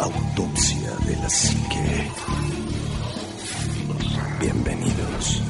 Autopsia 0.00 0.90
de 1.06 1.14
la 1.16 1.28
Psique. 1.28 2.10
Bienvenidos. 4.40 5.42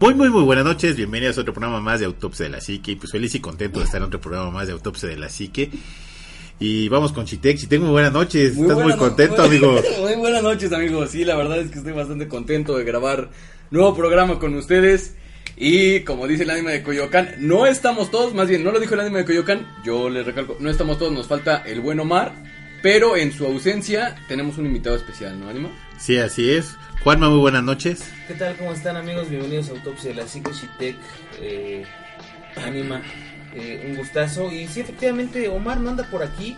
Muy, 0.00 0.14
muy, 0.14 0.30
muy 0.30 0.42
buenas 0.42 0.64
noches. 0.64 0.96
Bienvenidos 0.96 1.38
a 1.38 1.42
otro 1.42 1.52
programa 1.54 1.80
más 1.80 2.00
de 2.00 2.06
Autopsia 2.06 2.44
de 2.46 2.50
la 2.50 2.60
Psique. 2.60 2.96
Pues 2.96 3.12
feliz 3.12 3.34
y 3.36 3.40
contento 3.40 3.78
de 3.78 3.84
estar 3.84 4.00
en 4.00 4.06
otro 4.08 4.20
programa 4.20 4.50
más 4.50 4.66
de 4.66 4.72
Autopsia 4.72 5.08
de 5.08 5.16
la 5.16 5.28
Psique. 5.28 5.70
Y 6.58 6.88
vamos 6.88 7.12
con 7.12 7.24
Chitex. 7.24 7.60
Chitex, 7.62 7.80
muy 7.82 7.90
buenas 7.92 8.12
noches. 8.12 8.52
Estás 8.52 8.74
muy 8.74 8.74
buena 8.82 8.96
contento, 8.96 9.36
muy- 9.36 9.46
amigo. 9.56 9.80
Muy 10.00 10.14
buenas 10.16 10.42
noches, 10.42 10.72
amigos. 10.72 11.10
Sí, 11.10 11.24
la 11.24 11.36
verdad 11.36 11.58
es 11.58 11.70
que 11.70 11.78
estoy 11.78 11.92
bastante 11.92 12.26
contento 12.26 12.76
de 12.76 12.84
grabar 12.84 13.30
nuevo 13.72 13.96
programa 13.96 14.38
con 14.38 14.54
ustedes. 14.54 15.16
Y 15.56 16.00
como 16.00 16.28
dice 16.28 16.44
el 16.44 16.50
anime 16.50 16.72
de 16.72 16.82
Coyoacán, 16.82 17.34
no 17.38 17.66
estamos 17.66 18.10
todos, 18.10 18.34
más 18.34 18.48
bien, 18.48 18.62
no 18.62 18.70
lo 18.70 18.80
dijo 18.80 18.94
el 18.94 19.00
anime 19.00 19.18
de 19.18 19.24
Coyoacán, 19.24 19.66
yo 19.84 20.08
les 20.08 20.24
recalco, 20.24 20.56
no 20.60 20.70
estamos 20.70 20.98
todos, 20.98 21.12
nos 21.12 21.26
falta 21.26 21.62
el 21.66 21.80
buen 21.80 22.00
Omar, 22.00 22.32
pero 22.82 23.16
en 23.16 23.32
su 23.32 23.44
ausencia 23.44 24.16
tenemos 24.28 24.58
un 24.58 24.66
invitado 24.66 24.96
especial, 24.96 25.38
¿no, 25.38 25.48
Anima? 25.48 25.70
Sí, 25.98 26.18
así 26.18 26.50
es. 26.50 26.76
Juanma, 27.04 27.28
muy 27.28 27.38
buenas 27.38 27.62
noches. 27.62 28.10
¿Qué 28.28 28.34
tal? 28.34 28.56
¿Cómo 28.56 28.72
están 28.72 28.96
amigos? 28.96 29.28
Bienvenidos 29.28 29.68
a 29.68 29.72
Autopsia 29.72 30.10
de 30.10 30.16
la 30.16 30.26
Psique 30.26 30.50
Chitec 30.52 30.96
eh, 31.40 31.84
Anima. 32.56 33.02
Eh, 33.54 33.86
un 33.90 33.96
gustazo. 33.96 34.50
Y 34.50 34.66
sí, 34.66 34.80
efectivamente, 34.80 35.48
Omar 35.48 35.78
no 35.78 35.90
anda 35.90 36.04
por 36.10 36.22
aquí, 36.22 36.56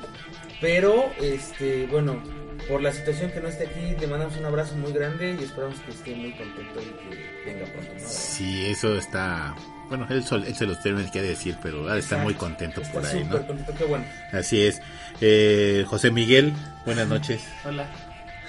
pero 0.61 1.13
este, 1.21 1.87
bueno, 1.91 2.23
por 2.69 2.83
la 2.83 2.93
situación 2.93 3.31
que 3.31 3.41
no 3.41 3.49
esté 3.49 3.67
aquí, 3.67 3.95
le 3.99 4.07
mandamos 4.07 4.37
un 4.37 4.45
abrazo 4.47 4.75
muy 4.77 4.93
grande 4.93 5.37
y 5.39 5.45
esperamos 5.45 5.79
que 5.81 5.91
esté 5.91 6.15
muy 6.15 6.33
contento 6.33 6.81
y 6.81 6.85
que 6.87 7.51
venga 7.53 7.67
pronto. 7.67 7.93
¿no? 7.95 8.09
Sí, 8.09 8.67
eso 8.67 8.97
está. 8.97 9.55
Bueno, 9.89 10.07
él, 10.11 10.25
sol- 10.25 10.45
él 10.47 10.55
se 10.55 10.67
los 10.67 10.81
tiene 10.83 11.11
que 11.11 11.21
decir, 11.23 11.57
pero 11.63 11.95
estar 11.95 12.23
muy 12.23 12.35
contento 12.35 12.81
Está 12.81 12.93
por 12.95 13.07
ahí, 13.07 13.23
¿no? 13.25 13.37
contento, 13.47 13.75
qué 13.77 13.85
bueno. 13.85 14.05
Así 14.33 14.63
es. 14.63 14.81
Eh, 15.21 15.85
José 15.87 16.11
Miguel, 16.11 16.53
buenas 16.87 17.07
noches. 17.09 17.43
Hola. 17.65 17.87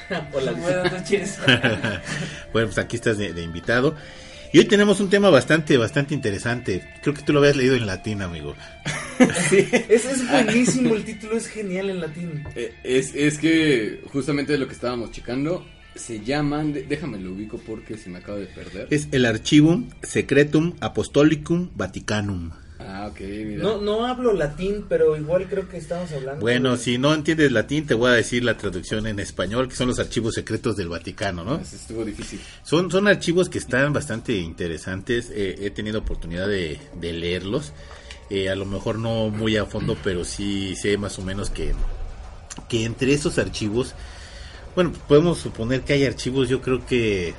Hola, 0.33 0.51
Buenas 0.53 0.91
noches. 0.93 1.39
bueno, 2.53 2.67
pues 2.67 2.77
aquí 2.77 2.95
estás 2.95 3.17
de, 3.17 3.33
de 3.33 3.41
invitado. 3.41 3.95
Y 4.55 4.59
hoy 4.59 4.65
tenemos 4.69 5.01
un 5.01 5.09
tema 5.09 5.29
bastante, 5.29 5.75
bastante 5.75 6.13
interesante. 6.13 6.81
Creo 7.01 7.13
que 7.13 7.23
tú 7.23 7.33
lo 7.33 7.39
habías 7.39 7.57
leído 7.57 7.75
en 7.75 7.85
latín, 7.85 8.21
amigo. 8.21 8.55
Sí, 9.49 9.67
es, 9.89 10.05
es 10.05 10.29
buenísimo, 10.29 10.95
el 10.95 11.03
título 11.03 11.35
es 11.35 11.47
genial 11.47 11.89
en 11.89 11.99
latín. 11.99 12.43
Eh, 12.55 12.73
es, 12.83 13.13
es 13.15 13.37
que 13.37 14.01
justamente 14.13 14.53
de 14.53 14.57
lo 14.57 14.67
que 14.67 14.73
estábamos 14.73 15.11
checando, 15.11 15.65
se 15.93 16.21
llaman, 16.21 16.73
déjame 16.87 17.19
lo 17.19 17.33
ubico 17.33 17.57
porque 17.57 17.97
se 17.97 18.09
me 18.09 18.19
acaba 18.19 18.37
de 18.37 18.47
perder. 18.47 18.87
Es 18.91 19.09
el 19.11 19.25
Archivum 19.25 19.89
Secretum 20.03 20.75
Apostolicum 20.79 21.71
Vaticanum. 21.75 22.51
Ah, 22.79 23.07
ok, 23.09 23.19
mira. 23.21 23.63
No, 23.63 23.77
no 23.79 24.05
hablo 24.05 24.33
latín, 24.33 24.85
pero 24.89 25.15
igual 25.15 25.47
creo 25.47 25.67
que 25.69 25.77
estamos 25.77 26.11
hablando. 26.11 26.41
Bueno, 26.41 26.73
de- 26.73 26.77
si 26.77 26.97
no 26.97 27.13
entiendes 27.13 27.51
latín, 27.51 27.85
te 27.87 27.93
voy 27.93 28.09
a 28.09 28.13
decir 28.13 28.43
la 28.43 28.57
traducción 28.57 29.07
en 29.07 29.19
español, 29.19 29.69
que 29.69 29.75
son 29.75 29.87
los 29.87 29.99
archivos 29.99 30.33
secretos 30.35 30.75
del 30.75 30.89
Vaticano, 30.89 31.43
¿no? 31.45 31.55
Eso 31.55 31.75
estuvo 31.77 32.03
difícil. 32.03 32.41
Son, 32.63 32.91
son 32.91 33.07
archivos 33.07 33.47
que 33.47 33.59
están 33.59 33.93
bastante 33.93 34.35
interesantes. 34.37 35.31
eh, 35.33 35.55
he 35.61 35.69
tenido 35.71 35.99
oportunidad 35.99 36.47
de, 36.49 36.79
de 36.99 37.13
leerlos. 37.13 37.71
Eh, 38.29 38.49
a 38.49 38.55
lo 38.55 38.65
mejor 38.65 38.97
no 38.99 39.29
muy 39.29 39.55
a 39.55 39.65
fondo, 39.65 39.95
pero 40.03 40.25
sí 40.25 40.75
sé 40.75 40.97
más 40.97 41.17
o 41.19 41.21
menos 41.21 41.49
que, 41.51 41.73
que 42.67 42.83
entre 42.83 43.13
esos 43.13 43.37
archivos, 43.37 43.93
bueno, 44.75 44.91
podemos 45.07 45.37
suponer 45.37 45.81
que 45.81 45.93
hay 45.93 46.05
archivos, 46.05 46.49
yo 46.49 46.59
creo 46.59 46.85
que 46.85 47.33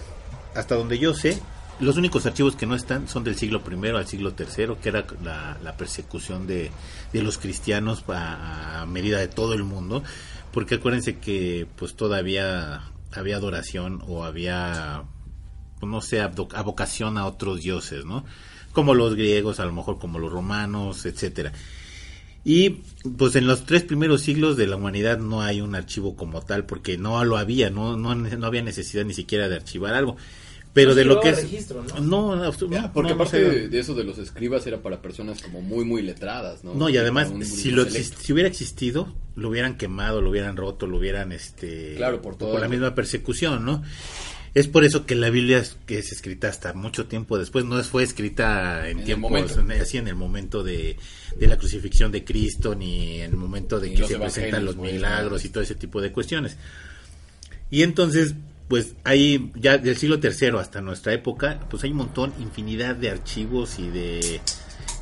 hasta 0.55 0.77
donde 0.77 0.99
yo 0.99 1.13
sé, 1.13 1.39
los 1.79 1.97
únicos 1.97 2.25
archivos 2.27 2.57
que 2.57 2.67
no 2.67 2.75
están 2.75 3.09
son 3.09 3.25
del 3.25 3.37
siglo 3.37 3.63
I 3.71 3.89
al 3.89 4.07
siglo 4.07 4.35
III, 4.39 4.77
que 4.83 4.89
era 4.89 5.07
la, 5.23 5.77
persecución 5.77 6.47
de, 6.47 6.71
los 7.13 7.39
cristianos 7.39 8.05
a, 8.09 8.87
medida 8.89 9.19
de 9.19 9.29
todo 9.29 9.55
el 9.55 9.65
mundo, 9.65 10.03
porque 10.53 10.77
acuérdense 10.77 11.19
que 11.19 11.67
pues 11.77 11.95
todavía 11.95 12.83
había 13.13 13.37
adoración 13.37 14.03
o 14.07 14.25
había, 14.25 15.05
pues, 15.81 15.91
no 15.91 16.01
sé, 16.01 16.21
avocación 16.21 17.19
a 17.19 17.27
otros 17.27 17.63
dioses, 17.63 18.05
¿no? 18.05 18.25
Como 18.73 18.95
los 18.95 19.15
griegos, 19.15 19.61
a 19.61 19.65
lo 19.65 19.73
mejor 19.73 19.99
como 19.99 20.19
los 20.19 20.33
romanos, 20.33 21.05
etcétera. 21.07 21.53
Y 22.45 22.71
pues 23.19 23.35
en 23.35 23.47
los 23.47 23.67
tres 23.67 23.83
primeros 23.83 24.23
siglos 24.23 24.57
de 24.57 24.69
la 24.69 24.77
humanidad 24.77 25.19
no 25.19 25.43
hay 25.43 25.61
un 25.61 25.75
archivo 25.75 26.15
como 26.15 26.43
tal, 26.43 26.65
porque 26.65 26.97
no 26.97 27.23
lo 27.25 27.39
había, 27.39 27.71
no, 27.71 27.97
no, 27.97 28.15
no 28.15 28.47
había 28.47 28.63
necesidad 28.63 29.05
ni 29.05 29.15
siquiera 29.15 29.49
de 29.49 29.57
archivar 29.57 29.95
algo. 29.95 30.17
Pero 30.77 30.91
No 30.91 30.95
de 30.95 31.05
lo 31.07 31.21
que 31.21 31.31
es... 31.31 31.43
registro, 31.43 31.83
¿no? 31.83 32.01
No, 32.01 32.37
no, 32.37 32.45
no, 32.53 32.71
Ya, 32.71 32.93
porque 32.93 33.13
aparte 33.13 33.41
de, 33.43 33.69
de 33.69 33.79
eso 33.81 33.95
de 33.95 34.05
los 34.05 34.19
escribas 34.19 34.67
era 34.67 34.83
para 34.83 35.01
personas 35.01 35.41
como 35.43 35.63
muy, 35.63 35.85
muy 35.87 36.03
letradas, 36.03 36.63
¿no? 36.65 36.75
No, 36.75 36.89
y 36.91 36.99
además, 36.99 37.33
si, 37.43 37.71
lo 37.71 37.85
exist- 37.87 38.17
si 38.19 38.33
hubiera 38.35 38.47
existido, 38.49 39.13
lo 39.37 39.49
hubieran 39.49 39.79
quemado, 39.79 40.21
lo 40.21 40.29
hubieran 40.29 40.55
roto, 40.57 40.87
lo 40.87 40.99
hubieran, 40.99 41.33
este... 41.33 41.95
Claro, 41.97 42.21
por 42.21 42.37
todo 42.37 42.55
la 42.59 42.65
lo- 42.67 42.69
misma 42.69 42.95
persecución, 42.95 43.65
¿no? 43.65 43.83
Es 44.53 44.69
por 44.69 44.85
eso 44.85 45.05
que 45.07 45.15
la 45.15 45.29
Biblia 45.31 45.59
es, 45.59 45.77
que 45.87 45.99
es 45.99 46.13
escrita 46.13 46.49
hasta 46.49 46.73
mucho 46.75 47.07
tiempo 47.07 47.39
después, 47.39 47.65
no 47.65 47.81
es- 47.81 47.87
fue 47.89 48.03
escrita 48.03 48.87
en, 48.89 48.99
En 48.99 49.05
tiempos, 49.07 49.31
momento. 49.31 49.61
en- 49.61 49.71
así 49.73 49.97
en 49.99 50.09
el 50.09 50.15
momento 50.15 50.63
de, 50.63 50.97
de 51.39 51.47
la 51.47 51.57
crucifixión 51.57 52.13
de 52.13 52.23
Cristo, 52.25 52.75
ni 52.75 53.21
en 53.23 53.31
el 53.31 53.37
momento 53.39 53.81
de 53.81 53.89
Ni 53.91 53.97
que 53.97 54.07
se 54.07 54.19
presentan 54.19 54.65
los 54.67 54.77
milagros 54.77 55.43
y 55.47 55.49
todo 55.49 55.63
ese 55.63 55.75
tipo 55.75 56.03
de 56.03 56.13
cuestiones. 56.13 56.59
Y 57.71 57.83
entonces, 57.83 58.35
pues 58.69 58.95
ahí 59.05 59.53
ya 59.55 59.79
del 59.79 59.97
siglo 59.97 60.19
III 60.23 60.59
hasta 60.59 60.81
nuestra 60.81 61.13
época, 61.13 61.61
pues 61.71 61.85
hay 61.85 61.91
un 61.91 61.99
montón, 61.99 62.33
infinidad 62.39 62.97
de 62.97 63.11
archivos 63.11 63.79
y 63.79 63.89
de 63.89 64.41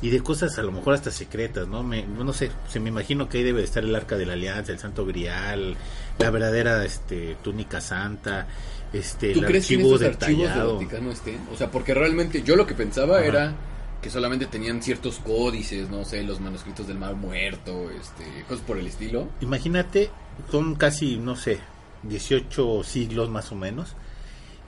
y 0.01 0.09
de 0.09 0.19
cosas 0.21 0.59
a 0.59 0.61
lo 0.61 0.71
mejor 0.71 0.93
hasta 0.93 1.09
secretas, 1.09 1.67
¿no? 1.67 1.81
Me, 1.81 2.05
no 2.05 2.31
sé, 2.33 2.51
se 2.67 2.79
me 2.79 2.89
imagino 2.89 3.27
que 3.27 3.39
ahí 3.39 3.43
debe 3.43 3.59
de 3.59 3.65
estar 3.65 3.83
el 3.83 3.95
Arca 3.95 4.17
de 4.17 4.25
la 4.25 4.33
Alianza, 4.33 4.71
el 4.71 4.79
Santo 4.79 5.05
Grial, 5.05 5.75
la 6.19 6.29
verdadera 6.29 6.83
este 6.85 7.37
túnica 7.41 7.81
santa, 7.81 8.47
este 8.93 9.33
¿Tú 9.33 9.39
el 9.39 9.45
crees 9.45 9.67
que 9.67 9.75
en 9.75 9.79
archivo 9.81 9.95
archivos 9.95 9.99
del 10.01 10.11
detallado. 10.11 10.73
Vaticano 10.75 11.11
estén? 11.11 11.39
O 11.51 11.57
sea, 11.57 11.71
porque 11.71 11.93
realmente 11.93 12.43
yo 12.43 12.55
lo 12.55 12.67
que 12.67 12.75
pensaba 12.75 13.17
Ajá. 13.17 13.25
era 13.25 13.55
que 14.01 14.09
solamente 14.11 14.45
tenían 14.45 14.83
ciertos 14.83 15.17
códices, 15.17 15.89
no 15.89 16.05
sé, 16.05 16.21
los 16.21 16.39
manuscritos 16.39 16.87
del 16.87 16.99
Mar 16.99 17.15
Muerto, 17.15 17.89
este, 17.89 18.23
cosas 18.47 18.63
por 18.63 18.77
el 18.77 18.85
estilo. 18.85 19.29
Imagínate, 19.41 20.11
son 20.51 20.75
casi, 20.75 21.17
no 21.17 21.35
sé, 21.35 21.59
18 22.03 22.83
siglos 22.83 23.29
más 23.29 23.51
o 23.51 23.55
menos, 23.55 23.93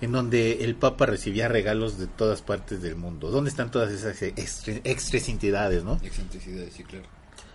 en 0.02 0.12
donde 0.12 0.64
el 0.64 0.76
Papa 0.76 1.06
recibía 1.08 1.48
regalos 1.48 1.98
de 1.98 2.08
todas 2.08 2.42
partes 2.42 2.82
del 2.82 2.96
mundo. 2.96 3.32
¿Dónde 3.32 3.50
están 3.50 3.72
todas 3.72 3.92
esas 3.92 4.22
extra- 4.22 4.76
excentricidades, 4.84 5.84
no? 5.84 6.00
Excentricidades, 6.04 6.74
sí, 6.74 6.84
claro. 6.84 7.06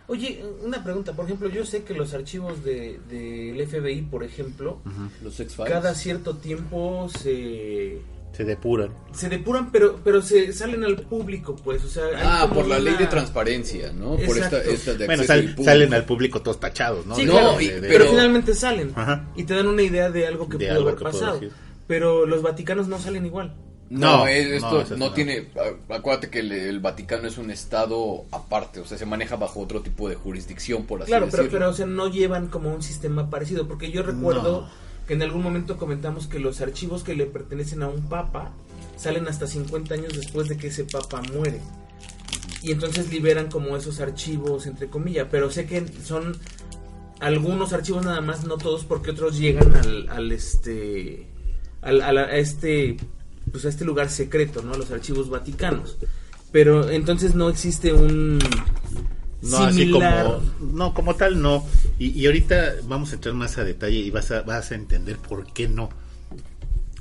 Oye, 0.08 0.44
una 0.62 0.82
pregunta, 0.82 1.12
por 1.14 1.24
ejemplo, 1.26 1.48
yo 1.48 1.64
sé 1.64 1.84
que 1.84 1.94
los 1.94 2.12
archivos 2.12 2.64
de- 2.64 2.98
del 3.08 3.60
FBI, 3.66 4.02
por 4.02 4.24
ejemplo, 4.24 4.80
Los 5.22 5.38
X-Files. 5.38 5.70
cada 5.72 5.94
cierto 5.94 6.36
tiempo 6.36 7.08
se, 7.08 8.00
Se 8.32 8.44
depuran. 8.44 8.88
se 9.12 9.28
depuran, 9.28 9.70
pero 9.70 10.00
pero 10.02 10.22
se 10.22 10.52
salen 10.54 10.84
al 10.84 10.96
público, 10.96 11.54
pues, 11.62 11.84
o 11.84 11.88
sea... 11.88 12.04
Ah, 12.22 12.50
por 12.52 12.66
la 12.66 12.78
ley 12.78 12.94
de 12.96 13.06
transparencia, 13.06 13.92
¿no? 13.92 14.16
Por 14.16 14.38
esta, 14.38 14.56
Exacto. 14.58 14.70
esta 14.70 14.94
de 14.94 15.06
Bueno, 15.06 15.22
sal- 15.24 15.54
al 15.58 15.64
salen 15.64 15.92
al 15.94 16.04
público 16.06 16.40
todos 16.40 16.58
tachados, 16.58 17.04
¿no? 17.06 17.14
Sí, 17.14 17.26
De- 17.26 17.30
claro, 17.30 17.56
de- 17.58 17.64
y- 17.64 17.68
de- 17.68 17.80
Pero, 17.82 17.90
pero- 17.90 18.10
finalmente 18.10 18.54
salen 18.54 18.92
Ajá. 18.94 19.28
y 19.36 19.44
te 19.44 19.54
dan 19.54 19.66
una 19.66 19.82
idea 19.82 20.10
de 20.10 20.26
algo 20.26 20.48
que 20.48 20.56
De 20.56 20.64
pudo 20.66 20.76
algo 20.78 20.88
haber 20.88 20.98
que 20.98 21.04
pasado. 21.04 21.40
Pero 21.86 22.24
los 22.26 22.40
vaticanos 22.42 22.88
no 22.88 22.98
salen 22.98 23.26
igual. 23.26 23.54
No, 23.90 24.18
No, 24.18 24.26
es- 24.26 24.62
no, 24.62 24.80
esto 24.80 24.96
no, 24.96 25.08
no. 25.08 25.12
tiene. 25.12 25.48
a- 25.90 25.96
Acuérdate 25.96 26.30
que 26.30 26.38
el, 26.40 26.50
el 26.52 26.80
Vaticano 26.80 27.28
es 27.28 27.36
un 27.36 27.50
estado 27.50 28.24
aparte, 28.30 28.80
o 28.80 28.86
sea, 28.86 28.96
se 28.96 29.04
maneja 29.04 29.36
bajo 29.36 29.60
otro 29.60 29.82
tipo 29.82 30.08
de 30.08 30.14
jurisdicción, 30.14 30.84
por 30.86 31.02
así 31.02 31.10
Claro, 31.10 31.26
pero, 31.30 31.42
decirlo. 31.42 31.58
pero 31.58 31.70
o 31.70 31.74
sea, 31.74 31.84
no 31.84 32.08
llevan 32.08 32.46
como 32.48 32.72
un 32.72 32.82
sistema 32.82 33.28
parecido, 33.28 33.68
porque 33.68 33.90
yo 33.90 34.02
recuerdo 34.02 34.62
No. 34.62 34.68
Que 35.06 35.14
en 35.14 35.22
algún 35.22 35.42
momento 35.42 35.76
comentamos 35.76 36.26
que 36.26 36.38
los 36.38 36.60
archivos 36.60 37.02
que 37.02 37.14
le 37.14 37.26
pertenecen 37.26 37.82
a 37.82 37.88
un 37.88 38.08
papa 38.08 38.52
salen 38.96 39.26
hasta 39.28 39.46
50 39.46 39.94
años 39.94 40.12
después 40.14 40.48
de 40.48 40.56
que 40.56 40.68
ese 40.68 40.84
papa 40.84 41.22
muere. 41.32 41.60
Y 42.62 42.70
entonces 42.70 43.10
liberan 43.10 43.50
como 43.50 43.76
esos 43.76 44.00
archivos, 44.00 44.66
entre 44.66 44.86
comillas, 44.86 45.26
pero 45.30 45.50
sé 45.50 45.66
que 45.66 45.84
son 46.04 46.36
algunos 47.18 47.72
archivos 47.72 48.04
nada 48.04 48.20
más, 48.20 48.44
no 48.44 48.56
todos, 48.56 48.84
porque 48.84 49.10
otros 49.10 49.38
llegan 49.38 49.74
al, 50.08 50.32
este, 50.32 51.26
al, 51.80 52.00
a 52.00 52.36
este, 52.36 52.96
pues 53.50 53.64
a 53.64 53.68
este 53.68 53.84
lugar 53.84 54.10
secreto, 54.10 54.62
¿no? 54.62 54.74
Los 54.74 54.90
archivos 54.90 55.30
vaticanos. 55.30 55.98
Pero 56.52 56.90
entonces 56.90 57.34
no 57.34 57.48
existe 57.48 57.92
un 57.92 58.38
No, 59.42 59.58
así 59.58 59.90
como, 59.90 60.40
no, 60.72 60.94
como 60.94 61.16
tal 61.16 61.40
no. 61.42 61.66
Y, 61.98 62.10
y 62.10 62.26
ahorita 62.26 62.74
vamos 62.84 63.10
a 63.12 63.14
entrar 63.16 63.34
más 63.34 63.58
a 63.58 63.64
detalle 63.64 63.98
y 63.98 64.10
vas 64.10 64.30
a, 64.30 64.42
vas 64.42 64.70
a 64.70 64.74
entender 64.76 65.16
por 65.18 65.52
qué 65.52 65.68
no. 65.68 65.90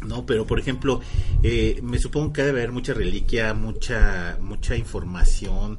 No, 0.06 0.26
pero 0.26 0.48
por 0.48 0.60
ejemplo, 0.60 1.02
eh, 1.44 1.80
me 1.84 2.00
supongo 2.00 2.34
que 2.34 2.42
debe 2.42 2.62
haber 2.62 2.72
mucha 2.72 2.94
reliquia, 2.94 3.54
mucha, 3.54 4.38
mucha 4.42 4.76
información, 4.76 5.78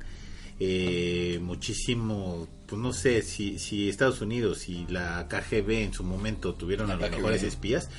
eh, 0.61 1.41
muchísimo, 1.43 2.47
pues 2.67 2.81
no 2.81 2.93
sé, 2.93 3.23
si, 3.23 3.59
si 3.59 3.89
Estados 3.89 4.21
Unidos 4.21 4.69
y 4.69 4.87
la 4.89 5.27
KGB 5.29 5.71
en 5.83 5.93
su 5.93 6.05
momento 6.05 6.55
tuvieron 6.55 6.87
La 6.87 6.95
a 6.95 6.97
los 6.97 7.09
KGB. 7.09 7.17
mejores 7.17 7.43
espías, 7.43 7.91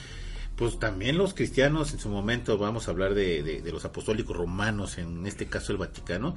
Pues 0.55 0.77
también 0.77 1.17
los 1.17 1.33
cristianos 1.33 1.93
en 1.93 1.99
su 1.99 2.09
momento, 2.09 2.59
vamos 2.59 2.87
a 2.87 2.91
hablar 2.91 3.15
de, 3.15 3.41
de, 3.41 3.61
de 3.63 3.71
los 3.71 3.85
apostólicos 3.85 4.37
romanos, 4.37 4.99
en 4.99 5.25
este 5.25 5.47
caso 5.47 5.71
el 5.71 5.79
Vaticano, 5.79 6.35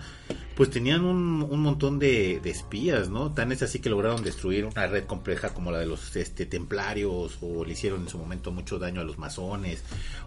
pues 0.57 0.71
tenían 0.71 1.05
un, 1.05 1.43
un 1.49 1.61
montón 1.61 1.99
de, 1.99 2.41
de 2.43 2.49
espías, 2.51 3.11
¿no? 3.11 3.35
Tan 3.35 3.53
es 3.53 3.63
así 3.63 3.79
que 3.79 3.91
lograron 3.91 4.25
destruir 4.25 4.65
una 4.65 4.87
red 4.87 5.05
compleja 5.05 5.51
como 5.53 5.71
la 5.71 5.79
de 5.81 5.87
los 5.87 6.17
este, 6.17 6.47
templarios, 6.47 7.37
o 7.43 7.63
le 7.67 7.73
hicieron 7.75 8.03
en 8.05 8.09
su 8.09 8.17
momento 8.17 8.51
mucho 8.53 8.79
daño 8.79 9.03
a 9.03 9.05
los 9.05 9.19
masones, 9.19 9.83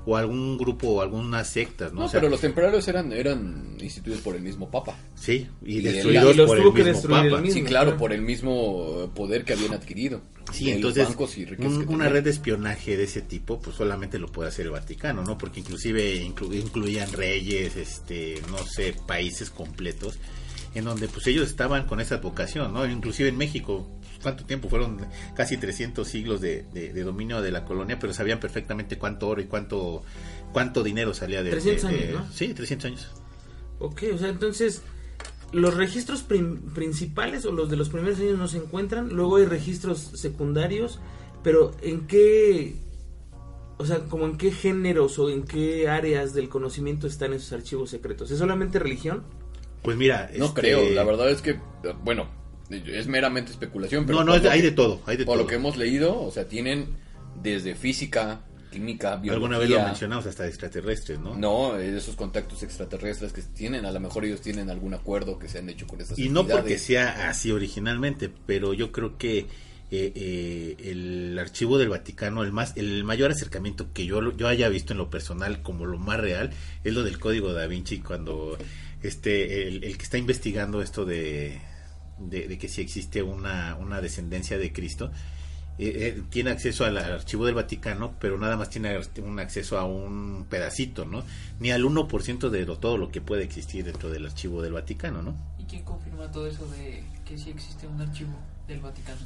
o 0.06 0.16
algún 0.18 0.60
grupo, 0.60 0.88
o 0.90 1.02
algunas 1.02 1.50
sectas, 1.50 1.92
¿no? 1.92 2.02
No, 2.02 2.06
O 2.06 2.10
sea, 2.10 2.20
pero 2.20 2.30
los 2.30 2.42
templarios 2.42 2.88
eran, 2.88 3.12
eran 3.12 3.76
instituidos 3.82 4.22
por 4.22 4.36
el 4.36 4.44
mismo 4.44 4.70
papa. 4.70 4.96
Sí, 5.16 5.48
y 5.66 5.74
Y 5.74 5.78
el- 5.80 5.84
destruidos 5.94 6.34
y 6.36 6.38
los 6.38 6.48
por 6.48 6.58
el 6.60 6.64
mismo 6.64 7.16
el 7.18 7.30
Papa. 7.32 7.42
mismo. 7.42 7.54
Sí, 7.60 7.64
claro, 7.64 7.86
claro. 7.88 7.98
por 7.98 8.14
el 8.14 8.22
mismo 8.22 9.12
poder 9.16 9.44
que 9.46 9.54
habían 9.54 9.74
adquirido. 9.74 10.22
Sí, 10.54 10.66
entonces 10.72 11.08
un- 11.68 11.76
una 11.96 12.10
red 12.10 12.24
de 12.24 12.30
espionaje 12.32 12.98
de 12.98 13.04
ese 13.04 13.22
tipo, 13.22 13.60
pues 13.62 13.76
solamente 13.76 14.20
lo 14.20 14.28
puede 14.32 14.50
hacer 14.50 14.66
el 14.66 14.72
Vaticano, 14.72 15.24
¿no? 15.24 15.38
Porque 15.38 15.60
inclusive 15.60 16.24
inclu- 16.24 16.54
incluían 16.56 17.12
reyes, 17.14 17.76
este, 17.78 18.42
no 18.50 18.58
sé, 18.60 18.94
países 19.08 19.50
completos, 19.50 20.18
en 20.76 20.86
donde 20.86 21.08
pues 21.08 21.26
ellos 21.28 21.48
estaban 21.48 21.86
con 21.88 22.00
esa 22.00 22.18
vocación, 22.18 22.74
¿no? 22.74 22.86
Inclusive 22.86 23.30
en 23.30 23.38
México, 23.38 23.88
¿cuánto 24.22 24.46
tiempo? 24.46 24.70
Fueron 24.70 25.06
casi 25.36 25.58
300 25.58 26.08
siglos 26.08 26.42
de, 26.42 26.64
de- 26.74 26.94
de 26.94 27.04
dominio 27.04 27.42
de 27.42 27.52
la 27.52 27.66
colonia, 27.66 27.98
pero 28.00 28.14
sabían 28.14 28.40
perfectamente 28.40 28.98
cuánto 28.98 29.28
oro 29.28 29.42
y 29.42 29.46
cuánto 29.46 30.04
cuánto 30.52 30.82
dinero 30.84 31.14
salía 31.14 31.44
de... 31.44 31.52
300 31.52 31.92
de- 31.92 31.98
de- 31.98 32.04
años, 32.10 32.28
¿no? 32.28 32.34
Sí, 32.34 32.54
300 32.56 32.86
años. 32.86 33.08
Ok, 33.80 34.04
o 34.14 34.18
sea, 34.18 34.30
entonces 34.30 34.82
los 35.52 35.76
registros 35.76 36.22
prim- 36.22 36.62
principales 36.74 37.46
o 37.46 37.52
los 37.52 37.70
de 37.70 37.76
los 37.78 37.90
primeros 37.90 38.20
años 38.20 38.38
no 38.38 38.48
se 38.48 38.58
encuentran, 38.58 39.10
luego 39.10 39.38
hay 39.38 39.46
registros 39.46 40.00
secundarios, 40.16 41.00
pero 41.44 41.72
¿en 41.82 42.06
qué, 42.08 42.76
o 43.78 43.86
sea, 43.86 44.00
como 44.00 44.26
en 44.26 44.38
qué 44.38 44.52
géneros 44.52 45.18
o 45.20 45.30
en 45.30 45.44
qué 45.44 45.88
áreas 45.88 46.34
del 46.34 46.50
conocimiento 46.50 47.08
están 47.08 47.34
esos 47.34 47.52
archivos 47.54 47.90
secretos? 47.90 48.30
¿Es 48.32 48.38
solamente 48.40 48.78
religión? 48.80 49.24
Pues 49.82 49.98
mira... 49.98 50.30
No 50.38 50.46
este, 50.48 50.62
creo, 50.62 50.90
la 50.92 51.04
verdad 51.04 51.30
es 51.32 51.42
que, 51.42 51.58
bueno, 52.04 52.28
es 52.70 53.08
meramente 53.08 53.52
especulación. 53.52 54.06
Pero 54.06 54.20
No, 54.20 54.26
no, 54.26 54.36
es- 54.36 54.46
hay 54.46 54.60
que- 54.60 54.68
de 54.68 54.72
todo, 54.74 55.02
hay 55.06 55.18
de 55.18 55.26
Por 55.26 55.36
todo. 55.36 55.44
lo 55.44 55.48
que 55.50 55.56
hemos 55.56 55.78
leído, 55.78 56.22
o 56.22 56.30
sea, 56.32 56.48
tienen 56.48 56.88
desde 57.42 57.74
física, 57.76 58.42
química, 58.70 59.16
biología. 59.16 59.34
Alguna 59.34 59.58
vez 59.58 59.70
lo 59.70 59.84
mencionamos 59.84 60.26
hasta 60.26 60.48
extraterrestres, 60.48 61.20
¿no? 61.20 61.36
No, 61.36 61.78
eh, 61.78 61.98
esos 61.98 62.16
contactos 62.16 62.64
extraterrestres 62.64 63.34
que 63.34 63.42
tienen, 63.42 63.86
a 63.86 63.92
lo 63.92 64.00
mejor 64.00 64.26
ellos 64.26 64.42
tienen 64.42 64.70
algún 64.70 64.94
acuerdo 64.94 65.38
que 65.40 65.48
se 65.48 65.60
han 65.60 65.70
hecho 65.70 65.88
con 65.88 66.02
estas 66.02 66.18
Y 66.18 66.30
no 66.30 66.48
porque 66.48 66.78
sea 66.78 67.30
así 67.30 67.52
originalmente, 67.52 68.32
pero 68.46 68.74
yo 68.74 68.92
creo 68.92 69.18
que 69.18 69.48
eh, 69.92 70.12
eh, 70.14 70.76
el 70.86 71.40
archivo 71.40 71.80
del 71.80 71.90
Vaticano, 71.90 72.44
el 72.44 72.52
más, 72.52 72.74
el 72.78 73.04
mayor 73.04 73.32
acercamiento 73.32 73.92
que 73.92 74.06
yo, 74.06 74.32
yo 74.38 74.48
haya 74.48 74.70
visto 74.70 74.94
en 74.94 75.00
lo 75.00 75.10
personal 75.10 75.62
como 75.64 75.86
lo 75.86 75.98
más 75.98 76.20
real, 76.20 76.52
es 76.84 76.94
lo 76.94 77.04
del 77.04 77.20
código 77.20 77.54
da 77.54 77.66
Vinci 77.66 78.00
cuando 78.00 78.58
este, 79.02 79.68
el, 79.68 79.84
el 79.84 79.98
que 79.98 80.04
está 80.04 80.20
investigando 80.20 80.84
esto 80.84 81.06
de, 81.06 81.60
de, 82.20 82.48
de 82.48 82.58
que 82.58 82.68
si 82.68 82.82
existe 82.82 83.24
una, 83.24 83.76
una 83.80 84.00
descendencia 84.00 84.58
de 84.60 84.72
Cristo, 84.72 85.12
eh, 85.80 86.14
eh, 86.18 86.22
tiene 86.30 86.52
acceso 86.52 86.84
al 86.86 86.98
archivo 86.98 87.46
del 87.46 87.56
Vaticano, 87.56 88.14
pero 88.20 88.38
nada 88.38 88.58
más 88.58 88.70
tiene 88.70 89.00
un 89.24 89.40
acceso 89.40 89.80
a 89.80 89.86
un 89.86 90.46
pedacito, 90.50 91.06
¿no? 91.06 91.24
Ni 91.60 91.72
al 91.72 91.84
1% 91.86 92.50
de 92.50 92.66
lo- 92.66 92.78
todo 92.78 92.98
lo 92.98 93.10
que 93.12 93.22
puede 93.22 93.44
existir 93.44 93.86
dentro 93.86 94.10
del 94.10 94.26
archivo 94.26 94.62
del 94.62 94.74
Vaticano, 94.74 95.22
¿no? 95.22 95.36
¿Y 95.58 95.64
quién 95.64 95.84
confirma 95.84 96.30
todo 96.32 96.48
eso 96.48 96.68
de 96.68 97.04
que 97.26 97.38
sí 97.38 97.50
existe 97.50 97.88
un 97.88 98.02
archivo 98.02 98.34
del 98.68 98.80
Vaticano? 98.82 99.22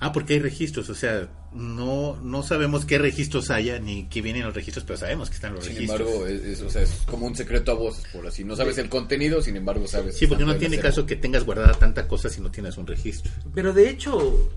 Ah, 0.00 0.10
porque 0.12 0.34
hay 0.34 0.40
registros, 0.40 0.90
o 0.90 0.94
sea, 0.94 1.28
no, 1.52 2.16
no 2.20 2.42
sabemos 2.42 2.84
qué 2.84 2.98
registros 2.98 3.50
haya 3.50 3.78
ni 3.78 4.04
qué 4.08 4.20
vienen 4.20 4.42
los 4.44 4.52
registros, 4.52 4.84
pero 4.84 4.98
sabemos 4.98 5.30
que 5.30 5.36
están 5.36 5.54
los 5.54 5.64
Sin 5.64 5.76
registros. 5.76 6.00
embargo, 6.10 6.26
es, 6.26 6.42
es- 6.42 6.62
o 6.62 6.68
sea, 6.68 6.82
es 6.82 6.90
como 7.06 7.26
un 7.26 7.36
secreto 7.36 7.70
a 7.70 7.74
voces, 7.74 8.04
por 8.12 8.26
así. 8.26 8.42
No 8.44 8.56
sabes 8.56 8.76
el 8.78 8.88
contenido, 8.90 9.40
sin 9.40 9.56
embargo, 9.56 9.86
sabes. 9.86 10.18
sí, 10.18 10.26
porque 10.26 10.44
no 10.44 10.56
tiene 10.56 10.78
caso 10.78 11.06
que 11.06 11.14
tengas 11.16 11.44
guardada 11.44 11.72
tanta 11.74 12.06
cosa 12.08 12.28
si 12.28 12.40
no 12.40 12.50
tienes 12.50 12.76
un 12.76 12.86
registro. 12.86 13.30
Pero 13.54 13.72
de 13.72 13.88
hecho, 13.88 14.50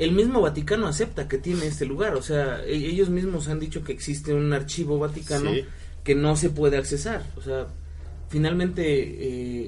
el 0.00 0.12
mismo 0.12 0.40
Vaticano 0.40 0.88
acepta 0.88 1.28
que 1.28 1.38
tiene 1.38 1.66
este 1.66 1.84
lugar, 1.86 2.14
o 2.16 2.22
sea, 2.22 2.64
e- 2.64 2.74
ellos 2.74 3.08
mismos 3.10 3.46
han 3.48 3.60
dicho 3.60 3.84
que 3.84 3.92
existe 3.92 4.34
un 4.34 4.52
archivo 4.52 4.98
vaticano 4.98 5.52
Sí. 5.52 5.64
que 6.02 6.14
no 6.16 6.34
se 6.34 6.50
puede 6.50 6.76
accesar, 6.76 7.22
o 7.36 7.40
sea, 7.42 7.68
finalmente 8.28 8.82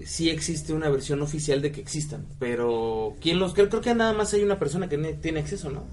eh, 0.01 0.03
sí 0.07 0.31
existe 0.31 0.73
una 0.73 0.89
versión 0.89 1.21
oficial 1.23 1.61
de 1.63 1.73
que 1.73 1.81
existan, 1.81 2.27
pero 2.39 3.15
quién 3.21 3.39
los 3.39 3.55
creo, 3.55 3.69
creo 3.69 3.81
que 3.83 3.95
nada 3.95 4.13
más 4.13 4.33
hay 4.35 4.43
una 4.43 4.59
persona 4.59 4.89
que 4.89 4.97
ne- 4.99 5.15
tiene 5.15 5.41
acceso, 5.41 5.71
¿no? 5.71 5.85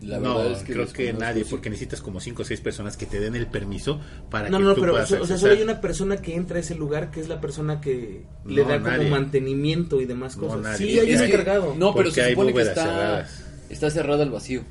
La 0.00 0.18
no, 0.18 0.36
verdad 0.36 0.52
es 0.52 0.62
que 0.64 0.72
creo 0.74 0.86
que 0.92 1.12
nadie, 1.14 1.44
sí. 1.44 1.50
porque 1.50 1.70
necesitas 1.70 2.02
como 2.02 2.20
cinco 2.20 2.42
o 2.42 2.44
seis 2.44 2.60
personas 2.60 2.96
que 2.96 3.06
te 3.06 3.20
den 3.20 3.36
el 3.36 3.46
permiso 3.46 4.00
para 4.30 4.50
No, 4.50 4.58
que 4.58 4.64
no, 4.64 4.74
tú 4.74 4.80
pero 4.80 4.92
o 4.92 4.94
puedas 4.96 5.08
sea, 5.08 5.22
o 5.22 5.26
sea, 5.26 5.38
solo 5.38 5.54
hay 5.54 5.62
una 5.62 5.80
persona 5.80 6.16
que 6.18 6.34
entra 6.34 6.58
a 6.58 6.60
ese 6.60 6.74
lugar 6.74 7.10
que 7.10 7.20
es 7.20 7.28
la 7.28 7.40
persona 7.40 7.80
que 7.80 8.22
le 8.44 8.62
No, 8.64 8.68
da 8.68 8.80
como 8.82 9.08
mantenimiento 9.08 10.00
y 10.02 10.04
demás 10.04 10.36
No, 10.36 10.42
cosas. 10.48 10.60
nadie. 10.60 10.76
sí, 10.92 10.98
hay 10.98 11.10
Es 11.12 11.20
un 11.20 11.26
encargado. 11.28 11.66
No, 11.78 11.92
pero 11.94 12.08
Porque 12.08 12.10
se 12.10 12.22
hay 12.22 12.32
supone 12.32 12.48
que 12.48 12.52
bóvedas 12.52 12.76
está, 12.76 12.84
cerradas. 12.84 13.43
Está 13.74 13.90
cerrada 13.90 14.22
al 14.22 14.30
vacío. 14.30 14.62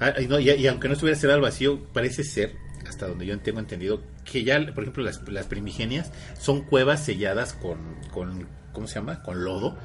Ah, 0.00 0.14
y, 0.20 0.26
no, 0.26 0.38
y, 0.38 0.50
y 0.50 0.66
aunque 0.66 0.88
no 0.88 0.94
estuviera 0.94 1.18
cerrado 1.18 1.36
al 1.36 1.42
vacío, 1.42 1.80
parece 1.92 2.24
ser, 2.24 2.54
hasta 2.86 3.06
donde 3.06 3.26
yo 3.26 3.38
tengo 3.40 3.58
entendido, 3.58 4.00
que 4.24 4.44
ya, 4.44 4.58
por 4.74 4.84
ejemplo, 4.84 5.02
las, 5.02 5.26
las 5.28 5.46
primigenias 5.46 6.12
son 6.38 6.62
cuevas 6.62 7.04
selladas 7.04 7.52
con, 7.52 7.78
con, 8.12 8.46
¿cómo 8.72 8.86
se 8.86 8.94
llama? 8.96 9.22
Con 9.22 9.44
lodo 9.44 9.76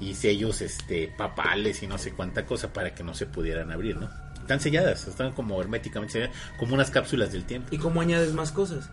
y 0.00 0.14
sellos 0.14 0.62
este, 0.62 1.12
papales 1.16 1.82
y 1.82 1.86
no 1.86 1.98
sé 1.98 2.12
cuánta 2.12 2.46
cosa 2.46 2.72
para 2.72 2.94
que 2.94 3.04
no 3.04 3.14
se 3.14 3.26
pudieran 3.26 3.70
abrir, 3.70 3.96
¿no? 3.96 4.08
Están 4.40 4.60
selladas, 4.60 5.06
están 5.06 5.32
como 5.32 5.60
herméticamente 5.60 6.14
selladas, 6.14 6.36
como 6.58 6.74
unas 6.74 6.90
cápsulas 6.90 7.30
del 7.30 7.44
tiempo. 7.44 7.68
¿Y 7.70 7.78
cómo 7.78 8.00
añades 8.00 8.32
más 8.32 8.50
cosas? 8.50 8.90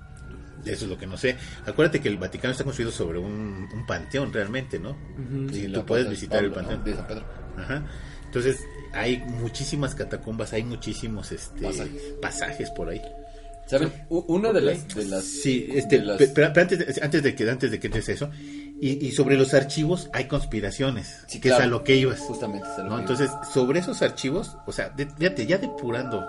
Eso 0.66 0.84
es 0.84 0.90
lo 0.92 0.98
que 0.98 1.08
no 1.08 1.16
sé. 1.18 1.38
Acuérdate 1.66 2.02
que 2.02 2.10
el 2.10 2.18
Vaticano 2.18 2.52
está 2.52 2.66
construido 2.66 2.92
sobre 2.92 3.20
un, 3.20 3.70
un 3.74 3.86
panteón 3.86 4.34
realmente, 4.34 4.80
¿no? 4.80 4.92
Ujú. 4.92 5.50
Sí, 5.54 5.70
tú 5.70 5.86
puedes 5.86 6.10
visitar 6.10 6.44
el 6.44 6.52
panteón. 6.52 6.84
De 6.84 6.94
San 6.94 7.08
Pedro. 7.08 7.24
Ajá. 7.58 7.84
Entonces, 8.26 8.60
hay 8.94 9.18
muchísimas 9.20 9.96
catacumbas, 9.96 10.54
hay 10.54 10.64
muchísimos 10.64 11.32
este, 11.32 11.62
Pasajes. 11.62 12.02
pasajes 12.22 12.70
por 12.72 12.90
ahí. 12.90 13.02
¿Saben? 13.66 13.92
Una 14.10 14.54
de 14.54 14.62
las, 14.62 14.88
de 14.96 15.06
las. 15.06 15.26
Sí, 15.26 15.68
este, 15.74 16.00
de 16.00 16.06
las- 16.06 16.18
pero, 16.18 16.54
pero 16.54 16.62
antes, 16.62 16.80
de, 16.80 17.02
antes 17.04 17.22
de 17.22 17.36
que 17.36 17.50
antes 17.50 17.70
de 17.70 17.80
que 17.82 17.88
entres 17.88 18.08
eso, 18.08 18.32
y, 18.80 19.06
y 19.06 19.12
sobre 19.12 19.36
los 19.38 19.54
archivos 19.54 20.10
hay 20.14 20.26
conspiraciones, 20.26 21.24
Sí, 21.28 21.42
que 21.42 21.50
claro. 21.50 21.64
es 21.64 21.68
a 21.68 21.70
lo 21.72 21.84
que 21.84 21.96
ibas. 21.98 22.20
Justamente 22.22 22.66
es 22.72 22.80
a 22.80 22.84
lo 22.84 22.90
¿no? 22.92 22.96
que 22.96 23.02
Entonces, 23.02 23.30
sobre 23.54 23.80
esos 23.80 24.02
archivos, 24.02 24.56
o 24.66 24.72
sea, 24.72 24.90
de- 24.90 25.08
fíjate, 25.08 25.46
ya 25.46 25.58
depurando 25.58 26.26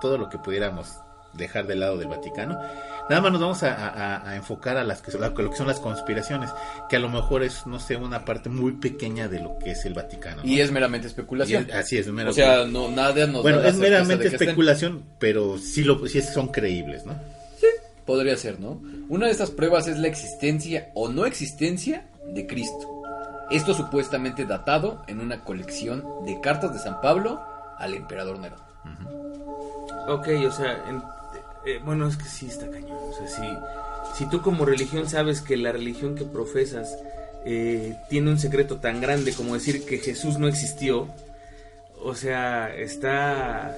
todo 0.00 0.18
lo 0.18 0.28
que 0.28 0.38
pudiéramos 0.38 0.88
dejar 1.34 1.68
del 1.68 1.80
lado 1.80 1.98
del 1.98 2.08
Vaticano, 2.08 2.58
nada 3.08 3.22
más 3.22 3.32
nos 3.32 3.40
vamos 3.40 3.62
a, 3.62 3.74
a- 3.74 4.30
a 4.30 4.36
enfocar 4.36 4.76
a 4.76 4.84
las 4.84 5.00
que 5.02 5.16
a 5.16 5.20
lo 5.20 5.50
que 5.50 5.56
son 5.56 5.66
las 5.66 5.80
conspiraciones, 5.80 6.50
que 6.88 6.96
a 6.96 6.98
lo 6.98 7.08
mejor 7.08 7.42
es, 7.42 7.66
no 7.66 7.78
sé, 7.78 7.96
una 7.96 8.24
parte 8.24 8.48
muy 8.48 8.72
pequeña 8.72 9.28
de 9.28 9.40
lo 9.40 9.58
que 9.58 9.72
es 9.72 9.84
el 9.84 9.94
Vaticano. 9.94 10.42
¿no? 10.42 10.48
Y 10.48 10.60
es 10.60 10.70
meramente 10.72 11.06
especulación. 11.06 11.66
es- 11.68 11.74
así 11.74 11.98
es, 11.98 12.06
mero- 12.08 12.30
o 12.30 12.32
sea, 12.32 12.64
no, 12.66 12.88
nada 12.90 13.26
nos 13.26 13.42
bueno, 13.42 13.60
da 13.60 13.68
es 13.68 13.76
meramente 13.76 14.26
estén. 14.28 14.42
especulación, 14.48 15.04
pero 15.18 15.58
sí, 15.58 15.84
lo, 15.84 16.06
sí 16.06 16.20
son 16.22 16.48
creíbles, 16.48 17.04
¿no? 17.06 17.14
Podría 18.04 18.36
ser, 18.36 18.60
¿no? 18.60 18.80
Una 19.08 19.26
de 19.26 19.32
estas 19.32 19.50
pruebas 19.50 19.88
es 19.88 19.98
la 19.98 20.06
existencia 20.06 20.90
o 20.94 21.08
no 21.08 21.26
existencia 21.26 22.06
de 22.28 22.46
Cristo. 22.46 23.02
Esto 23.50 23.74
supuestamente 23.74 24.44
datado 24.44 25.02
en 25.08 25.18
una 25.20 25.42
colección 25.42 26.04
de 26.24 26.40
cartas 26.40 26.72
de 26.72 26.78
San 26.78 27.00
Pablo 27.00 27.40
al 27.78 27.94
emperador 27.94 28.38
Nerón. 28.38 28.60
Ok, 30.08 30.28
o 30.46 30.52
sea, 30.52 30.84
en- 30.88 31.02
eh, 31.66 31.80
bueno, 31.84 32.08
es 32.08 32.16
que 32.16 32.24
sí 32.24 32.46
está 32.46 32.68
cañón. 32.70 32.98
O 33.10 33.12
sea, 33.12 33.28
si, 33.28 33.42
si 34.16 34.30
tú 34.30 34.40
como 34.40 34.64
religión 34.64 35.08
sabes 35.08 35.40
que 35.40 35.56
la 35.56 35.72
religión 35.72 36.14
que 36.14 36.24
profesas 36.24 36.96
eh, 37.44 37.96
tiene 38.08 38.30
un 38.30 38.38
secreto 38.38 38.76
tan 38.78 39.00
grande 39.00 39.32
como 39.32 39.54
decir 39.54 39.84
que 39.84 39.98
Jesús 39.98 40.38
no 40.38 40.48
existió, 40.48 41.08
o 42.02 42.14
sea, 42.14 42.74
está... 42.74 43.76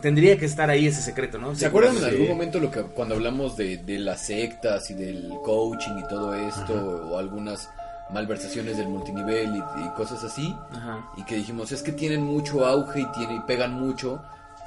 Tendría 0.00 0.38
que 0.38 0.46
estar 0.46 0.70
ahí 0.70 0.86
ese 0.86 1.02
secreto, 1.02 1.38
¿no? 1.38 1.54
¿Se 1.54 1.66
acuerdan 1.66 1.96
en 1.98 2.04
algún 2.04 2.28
momento 2.28 2.58
lo 2.58 2.70
que 2.70 2.80
cuando 2.82 3.14
hablamos 3.14 3.56
de, 3.56 3.76
de 3.76 3.98
las 3.98 4.26
sectas 4.26 4.90
y 4.90 4.94
del 4.94 5.30
coaching 5.44 5.98
y 5.98 6.08
todo 6.08 6.34
esto, 6.34 7.10
o 7.10 7.18
algunas 7.18 7.68
malversaciones 8.10 8.78
del 8.78 8.88
multinivel 8.88 9.54
y, 9.54 9.58
y 9.58 9.88
cosas 9.94 10.24
así? 10.24 10.54
Ajá. 10.72 11.06
y 11.16 11.24
que 11.24 11.36
dijimos 11.36 11.72
es 11.72 11.82
que 11.82 11.92
tienen 11.92 12.22
mucho 12.22 12.64
auge 12.66 13.00
y, 13.00 13.06
tiene, 13.12 13.36
y 13.36 13.40
pegan 13.40 13.74
mucho, 13.74 14.22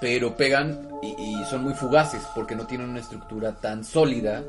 pero 0.06 0.38
pegan 0.38 0.88
y, 1.02 1.44
son 1.50 1.64
muy 1.64 1.74
fugaces 1.74 2.22
porque 2.36 2.56
no 2.56 2.68
tienen 2.68 2.92
una 2.92 3.00
estructura 3.00 3.56
tan 3.56 3.84
sólida 3.84 4.44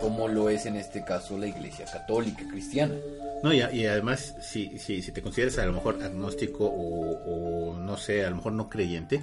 como 0.00 0.28
lo 0.28 0.48
es 0.48 0.64
en 0.64 0.76
este 0.76 1.04
caso 1.04 1.36
la 1.36 1.46
iglesia 1.46 1.84
católica 1.84 2.42
cristiana. 2.50 2.94
No, 3.42 3.52
y, 3.52 3.58
y 3.58 3.84
además, 3.84 4.34
si, 4.40 4.78
si, 4.78 5.02
si 5.02 5.12
te 5.12 5.20
consideras 5.20 5.58
a 5.58 5.66
lo 5.66 5.74
mejor 5.74 6.02
agnóstico 6.02 6.64
o, 6.64 7.76
no 7.78 7.98
sé, 7.98 8.24
a 8.24 8.30
lo 8.30 8.36
mejor 8.36 8.54
no 8.54 8.70
creyente, 8.70 9.22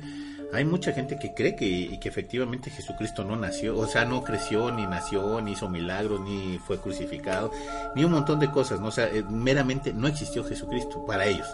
hay 0.54 0.66
mucha 0.66 0.92
gente 0.92 1.18
que 1.18 1.34
cree 1.34 1.56
que, 1.56 2.00
que 2.00 2.10
efectivamente 2.10 2.70
Jesucristo 2.70 3.24
no 3.24 3.36
nació, 3.36 3.76
o 3.76 3.88
sea, 3.88 4.06
no 4.06 4.24
creció, 4.24 4.70
ni 4.70 4.86
nació, 4.86 5.42
ni 5.42 5.54
hizo 5.54 5.68
milagros, 5.68 6.22
ni 6.22 6.60
fue 6.60 6.80
crucificado, 6.80 7.50
ni 7.96 8.04
un 8.04 8.12
montón 8.12 8.40
de 8.40 8.52
cosas, 8.52 8.80
¿no? 8.80 8.90
O 8.90 8.92
sea, 8.92 9.08
eh, 9.08 9.24
meramente 9.28 9.94
no 9.94 10.08
existió 10.08 10.44
Jesucristo 10.44 11.04
para 11.08 11.26
ellos. 11.26 11.48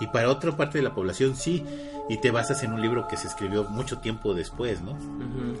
Y 0.00 0.06
para 0.08 0.28
otra 0.28 0.52
parte 0.56 0.78
de 0.78 0.84
la 0.84 0.94
población 0.94 1.36
sí, 1.36 1.64
y 2.08 2.18
te 2.18 2.30
basas 2.30 2.62
en 2.62 2.72
un 2.72 2.82
libro 2.82 3.08
que 3.08 3.16
se 3.16 3.26
escribió 3.28 3.64
mucho 3.64 3.98
tiempo 3.98 4.34
después, 4.34 4.80
¿no? 4.82 4.96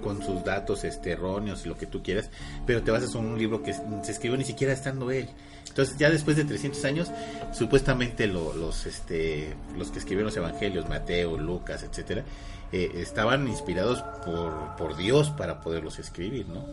Con 0.02 0.22
sus 0.22 0.44
datos 0.44 0.84
este, 0.84 1.12
erróneos 1.12 1.64
y 1.64 1.68
lo 1.68 1.76
que 1.76 1.86
tú 1.86 2.02
quieras, 2.02 2.28
pero 2.66 2.82
te 2.82 2.90
basas 2.90 3.14
en 3.14 3.24
un 3.24 3.38
libro 3.38 3.62
que 3.62 3.72
se 3.72 4.12
escribió 4.12 4.36
ni 4.36 4.44
siquiera 4.44 4.72
estando 4.72 5.10
él. 5.10 5.28
Entonces 5.68 5.96
ya 5.98 6.10
después 6.10 6.36
de 6.36 6.44
300 6.44 6.84
años, 6.84 7.10
supuestamente 7.52 8.26
lo- 8.26 8.52
los, 8.54 8.86
este, 8.86 9.54
los 9.76 9.90
que 9.90 9.98
escribieron 9.98 10.26
los 10.26 10.36
evangelios, 10.36 10.88
Mateo, 10.88 11.36
Lucas, 11.38 11.82
etcétera, 11.82 12.24
eh, 12.72 12.90
estaban 12.96 13.46
inspirados 13.48 14.02
por, 14.24 14.76
por 14.76 14.96
Dios 14.96 15.30
para 15.30 15.60
poderlos 15.60 15.98
escribir, 15.98 16.46
¿no? 16.48 16.64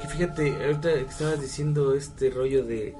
Que 0.00 0.08
fíjate, 0.08 0.64
ahorita 0.64 0.92
estabas 0.92 1.40
diciendo 1.40 1.94
este 1.94 2.30
rollo 2.30 2.64
de 2.64 2.94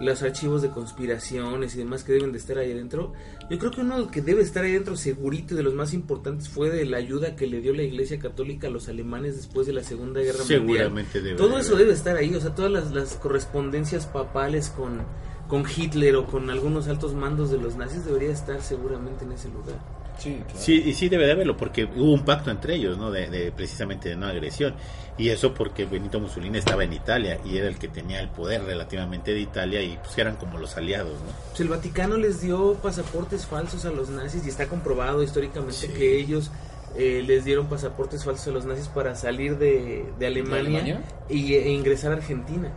los 0.00 0.22
archivos 0.22 0.62
de 0.62 0.70
conspiraciones 0.70 1.74
y 1.74 1.78
demás 1.78 2.04
que 2.04 2.12
deben 2.12 2.32
de 2.32 2.38
estar 2.38 2.58
ahí 2.58 2.72
adentro. 2.72 3.12
Yo 3.50 3.58
creo 3.58 3.70
que 3.70 3.82
uno 3.82 4.10
que 4.10 4.22
debe 4.22 4.42
estar 4.42 4.64
ahí 4.64 4.72
adentro 4.72 4.96
segurito 4.96 5.54
y 5.54 5.56
de 5.56 5.62
los 5.62 5.74
más 5.74 5.92
importantes 5.92 6.48
fue 6.48 6.70
de 6.70 6.86
la 6.86 6.96
ayuda 6.96 7.36
que 7.36 7.46
le 7.46 7.60
dio 7.60 7.74
la 7.74 7.82
Iglesia 7.82 8.18
Católica 8.18 8.68
a 8.68 8.70
los 8.70 8.88
alemanes 8.88 9.36
después 9.36 9.66
de 9.66 9.74
la 9.74 9.84
Segunda 9.84 10.20
Guerra 10.20 10.38
Mundial. 10.38 10.66
Seguramente 10.66 11.20
debe 11.20 11.36
Todo 11.36 11.54
de 11.56 11.60
eso 11.60 11.76
debe 11.76 11.92
estar 11.92 12.16
ahí, 12.16 12.34
o 12.34 12.40
sea, 12.40 12.54
todas 12.54 12.72
las, 12.72 12.92
las 12.92 13.14
correspondencias 13.16 14.06
papales 14.06 14.70
con, 14.70 15.02
con 15.50 15.64
Hitler 15.68 16.14
o 16.16 16.26
con 16.26 16.48
algunos 16.48 16.88
altos 16.88 17.12
mandos 17.12 17.50
de 17.50 17.58
los 17.58 17.76
nazis 17.76 18.04
debería 18.06 18.30
estar 18.30 18.62
seguramente 18.62 19.24
en 19.24 19.32
ese 19.32 19.48
lugar. 19.48 19.76
Sí, 20.18 20.40
claro. 20.46 20.60
Sí, 20.60 20.82
y 20.86 20.92
sí 20.94 21.08
debe 21.08 21.26
de 21.26 21.32
haberlo, 21.32 21.56
porque 21.56 21.84
hubo 21.84 22.12
un 22.12 22.24
pacto 22.24 22.50
entre 22.50 22.74
ellos, 22.76 22.96
¿no? 22.98 23.10
De, 23.10 23.28
de 23.28 23.50
precisamente 23.52 24.10
de 24.10 24.16
no 24.16 24.26
agresión. 24.26 24.74
Y 25.18 25.30
eso 25.30 25.52
porque 25.52 25.86
Benito 25.86 26.20
Mussolini 26.20 26.58
estaba 26.58 26.84
en 26.84 26.92
Italia 26.92 27.40
y 27.44 27.56
era 27.56 27.68
el 27.68 27.78
que 27.78 27.88
tenía 27.88 28.20
el 28.20 28.28
poder 28.28 28.62
relativamente 28.64 29.32
de 29.34 29.40
Italia 29.40 29.82
y 29.82 29.96
pues 29.96 30.16
eran 30.18 30.36
como 30.36 30.56
los 30.58 30.76
aliados, 30.76 31.14
¿no? 31.14 31.32
Pues 31.48 31.60
el 31.60 31.68
Vaticano 31.68 32.16
les 32.16 32.40
dio 32.40 32.74
pasaportes 32.74 33.46
falsos 33.46 33.84
a 33.86 33.90
los 33.90 34.08
nazis 34.10 34.46
y 34.46 34.50
está 34.50 34.66
comprobado 34.68 35.22
históricamente 35.22 35.72
Sí. 35.74 35.88
que 35.88 36.18
ellos 36.18 36.50
eh, 36.96 37.22
les 37.26 37.44
dieron 37.44 37.66
pasaportes 37.66 38.24
falsos 38.24 38.46
a 38.48 38.50
los 38.50 38.66
nazis 38.66 38.88
para 38.88 39.14
salir 39.16 39.58
de, 39.58 40.04
de 40.18 40.26
Alemania, 40.26 40.80
Alemania? 40.80 41.00
Y, 41.28 41.54
e 41.54 41.70
ingresar 41.70 42.12
a 42.12 42.16
Argentina. 42.16 42.72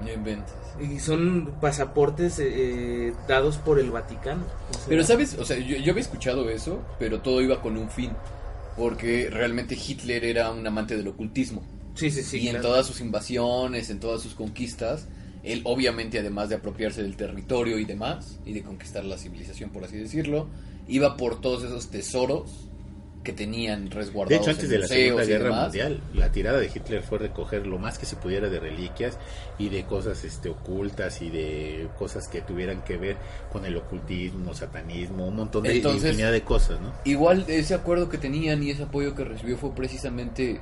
No 0.00 0.12
inventes. 0.12 0.54
Y 0.80 0.98
son 0.98 1.54
pasaportes 1.60 2.38
eh, 2.38 2.48
eh, 3.08 3.12
dados 3.28 3.58
por 3.58 3.78
el 3.78 3.90
Vaticano. 3.90 4.44
O 4.70 4.74
sea, 4.74 4.82
Pero 4.88 5.04
sabes, 5.04 5.34
o 5.38 5.44
sea, 5.44 5.58
yo, 5.58 5.76
yo 5.76 5.92
había 5.92 6.02
escuchado 6.02 6.48
eso, 6.50 6.82
pero 6.98 7.20
todo 7.20 7.40
iba 7.42 7.60
con 7.60 7.76
un 7.76 7.90
fin. 7.90 8.10
Porque 8.76 9.28
realmente 9.30 9.76
Hitler 9.76 10.24
era 10.24 10.50
un 10.50 10.66
amante 10.66 10.96
del 10.96 11.08
ocultismo. 11.08 11.62
Sí, 11.94 12.10
sí, 12.10 12.22
sí. 12.22 12.38
y 12.38 12.48
en 12.48 12.62
todas 12.62 12.86
sus 12.86 13.00
invasiones, 13.00 13.90
en 13.90 14.00
todas 14.00 14.22
sus 14.22 14.34
conquistas, 14.34 15.06
él 15.42 15.60
obviamente 15.64 16.18
además 16.18 16.48
de 16.48 16.54
apropiarse 16.54 17.02
del 17.02 17.16
territorio 17.16 17.78
y 17.78 17.84
demás, 17.84 18.38
y 18.46 18.52
de 18.54 18.62
conquistar 18.62 19.04
la 19.04 19.18
civilización 19.18 19.70
por 19.70 19.84
así 19.84 19.98
decirlo, 19.98 20.48
iba 20.88 21.16
por 21.16 21.40
todos 21.40 21.64
esos 21.64 21.90
tesoros 21.90 22.68
que 23.22 23.32
tenían 23.32 23.90
resguardados 23.90 24.28
De 24.28 24.36
hecho, 24.36 24.50
antes 24.50 24.64
en 24.64 24.70
de 24.70 24.78
la 24.78 24.86
Segunda 24.88 25.24
Guerra 25.24 25.44
demás. 25.44 25.62
Mundial, 25.64 26.00
la 26.14 26.32
tirada 26.32 26.58
de 26.58 26.66
Hitler 26.66 27.02
fue 27.02 27.18
recoger 27.18 27.66
lo 27.66 27.78
más 27.78 27.98
que 27.98 28.06
se 28.06 28.16
pudiera 28.16 28.48
de 28.48 28.58
reliquias 28.60 29.18
y 29.58 29.68
de 29.68 29.84
cosas 29.84 30.24
este, 30.24 30.48
ocultas 30.48 31.22
y 31.22 31.30
de 31.30 31.88
cosas 31.98 32.28
que 32.28 32.40
tuvieran 32.40 32.82
que 32.82 32.96
ver 32.96 33.16
con 33.52 33.64
el 33.64 33.76
ocultismo, 33.76 34.54
satanismo, 34.54 35.26
un 35.28 35.36
montón 35.36 35.62
de 35.62 35.76
Entonces- 35.76 36.04
infinidad 36.04 36.32
de 36.32 36.42
cosas, 36.42 36.80
¿no? 36.80 36.92
Igual 37.04 37.44
ese 37.48 37.74
acuerdo 37.74 38.08
que 38.08 38.18
tenían 38.18 38.62
y 38.62 38.70
ese 38.70 38.84
apoyo 38.84 39.14
que 39.14 39.24
recibió 39.24 39.56
fue 39.56 39.72
precisamente 39.74 40.60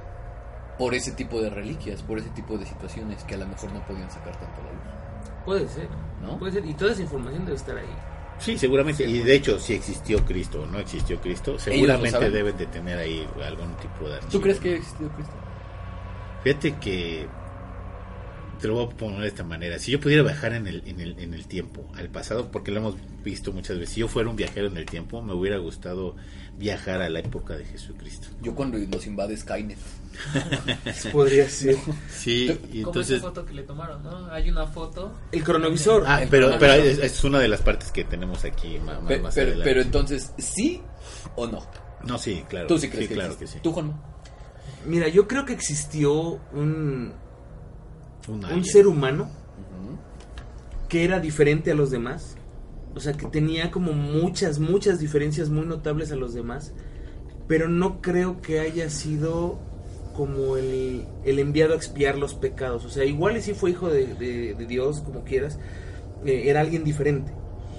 por 0.78 0.94
ese 0.94 1.12
tipo 1.12 1.40
de 1.42 1.50
reliquias, 1.50 2.02
por 2.02 2.18
ese 2.18 2.30
tipo 2.30 2.56
de 2.56 2.64
situaciones 2.66 3.22
que 3.24 3.34
a 3.34 3.38
lo 3.38 3.46
mejor 3.46 3.72
no 3.72 3.84
podían 3.86 4.10
sacar 4.10 4.32
tanto 4.38 4.60
a 4.60 4.64
la 4.64 4.70
luz. 4.72 5.44
Puede 5.44 5.68
ser. 5.68 5.88
¿No? 6.22 6.38
Puede 6.38 6.52
ser. 6.52 6.66
Y 6.66 6.74
toda 6.74 6.92
esa 6.92 7.02
información 7.02 7.44
debe 7.44 7.56
estar 7.56 7.76
ahí. 7.76 7.84
Sí, 8.40 8.56
seguramente. 8.58 9.04
Y 9.08 9.18
de 9.18 9.34
hecho, 9.34 9.58
si 9.58 9.74
existió 9.74 10.24
Cristo 10.24 10.62
o 10.62 10.66
no 10.66 10.78
existió 10.78 11.20
Cristo, 11.20 11.58
seguramente 11.58 12.30
deben 12.30 12.56
de 12.56 12.66
tener 12.66 12.98
ahí 12.98 13.26
algún 13.44 13.76
tipo 13.76 14.08
de 14.08 14.14
archivo. 14.14 14.32
¿Tú 14.32 14.40
crees 14.40 14.58
que 14.58 14.76
existió 14.76 15.08
Cristo? 15.10 15.34
Fíjate 16.42 16.76
que 16.76 17.26
te 18.60 18.68
lo 18.68 18.74
voy 18.74 18.86
a 18.86 18.96
poner 18.96 19.20
de 19.20 19.28
esta 19.28 19.44
manera. 19.44 19.78
Si 19.78 19.90
yo 19.90 20.00
pudiera 20.00 20.22
viajar 20.22 20.54
en 20.54 20.66
el, 20.66 20.82
en 20.86 21.00
el, 21.00 21.18
en 21.18 21.34
el 21.34 21.46
tiempo, 21.46 21.84
al 21.94 22.08
pasado, 22.08 22.50
porque 22.50 22.70
lo 22.70 22.78
hemos 22.78 22.96
visto 23.22 23.52
muchas 23.52 23.78
veces, 23.78 23.94
si 23.94 24.00
yo 24.00 24.08
fuera 24.08 24.28
un 24.28 24.36
viajero 24.36 24.66
en 24.66 24.76
el 24.76 24.86
tiempo, 24.86 25.22
me 25.22 25.32
hubiera 25.32 25.58
gustado 25.58 26.16
viajar 26.58 27.02
a 27.02 27.08
la 27.08 27.20
época 27.20 27.56
de 27.56 27.64
Jesucristo. 27.64 28.28
Yo 28.42 28.54
cuando 28.54 28.78
nos 28.78 29.06
invade 29.06 29.36
Skynet. 29.36 29.78
Podría 31.12 31.48
ser. 31.48 31.76
Sí, 32.10 32.44
y 32.72 32.82
Como 32.82 32.90
entonces... 32.90 33.18
esa 33.18 33.28
foto 33.28 33.44
que 33.44 33.54
le 33.54 33.62
tomaron, 33.62 34.02
¿no? 34.02 34.30
Hay 34.30 34.50
una 34.50 34.66
foto. 34.66 35.12
El 35.32 35.42
cronovisor. 35.42 36.04
Ah, 36.06 36.20
pero, 36.30 36.58
pero 36.58 36.74
es, 36.74 36.98
es 36.98 37.24
una 37.24 37.38
de 37.38 37.48
las 37.48 37.62
partes 37.62 37.90
que 37.90 38.04
tenemos 38.04 38.44
aquí 38.44 38.78
más, 38.78 38.98
pero, 39.34 39.80
entonces, 39.80 40.32
¿sí 40.38 40.82
o 41.36 41.46
no? 41.46 41.66
No, 42.04 42.18
sí, 42.18 42.44
claro. 42.48 42.66
Tú 42.66 42.78
sí 42.78 42.88
crees 42.88 43.08
que 43.08 43.14
claro 43.14 43.32
existe. 43.32 43.46
que 43.46 43.58
sí. 43.58 43.62
¿Tú, 43.62 43.72
Juan? 43.72 44.00
Mira, 44.86 45.08
yo 45.08 45.28
creo 45.28 45.44
que 45.44 45.52
existió 45.52 46.40
un, 46.52 47.12
Un 48.28 48.64
ser 48.64 48.86
humano 48.86 49.30
que 50.88 51.04
era 51.04 51.20
diferente 51.20 51.70
a 51.70 51.74
los 51.74 51.90
demás. 51.90 52.36
O 52.94 53.00
sea, 53.00 53.12
que 53.12 53.26
tenía 53.26 53.70
como 53.70 53.92
muchas, 53.92 54.58
muchas 54.58 54.98
diferencias 54.98 55.48
muy 55.48 55.64
notables 55.66 56.10
a 56.10 56.16
los 56.16 56.34
demás. 56.34 56.72
Pero 57.46 57.68
no 57.68 58.00
creo 58.00 58.40
que 58.40 58.60
haya 58.60 58.90
sido 58.90 59.60
como 60.14 60.56
el, 60.56 61.04
el 61.24 61.38
enviado 61.38 61.72
a 61.74 61.76
expiar 61.76 62.16
los 62.18 62.34
pecados. 62.34 62.84
O 62.84 62.88
sea, 62.90 63.04
igual 63.04 63.36
y 63.36 63.42
sí 63.42 63.54
fue 63.54 63.70
hijo 63.70 63.88
de, 63.88 64.06
de- 64.14 64.54
de 64.54 64.66
Dios, 64.66 65.00
como 65.00 65.20
quieras. 65.24 65.58
eh, 66.24 66.42
era 66.46 66.60
alguien 66.60 66.84
diferente. 66.84 67.32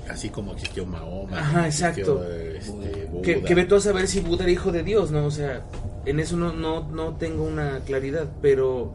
Así 0.09 0.29
como 0.29 0.53
existió 0.53 0.85
Mahoma. 0.85 1.39
Ajá, 1.39 1.67
existió, 1.67 2.23
exacto. 2.23 2.33
este, 2.33 3.21
Que, 3.21 3.41
que 3.43 3.55
ve 3.55 3.65
tú 3.65 3.75
a 3.75 3.79
saber 3.79 4.07
si 4.07 4.19
Buda 4.19 4.43
era 4.43 4.51
hijo 4.51 4.71
de 4.71 4.83
Dios, 4.83 5.11
¿no? 5.11 5.25
O 5.25 5.31
sea, 5.31 5.65
en 6.05 6.19
eso 6.19 6.35
no, 6.37 6.51
no, 6.53 6.89
no 6.89 7.15
tengo 7.17 7.43
una 7.43 7.79
claridad, 7.81 8.27
pero 8.41 8.93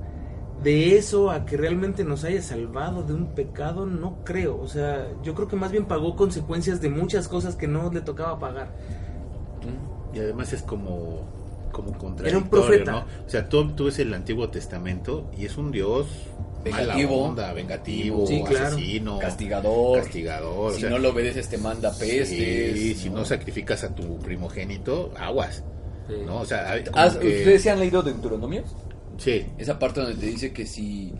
de 0.62 0.96
eso 0.98 1.30
a 1.30 1.44
que 1.46 1.56
realmente 1.56 2.02
nos 2.04 2.24
haya 2.24 2.42
salvado 2.42 3.02
de 3.02 3.14
un 3.14 3.28
pecado, 3.34 3.86
no 3.86 4.18
creo. 4.24 4.58
O 4.60 4.66
sea, 4.68 5.06
yo 5.22 5.34
creo 5.34 5.46
que 5.48 5.56
más 5.56 5.70
bien 5.70 5.84
pagó 5.86 6.16
consecuencias 6.16 6.80
de 6.80 6.88
muchas 6.90 7.28
cosas 7.28 7.54
que 7.54 7.68
no 7.68 7.90
le 7.92 8.00
tocaba 8.00 8.38
pagar. 8.38 8.72
Y 10.12 10.18
además 10.18 10.52
es 10.52 10.62
como, 10.62 11.20
como 11.76 11.92
contradictorio, 11.98 12.28
Era 12.30 12.38
un 12.38 12.48
profeta. 12.48 12.90
¿no? 12.92 12.98
O 13.26 13.28
sea, 13.28 13.48
tú, 13.48 13.68
tú 13.74 13.84
ves 13.84 13.98
el 13.98 14.14
Antiguo 14.14 14.48
Testamento 14.48 15.30
y 15.36 15.44
es 15.44 15.56
un 15.58 15.70
Dios 15.70 16.06
Vengativo. 16.64 17.22
onda, 17.22 17.52
vengativo, 17.52 18.26
Sí, 18.26 18.42
claro. 18.42 18.66
asesino, 18.68 19.18
Castigador. 19.18 19.98
castigador. 20.00 20.70
Si 20.72 20.78
o 20.78 20.80
sea, 20.80 20.90
no 20.90 20.98
lo 20.98 21.10
obedeces 21.10 21.48
te 21.48 21.58
manda 21.58 21.90
pestes. 21.90 22.28
sí, 22.30 22.94
si 22.94 23.10
no 23.10 23.24
sacrificas 23.24 23.84
a 23.84 23.94
tu 23.94 24.18
primogénito, 24.18 25.12
aguas, 25.18 25.62
¿no? 26.26 26.38
O 26.40 26.44
sea, 26.46 26.70
hay 26.72 26.82
como 26.84 26.96
¿Has- 26.98 27.16
que- 27.18 27.28
¿Ustedes 27.38 27.62
se 27.62 27.70
han 27.70 27.78
leído 27.78 28.02
Deuteronomios? 28.02 28.74
sí, 29.18 29.46
Esa 29.58 29.78
parte 29.78 30.00
donde 30.00 30.16
te 30.16 30.26
dice 30.26 30.52
que 30.52 30.66
si 30.66 31.12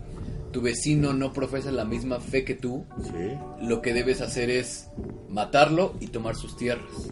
tu 0.51 0.61
vecino 0.61 1.13
no 1.13 1.31
profesa 1.33 1.71
la 1.71 1.85
misma 1.85 2.19
fe 2.19 2.43
que 2.43 2.55
tú, 2.55 2.85
sí. 3.03 3.11
lo 3.61 3.81
que 3.81 3.93
debes 3.93 4.21
hacer 4.21 4.49
es 4.49 4.89
matarlo 5.29 5.93
y 5.99 6.07
tomar 6.07 6.35
sus 6.35 6.57
tierras. 6.57 7.11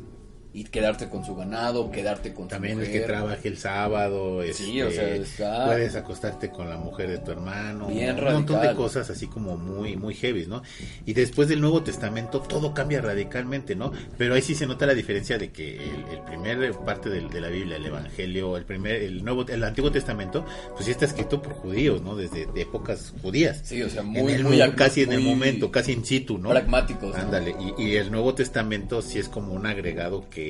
Y 0.58 0.64
quedarte 0.64 1.10
con 1.10 1.26
su 1.26 1.36
ganado, 1.36 1.92
quedarte 1.92 2.34
con 2.34 2.48
También 2.48 2.76
su 2.76 2.82
el 2.84 2.88
mujer. 2.88 3.02
que 3.02 3.08
trabaje 3.08 3.48
el 3.50 3.58
sábado, 3.58 4.42
Sí, 4.54 4.80
este, 4.80 4.84
o 4.86 4.92
sea, 4.92 5.16
está- 5.16 5.66
puedes 5.66 5.96
acostarte 5.98 6.50
con 6.50 6.70
la 6.70 6.78
mujer 6.78 7.10
de 7.10 7.18
tu 7.18 7.32
hermano, 7.32 7.88
Bien 7.88 8.18
un 8.18 8.24
montón 8.24 8.46
de 8.62 8.68
radical. 8.68 8.76
cosas 8.78 9.10
así 9.10 9.28
como 9.28 9.58
muy 9.58 9.98
muy 9.98 10.14
heavy, 10.16 10.46
¿no? 10.48 10.64
Y 11.06 11.12
después 11.12 11.50
del 11.50 11.60
Nuevo 11.60 11.84
Testamento 11.84 12.40
todo 12.40 12.74
cambia 12.74 13.02
radicalmente, 13.02 13.76
¿no? 13.76 13.92
Pero 14.18 14.34
ahí 14.36 14.42
sí 14.42 14.56
se 14.56 14.66
nota 14.66 14.86
la 14.86 14.94
diferencia 14.94 15.38
de 15.38 15.52
que 15.52 15.76
el, 15.76 16.06
el 16.14 16.22
primer 16.26 16.72
parte 16.86 17.10
del- 17.10 17.30
de, 17.30 17.42
la 17.42 17.50
Biblia, 17.50 17.76
el 17.76 17.86
Evangelio, 17.88 18.56
el 18.56 18.64
primer, 18.64 19.02
el 19.02 19.26
nuevo, 19.26 19.46
el 19.48 19.62
Antiguo 19.62 19.92
Testamento, 19.92 20.46
pues 20.74 20.86
sí 20.86 20.92
está 20.92 21.04
escrito 21.04 21.42
por 21.42 21.52
judíos, 21.52 22.02
¿no? 22.02 22.16
Desde 22.16 22.46
de 22.46 22.62
épocas 22.62 23.14
judías. 23.22 23.60
Sí, 23.66 23.82
o 23.84 23.90
sea, 23.90 24.04
En 24.04 24.08
muy, 24.08 24.32
el 24.32 24.46
muy, 24.46 24.58
casi 24.72 25.02
en 25.02 25.12
el 25.12 25.20
momento, 25.20 25.70
casi 25.70 25.92
in 25.92 26.06
situ, 26.06 26.38
¿no? 26.38 26.52
pragmáticos. 26.52 27.14
¿no? 27.14 27.22
Ándale, 27.22 27.54
y, 27.78 27.84
y 27.84 27.96
el 27.98 28.10
Nuevo 28.10 28.34
Testamento 28.36 29.02
sí 29.02 29.20
es 29.20 29.28
como 29.28 29.52
un 29.54 29.66
agregado 29.66 30.30
que 30.30 30.45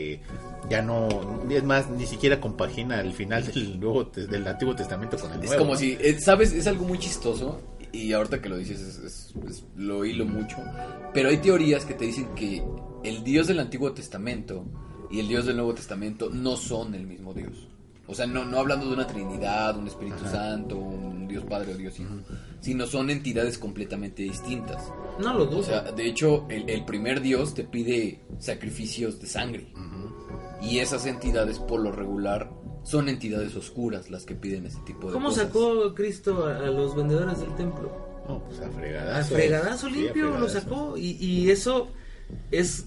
ya 0.69 0.81
no, 0.81 1.07
es 1.49 1.63
más, 1.63 1.89
ni 1.89 2.05
siquiera 2.05 2.39
compagina 2.41 2.99
el 3.01 3.13
final 3.13 3.45
del 3.45 3.79
Nuevo 3.79 4.03
del 4.05 4.47
Antiguo 4.47 4.75
Testamento 4.75 5.17
con 5.17 5.31
el 5.33 5.39
Es 5.39 5.45
Nuevo. 5.47 5.61
como 5.63 5.73
¿no? 5.73 5.79
si, 5.79 5.97
eh, 5.99 6.19
¿sabes? 6.19 6.53
Es 6.53 6.67
algo 6.67 6.85
muy 6.85 6.97
chistoso. 6.99 7.59
Y 7.91 8.11
ahorita 8.11 8.41
que 8.41 8.49
lo 8.49 8.57
dices, 8.57 8.81
es- 8.81 8.97
es- 8.99 9.33
es- 9.49 9.63
lo 9.77 10.03
hilo 10.03 10.25
mucho. 10.25 10.57
Pero 11.13 11.29
hay 11.29 11.37
teorías 11.37 11.85
que 11.85 11.93
te 11.93 12.05
dicen 12.05 12.27
que 12.35 12.61
el 13.03 13.23
Dios 13.23 13.47
del 13.47 13.59
Antiguo 13.59 13.93
Testamento 13.93 14.65
y 15.09 15.19
el 15.21 15.27
Dios 15.29 15.45
del 15.45 15.55
Nuevo 15.55 15.73
Testamento 15.73 16.29
no 16.29 16.57
son 16.57 16.93
el 16.95 17.05
mismo 17.07 17.33
Dios. 17.33 17.69
O 18.07 18.13
sea, 18.13 18.27
no, 18.27 18.45
no 18.45 18.59
hablando 18.59 18.87
de 18.87 18.93
una 18.93 19.07
Trinidad, 19.07 19.77
un 19.77 19.87
Espíritu 19.87 20.23
Santo, 20.29 20.77
un 20.77 21.27
Dios 21.27 21.43
Padre 21.45 21.73
o 21.73 21.77
Dios 21.77 21.99
Hijo, 21.99 22.13
sino 22.61 22.85
son 22.85 23.09
entidades 23.09 23.57
completamente 23.57 24.21
distintas. 24.23 24.91
No 25.19 25.33
lo 25.33 25.45
dudo. 25.47 25.59
O 25.59 25.63
sea, 25.63 25.81
de 25.91 26.05
hecho, 26.07 26.45
el, 26.49 26.69
el 26.69 26.85
primer 26.85 27.21
Dios 27.21 27.53
te 27.55 27.63
pide 27.63 28.21
sacrificios 28.39 29.19
de 29.19 29.27
sangre. 29.27 29.67
Y 30.61 30.79
esas 30.79 31.05
entidades, 31.05 31.59
por 31.59 31.79
lo 31.81 31.91
regular, 31.91 32.49
son 32.83 33.09
entidades 33.09 33.55
oscuras 33.55 34.09
las 34.11 34.25
que 34.25 34.35
piden 34.35 34.65
ese 34.65 34.79
tipo 34.85 35.07
de 35.07 35.13
¿Cómo 35.13 35.29
cosas. 35.29 35.47
sacó 35.47 35.93
Cristo 35.95 36.45
a, 36.47 36.57
a 36.57 36.67
los 36.71 36.95
vendedores 36.95 37.39
del 37.39 37.53
templo? 37.55 37.91
No, 38.27 38.39
pues 38.45 38.59
a 38.61 38.65
A 38.67 38.69
fregadazo. 38.71 39.35
fregadazo 39.35 39.87
Sí, 39.89 39.93
a 39.93 39.97
limpio 40.01 40.23
lo 40.25 40.31
fregadazo. 40.47 40.59
sacó 40.61 40.97
y, 40.97 41.11
y 41.23 41.49
eso 41.51 41.87
es 42.51 42.85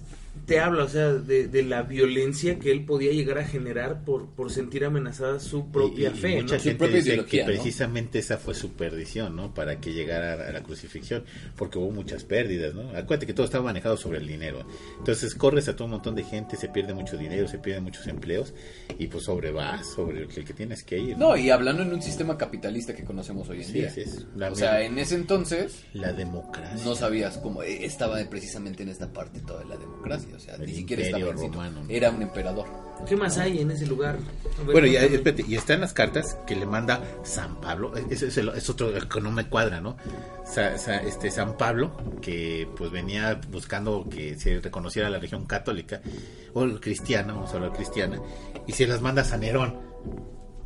te 0.49 0.59
habla, 0.59 0.85
o 0.85 0.89
sea, 0.89 1.13
de, 1.13 1.47
de 1.47 1.63
la 1.63 1.83
violencia 1.83 2.59
que 2.59 2.73
él 2.73 2.85
podía 2.85 3.13
llegar 3.13 3.39
a 3.39 3.45
generar 3.45 4.03
por, 4.05 4.31
por 4.31 4.51
sentir 4.51 4.85
amenazada 4.85 5.39
su 5.41 5.71
propia 5.71 6.09
Y- 6.11 6.17
y 6.17 6.21
fe. 6.21 6.35
mucha 6.43 6.55
¿no? 6.55 6.59
Su 6.61 6.65
gente 6.65 6.79
propia 6.79 6.97
dice 6.97 7.25
que 7.27 7.41
¿no? 7.41 7.45
precisamente 7.47 8.19
esa 8.19 8.39
fue 8.39 8.55
su 8.55 8.73
perdición, 8.73 9.37
¿no? 9.37 9.53
Para 9.55 9.79
que 9.79 9.93
llegara 9.93 10.49
a 10.49 10.51
la 10.53 10.63
crucifixión, 10.63 11.25
porque 11.55 11.79
hubo 11.79 11.91
muchas 11.91 12.25
pérdidas, 12.25 12.75
¿no? 12.75 12.89
Acuérdate 12.97 13.27
que 13.27 13.35
todo 13.35 13.45
estaba 13.45 13.65
manejado 13.65 13.97
sobre 13.99 14.19
el 14.19 14.27
dinero. 14.27 14.67
Entonces 14.99 15.35
corres 15.35 15.69
a 15.69 15.77
todo 15.77 15.85
un 15.85 15.91
montón 15.93 16.15
de 16.15 16.25
gente, 16.25 16.57
se 16.57 16.69
pierde 16.71 16.95
mucho 16.95 17.19
dinero, 17.19 17.47
se 17.47 17.59
pierden 17.59 17.85
muchos 17.85 18.07
empleos 18.07 18.55
y 18.99 19.07
pues 19.09 19.25
sobre 19.25 19.51
vas, 19.51 19.87
sobre 19.95 20.23
el 20.23 20.29
que, 20.29 20.41
el 20.41 20.47
que 20.47 20.55
tienes 20.55 20.83
que 20.83 20.99
ir. 20.99 21.19
No, 21.19 21.37
y 21.37 21.51
hablando 21.51 21.83
en 21.83 21.93
un 21.93 22.01
sistema 22.01 22.39
capitalista 22.39 22.95
que 22.97 23.05
conocemos 23.05 23.49
hoy 23.51 23.59
en 23.59 23.65
Sí, 23.65 23.73
día. 23.75 23.91
sí, 23.91 24.01
es 24.01 24.27
la, 24.35 24.51
o 24.51 24.55
sea, 24.55 24.81
en 24.83 24.99
ese 24.99 25.15
entonces 25.15 25.85
la 25.93 26.15
democracia. 26.15 26.83
no 26.87 26.95
sabías 26.95 27.37
cómo 27.37 27.63
eh, 27.63 27.85
estaba 27.85 28.19
precisamente 28.31 28.83
en 28.83 28.89
esta 28.89 29.13
parte 29.13 29.41
toda 29.41 29.63
la 29.67 29.77
democracia. 29.77 30.38
O 30.39 30.41
sea, 30.41 30.55
El 30.55 30.67
ni 30.67 30.75
siquiera 30.75 31.03
estaba 31.03 31.33
romano, 31.33 31.83
¿no? 31.83 31.91
Era 31.91 32.11
un 32.11 32.23
emperador. 32.23 32.67
¿Qué 33.07 33.17
más 33.17 33.39
hay 33.39 33.61
en 33.61 33.71
ese 33.71 33.87
lugar? 33.87 34.17
Ver, 34.19 34.73
Bueno, 34.73 34.87
y, 34.87 34.91
cuéntame. 34.93 35.17
espérate, 35.17 35.45
y 35.47 35.55
están 35.57 35.81
las 35.81 35.93
cartas 35.93 36.37
que 36.47 36.57
le 36.57 36.65
manda 36.67 37.01
San 37.23 37.61
Pablo. 37.61 37.93
Es, 38.11 38.23
es, 38.23 38.37
el- 38.39 38.49
es 38.51 38.69
otro 38.71 38.93
que 39.09 39.21
no 39.21 39.31
me 39.31 39.47
cuadra, 39.49 39.81
¿no? 39.81 39.97
Sa- 40.45 40.79
sa- 40.79 41.03
este 41.03 41.31
San 41.31 41.57
Pablo, 41.57 41.93
que 42.23 42.69
pues 42.77 42.91
venía 42.91 43.41
buscando 43.51 44.07
que 44.11 44.37
se 44.39 44.61
reconociera 44.61 45.11
la 45.11 45.19
religión 45.19 45.45
católica 45.47 46.01
o 46.55 46.67
cristiana, 46.81 47.35
vamos 47.35 47.51
a 47.53 47.57
hablar 47.57 47.73
cristiana, 47.73 48.21
y 48.67 48.73
se 48.73 48.87
las 48.87 49.01
manda 49.01 49.23
a 49.23 49.25
San 49.25 49.41
Nerón. 49.41 49.77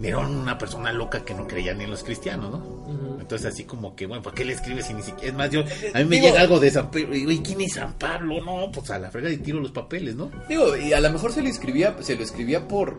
Nerón, 0.03 0.37
una 0.37 0.59
persona 0.59 0.93
loca 0.93 1.25
que 1.25 1.33
no 1.33 1.47
creía 1.47 1.73
ni 1.75 1.85
en 1.85 1.91
los 1.91 2.03
cristianos, 2.05 2.51
¿no? 2.51 3.19
Entonces, 3.21 3.53
así 3.55 3.65
como 3.65 3.95
que, 3.97 4.07
bueno, 4.07 4.23
¿por 4.23 4.35
qué 4.35 4.45
le 4.45 4.53
escribes 4.53 4.87
si 4.87 4.95
ni 4.95 5.03
siquiera? 5.03 5.29
Es 5.29 5.35
más, 5.35 5.51
yo, 5.51 5.61
a 5.95 5.99
mí 6.01 6.05
me 6.05 6.17
Digo- 6.17 6.27
llega 6.27 6.41
algo 6.41 6.59
de 6.61 6.71
San 6.71 6.91
Pablo, 6.91 7.15
y 7.15 7.21
digo, 7.21 7.31
¿y 7.31 7.39
quién 7.39 7.61
es 7.63 7.75
San 7.75 7.95
Pablo? 7.95 8.45
No, 8.45 8.71
pues 8.73 8.91
a 8.91 8.99
la 8.99 9.11
frega 9.11 9.31
y 9.31 9.39
tiro 9.39 9.61
los 9.61 9.71
papeles, 9.71 10.17
¿no? 10.17 10.31
Digo, 10.49 10.77
y 10.77 10.93
a 10.93 11.01
lo 11.01 11.11
mejor 11.11 11.33
se 11.33 11.41
lo 11.41 11.49
escribía, 11.49 11.97
se 12.01 12.17
lo 12.17 12.23
escribía 12.25 12.67
por 12.69 12.99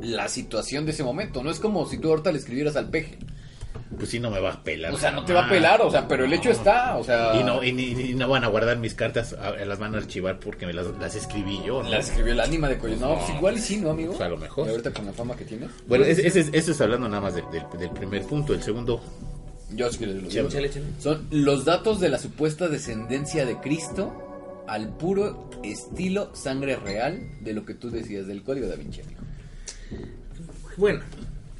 la 0.00 0.28
situación 0.28 0.86
de 0.86 0.92
ese 0.92 1.02
momento. 1.02 1.42
No 1.42 1.50
es 1.50 1.58
como 1.60 1.86
si 1.86 1.98
tú 1.98 2.08
ahorita 2.10 2.30
le 2.32 2.38
escribieras 2.38 2.76
al 2.76 2.88
peje. 2.88 3.18
Pues 3.96 4.10
sí, 4.10 4.18
no 4.18 4.30
me 4.30 4.40
va 4.40 4.52
a 4.54 4.62
pelar. 4.62 4.92
O 4.92 4.98
sea, 4.98 5.10
no 5.10 5.24
te 5.24 5.32
va 5.32 5.46
a 5.46 5.48
pelar, 5.48 5.80
o 5.82 5.90
sea, 5.90 6.06
pero 6.08 6.24
el 6.24 6.32
hecho 6.32 6.50
está, 6.50 6.96
o 6.96 7.04
sea. 7.04 7.34
Y 7.40 7.44
no, 7.44 7.62
y, 7.62 8.14
no 8.14 8.28
van 8.28 8.44
a 8.44 8.48
guardar 8.48 8.76
mis 8.78 8.94
cartas, 8.94 9.32
a- 9.34 9.52
las 9.64 9.78
van 9.78 9.94
a 9.94 9.98
archivar 9.98 10.38
porque 10.40 10.66
me 10.66 10.72
las, 10.72 10.86
las 11.00 11.14
escribí 11.14 11.60
yo. 11.64 11.82
¿no? 11.82 11.88
La 11.90 11.98
escribió 11.98 12.32
el 12.32 12.40
ánima 12.40 12.68
de 12.68 12.78
Coyo. 12.78 12.96
No, 12.96 13.16
pues 13.18 13.30
igual 13.30 13.56
y 13.56 13.60
sí, 13.60 13.76
¿no, 13.78 13.90
amigo? 13.90 14.10
Pues 14.12 14.22
a 14.22 14.28
lo 14.28 14.36
mejor. 14.36 14.66
Y 14.66 14.70
ahorita 14.70 14.92
con 14.92 15.06
la 15.06 15.12
fama 15.12 15.36
que 15.36 15.44
tienes. 15.44 15.70
Bueno, 15.86 16.04
ese, 16.04 16.26
ese 16.26 16.40
es- 16.40 16.50
eso 16.52 16.72
es 16.72 16.80
hablando 16.80 17.08
nada 17.08 17.20
más 17.22 17.34
de- 17.34 17.42
del- 17.52 17.78
del 17.78 17.90
primer 17.90 18.22
punto. 18.24 18.52
El 18.54 18.62
segundo, 18.62 19.00
Yo 19.70 19.90
sí 19.90 19.98
que 19.98 20.06
les 20.06 20.16
lo 20.22 20.28
Chale, 20.28 20.34
digo. 20.42 20.48
Chale, 20.50 20.70
chale. 20.70 20.86
Son 21.00 21.26
los 21.30 21.64
datos 21.64 22.00
de 22.00 22.08
la 22.08 22.18
supuesta 22.18 22.68
descendencia 22.68 23.44
de 23.46 23.58
Cristo 23.58 24.64
al 24.68 24.88
puro 24.96 25.50
estilo 25.62 26.34
sangre 26.34 26.76
real 26.76 27.20
de 27.42 27.52
lo 27.52 27.64
que 27.64 27.74
tú 27.74 27.90
decías 27.90 28.26
del 28.26 28.42
código 28.42 28.66
da 28.66 28.76
Vinci. 28.76 29.02
Bueno, 30.76 31.00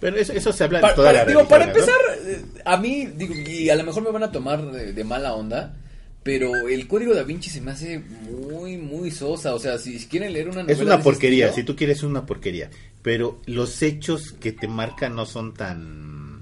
pero 0.00 0.16
eso, 0.16 0.32
eso 0.32 0.52
se 0.52 0.64
habla 0.64 0.80
Pa- 0.80 0.90
de 0.90 0.94
toda 0.94 1.08
para, 1.08 1.18
la 1.20 1.28
digo, 1.28 1.48
para 1.48 1.66
religión, 1.66 1.86
¿no? 1.86 2.12
empezar, 2.12 2.44
eh, 2.56 2.62
a 2.64 2.76
mí, 2.76 3.06
digo, 3.16 3.34
y 3.34 3.70
a 3.70 3.76
lo 3.76 3.84
mejor 3.84 4.02
me 4.02 4.10
van 4.10 4.22
a 4.24 4.32
tomar 4.32 4.70
de, 4.72 4.92
de 4.92 5.04
mala 5.04 5.34
onda, 5.34 5.76
pero 6.22 6.68
el 6.68 6.86
código 6.88 7.14
da 7.14 7.22
Vinci 7.22 7.50
se 7.50 7.60
me 7.60 7.70
hace 7.72 7.98
muy, 7.98 8.78
muy 8.78 9.10
sosa. 9.10 9.54
O 9.54 9.58
sea, 9.58 9.76
si, 9.78 9.98
quieren 10.06 10.32
leer 10.32 10.46
una 10.48 10.62
novela 10.62 10.72
Es 10.72 10.80
una 10.80 11.00
porquería, 11.02 11.46
estilo- 11.48 11.54
si 11.54 11.64
tú 11.64 11.76
quieres 11.76 12.02
una 12.02 12.24
porquería. 12.26 12.70
Pero 13.02 13.40
los 13.46 13.82
hechos 13.82 14.32
que 14.32 14.52
te 14.52 14.66
marcan 14.66 15.14
no 15.14 15.26
son 15.26 15.52
tan, 15.52 16.40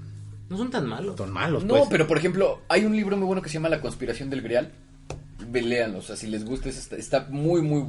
no 0.49 0.57
son 0.57 0.69
tan 0.71 0.87
malos. 0.87 1.17
tan 1.17 1.31
malos. 1.31 1.65
No, 1.65 1.75
pues. 1.79 1.87
pero 1.89 2.07
por 2.07 2.17
ejemplo, 2.17 2.61
hay 2.69 2.85
un 2.85 2.95
libro 2.95 3.17
muy 3.17 3.25
bueno 3.27 3.41
que 3.41 3.49
se 3.49 3.55
llama 3.55 3.67
La 3.69 3.81
conspiración 3.81 4.29
del 4.29 4.41
Grial. 4.41 4.71
Ve, 5.49 5.61
léanlo, 5.61 5.99
o 5.99 6.01
sea, 6.01 6.15
si 6.15 6.27
les 6.27 6.45
gusta, 6.45 6.69
está, 6.69 6.95
está 6.95 7.27
muy, 7.29 7.61
muy, 7.61 7.83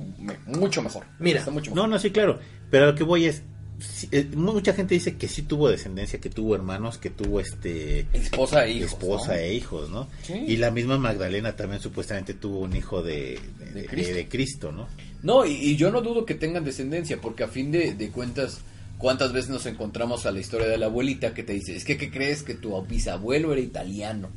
mucho 0.46 0.82
mejor. 0.82 1.04
Mira, 1.20 1.38
está 1.38 1.52
mucho 1.52 1.70
No, 1.70 1.76
mejor. 1.76 1.90
no, 1.90 1.98
sí, 2.00 2.10
claro. 2.10 2.40
Pero 2.70 2.84
a 2.84 2.86
lo 2.88 2.94
que 2.96 3.04
voy 3.04 3.26
es. 3.26 3.42
Sí, 3.80 4.08
eh, 4.12 4.24
mucha 4.34 4.72
gente 4.72 4.94
dice 4.94 5.16
que 5.16 5.28
sí 5.28 5.42
tuvo 5.42 5.68
descendencia, 5.68 6.20
que 6.20 6.30
tuvo 6.30 6.54
hermanos, 6.54 6.98
que 6.98 7.10
tuvo 7.10 7.40
este. 7.40 8.06
Esposa 8.12 8.66
e 8.66 8.72
hijos. 8.72 8.92
esposa 8.92 9.32
¿no? 9.32 9.38
e 9.38 9.54
hijos, 9.54 9.90
¿no? 9.90 10.08
Sí. 10.22 10.34
Y 10.34 10.56
la 10.56 10.70
misma 10.70 10.98
Magdalena 10.98 11.56
también 11.56 11.80
supuestamente 11.80 12.34
tuvo 12.34 12.60
un 12.60 12.74
hijo 12.76 13.02
de, 13.02 13.38
de, 13.58 13.64
De 13.72 13.80
de- 13.82 13.86
Cristo. 13.86 14.14
de 14.14 14.28
Cristo, 14.28 14.72
¿no? 14.72 14.88
No, 15.22 15.44
y, 15.46 15.52
y 15.52 15.76
yo 15.76 15.90
no 15.90 16.00
dudo 16.02 16.24
que 16.26 16.34
tengan 16.34 16.64
descendencia, 16.64 17.20
porque 17.20 17.44
a 17.44 17.48
fin 17.48 17.70
de, 17.72 17.94
de 17.94 18.10
cuentas, 18.10 18.60
¿cuántas 18.98 19.32
veces 19.32 19.50
nos 19.50 19.64
encontramos 19.66 20.26
a 20.26 20.30
la 20.32 20.40
historia 20.40 20.66
de 20.68 20.76
la 20.78 20.86
abuelita 20.86 21.32
que 21.34 21.42
te 21.42 21.54
dice, 21.54 21.74
es 21.76 21.84
que 21.84 21.96
¿qué 21.96 22.10
crees 22.10 22.42
que 22.42 22.54
tu 22.54 22.80
bisabuelo 22.82 23.52
era 23.52 23.60
italiano? 23.62 24.28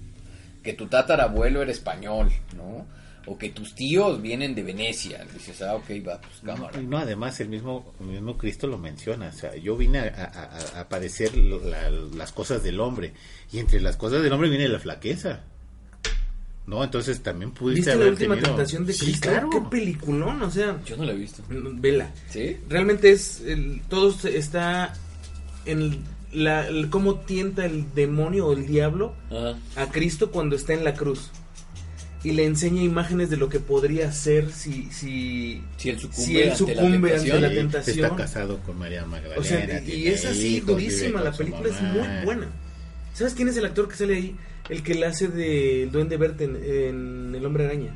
Que 0.64 0.74
tu 0.74 0.88
tatarabuelo 0.88 1.62
era 1.62 1.72
español, 1.72 2.32
¿no? 2.56 2.86
O 3.30 3.38
que 3.38 3.50
tus 3.50 3.76
tíos 3.76 4.22
vienen 4.22 4.56
de 4.56 4.64
Venecia. 4.64 5.26
Dices, 5.34 5.62
ah, 5.62 5.76
ok, 5.76 5.90
va, 6.08 6.20
pues 6.22 6.36
cámara. 6.46 6.80
Y 6.82 6.86
no, 6.86 6.98
además 6.98 7.40
el 7.42 7.50
mismo, 7.50 7.94
el 8.00 8.06
mismo 8.08 8.38
Cristo 8.38 8.68
lo 8.68 8.78
menciona. 8.78 9.28
O 9.28 9.32
sea, 9.38 9.56
yo 9.58 9.76
vine 9.76 10.00
a, 10.00 10.80
a- 10.80 10.88
padecer 10.90 11.36
lo- 11.36 11.60
la- 11.60 11.90
las 11.90 12.32
cosas 12.32 12.64
del 12.64 12.80
hombre. 12.80 13.14
Y 13.52 13.60
entre 13.60 13.82
las 13.82 13.98
cosas 13.98 14.24
del 14.24 14.32
hombre 14.32 14.50
viene 14.50 14.68
la 14.70 14.80
flaqueza. 14.80 15.44
¿No? 16.66 16.84
Entonces 16.84 17.22
también 17.22 17.52
pudiste 17.52 17.80
¿Viste 17.82 17.92
la 17.92 17.96
haber 18.02 18.10
última 18.14 18.36
tenido- 18.36 18.56
tentación 18.56 18.86
de 18.86 18.94
Sí, 18.94 19.06
Cristo? 19.06 19.30
claro. 19.30 19.50
Qué 19.50 19.62
peliculón, 19.72 20.42
o 20.42 20.52
sea, 20.52 20.82
Yo 20.86 20.98
no 20.98 21.06
lo 21.06 21.12
he 21.12 21.16
visto. 21.16 21.42
vela. 21.50 22.12
¿Sí? 22.30 22.58
Realmente 22.68 23.12
es 23.12 23.42
el- 23.42 23.82
todo 23.90 24.12
se- 24.12 24.38
está 24.38 24.94
en 25.66 26.04
la, 26.34 26.68
el- 26.68 26.90
cómo 26.90 27.16
tienta 27.22 27.66
el 27.66 27.94
demonio 27.94 28.48
o 28.48 28.54
el 28.54 28.66
diablo 28.68 29.16
Ajá. 29.32 29.58
a 29.82 29.90
Cristo 29.92 30.30
cuando 30.30 30.56
está 30.58 30.74
en 30.74 30.84
la 30.84 30.94
cruz 30.94 31.32
y 32.24 32.32
le 32.32 32.46
enseña 32.46 32.82
imágenes 32.82 33.30
de 33.30 33.38
lo 33.38 33.48
que 33.50 33.60
podría 33.60 34.12
ser 34.12 34.52
si 34.52 34.90
si 34.92 35.62
Si 35.78 35.90
él 35.90 36.00
sucumbe, 36.00 36.24
Si 36.26 36.38
él 36.38 36.50
ante 36.52 36.52
la 36.52 36.56
sucumbe 36.76 37.10
tentación. 37.12 37.36
ante 37.36 37.40
la 37.48 37.50
tentación. 37.62 38.06
Está 38.06 38.16
casado 38.18 38.60
con 38.64 38.78
María 38.80 39.06
Magdalena. 39.06 39.40
o 39.40 39.44
sea 39.44 39.82
y 39.86 40.08
es 40.08 40.26
así 40.26 40.58
hijos, 40.58 40.68
durísima 40.68 41.22
la 41.22 41.32
película 41.32 41.70
es 41.70 41.82
muy 41.82 42.26
buena 42.26 42.48
sabes 43.14 43.34
quién 43.34 43.48
es 43.50 43.58
el 43.58 43.66
actor 43.66 43.88
que 43.88 43.96
sale 43.96 44.16
ahí 44.16 44.36
el 44.70 44.84
que 44.84 44.96
le 44.96 45.06
hace 45.06 45.28
del 45.30 45.92
duende 45.92 46.18
verde 46.18 46.46
en, 46.46 46.56
en 46.58 47.36
el 47.36 47.46
hombre 47.46 47.66
araña 47.66 47.92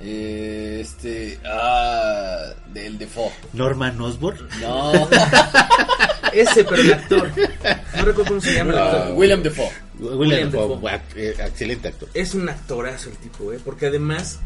Eh, 0.00 0.78
este. 0.80 1.38
Ah. 1.44 2.54
Del 2.74 2.98
Defoe. 2.98 3.30
Norman 3.52 4.00
Osborn. 4.00 4.38
No. 4.60 5.08
ese 6.32 6.64
pero 6.64 6.82
el 6.82 6.92
actor 6.94 7.30
no 7.96 8.04
recuerdo 8.04 8.24
cómo 8.26 8.40
se 8.40 8.54
llama 8.54 8.72
el 8.72 8.78
Ah, 8.78 8.90
actor 8.90 9.14
William 9.16 9.42
Defoe. 9.42 9.70
William 10.02 10.18
William 10.18 10.50
Dafoe, 10.50 10.68
Dafoe. 10.76 10.90
act- 10.90 11.16
eh, 11.16 11.34
excelente 11.46 11.88
actor. 11.88 12.08
es 12.14 12.34
un 12.34 12.48
actorazo 12.48 13.10
el 13.10 13.16
tipo, 13.16 13.52
¿eh? 13.52 13.58
Porque 13.64 13.86
además, 13.86 14.40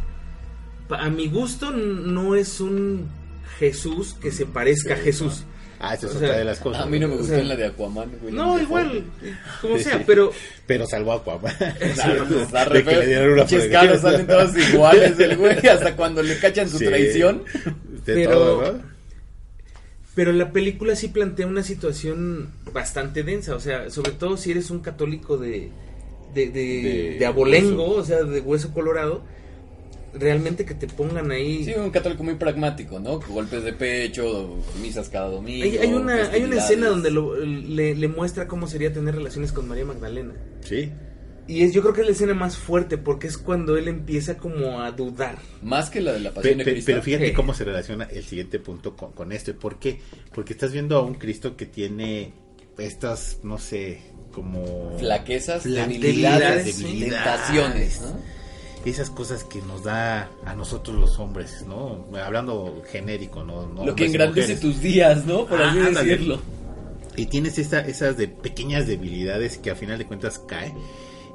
a 0.91 1.09
mi 1.11 1.29
gusto, 1.29 1.71
no 1.71 2.35
es 2.35 2.61
un 2.61 3.09
Jesús 3.59 4.15
que 4.21 4.31
se 4.33 4.47
parezca 4.47 4.95
a 4.95 4.97
Sí, 4.99 5.03
Jesús. 5.05 5.45
Ah, 5.79 5.93
esa 5.95 6.07
es 6.07 6.13
O 6.15 6.17
otra 6.17 6.29
sea, 6.29 6.39
de 6.39 6.45
las 6.45 6.59
cosas. 6.59 6.83
A 6.83 6.87
mí 6.87 6.99
no 6.99 7.07
me 7.07 7.15
O 7.15 7.17
gustó 7.19 7.33
sea, 7.35 7.39
en 7.43 7.49
la 7.49 7.57
de 7.57 7.67
Aquaman. 7.67 8.11
William 8.23 8.47
No, 8.47 8.59
igual, 8.59 9.05
como 9.61 9.79
sea, 9.79 10.03
pero 10.07 10.33
Pero 10.67 10.87
salvó 10.87 11.13
a 11.13 11.17
Aquaman. 11.17 11.55
Claro, 11.95 12.25
está 12.41 12.65
De 12.65 12.71
re 12.71 12.85
que 12.85 12.91
le 12.93 12.97
feo. 12.97 13.07
dieron 13.07 13.33
una 13.35 13.47
caras 13.71 14.01
salen 14.01 14.27
todos 14.27 14.57
iguales 14.57 15.17
del 15.19 15.37
güey 15.37 15.67
hasta 15.69 15.95
cuando 15.95 16.23
le 16.23 16.39
cachan 16.39 16.69
su 16.69 16.79
Sí. 16.79 16.87
traición. 16.87 17.45
De 18.07 18.15
Pero- 18.15 18.31
todo, 18.31 18.73
¿no? 18.73 18.96
Pero 20.17 20.33
la 20.33 20.51
película 20.51 20.97
sí 20.97 21.07
plantea 21.09 21.47
una 21.47 21.63
situación 21.63 22.51
bastante 22.73 23.23
densa, 23.23 23.55
o 23.55 23.61
sea, 23.61 23.89
sobre 23.91 24.11
todo 24.13 24.37
si 24.37 24.51
eres 24.51 24.71
un 24.71 24.81
católico 24.81 25.37
de 25.39 25.71
de, 26.35 26.47
de, 26.51 26.83
De 26.83 27.17
de 27.21 27.27
abolengo, 27.27 27.91
o 27.95 28.05
sea, 28.05 28.23
de 28.25 28.41
hueso 28.41 28.75
colorado, 28.75 29.23
realmente 30.13 30.65
que 30.65 30.75
te 30.75 30.87
pongan 30.87 31.31
ahí 31.31 31.65
Sí, 31.65 31.73
un 31.77 31.91
católico 31.91 32.23
muy 32.25 32.35
pragmático, 32.35 32.99
¿no? 32.99 33.21
Golpes 33.21 33.63
de 33.65 33.73
pecho, 33.73 34.57
misas 34.83 35.09
cada 35.09 35.29
domingo. 35.29 35.65
hay, 35.65 35.77
hay 35.79 35.93
una 35.95 36.31
hay 36.31 36.43
una 36.45 36.57
escena 36.57 36.89
donde 36.89 37.11
lo- 37.11 37.37
le, 37.39 37.95
le 37.95 38.09
muestra 38.09 38.47
cómo 38.49 38.67
sería 38.67 38.93
tener 38.93 39.15
relaciones 39.15 39.53
con 39.53 39.69
María 39.69 39.85
Magdalena. 39.85 40.35
Sí. 40.63 40.91
Y 41.49 41.63
es, 41.63 41.73
yo 41.73 41.81
creo 41.83 41.95
que 41.95 42.01
es 42.01 42.07
la 42.07 42.13
escena 42.13 42.35
más 42.35 42.57
fuerte 42.57 42.99
porque 42.99 43.29
es 43.29 43.39
cuando 43.39 43.77
él 43.77 43.87
empieza 43.89 44.37
como 44.37 44.81
a 44.81 44.91
dudar. 44.91 45.39
Más 45.63 45.91
que 45.91 46.01
la 46.01 46.13
de 46.13 46.21
la 46.21 46.31
Pe- 46.31 46.37
pasión 46.37 46.59
de 46.59 46.65
Cristo. 46.65 46.83
pero 46.87 47.03
fíjate 47.03 47.33
cómo 47.33 47.55
se 47.55 47.65
relaciona 47.65 48.05
el 48.05 48.25
siguiente 48.25 48.59
punto 48.59 48.97
con, 48.97 49.13
con 49.13 49.31
esto. 49.33 49.55
¿Por 49.55 49.79
qué? 49.79 50.01
Porque 50.35 50.53
estás 50.55 50.73
viendo 50.73 50.97
a 50.99 51.03
un 51.03 51.15
Cristo 51.15 51.57
que 51.57 51.67
tiene 51.67 52.33
estas, 52.79 53.39
no 53.45 53.59
sé, 53.59 54.01
como... 54.33 54.97
Flaquezas, 54.99 55.63
Fla- 55.65 55.87
debilidades, 55.87 56.79
debilidades, 56.79 57.23
tentaciones, 57.25 58.01
¿no? 58.03 58.37
Esas 58.85 59.11
cosas 59.11 59.43
que 59.45 59.61
nos 59.63 59.83
da 59.85 60.31
a 60.45 60.55
nosotros 60.55 60.97
los 60.97 61.19
hombres, 61.19 61.65
¿no? 61.67 62.07
Hablando 62.25 62.83
genérico, 62.91 63.43
¿no? 63.43 63.67
No 63.67 63.85
Lo 63.87 63.95
que 63.97 64.07
engrandece 64.07 64.57
tus 64.57 64.81
días, 64.81 65.25
¿no? 65.27 65.47
Por 65.47 65.61
Ah, 65.61 65.71
así 65.71 65.79
ándale. 65.81 66.09
decirlo. 66.11 66.41
Y 67.17 67.27
tienes 67.27 67.59
esta, 67.59 67.81
esas 67.81 68.17
de 68.17 68.29
pequeñas 68.29 68.87
debilidades 68.87 69.59
que 69.59 69.71
a 69.71 69.75
final 69.75 69.99
de 69.99 70.05
cuentas 70.07 70.39
cae. 70.39 70.73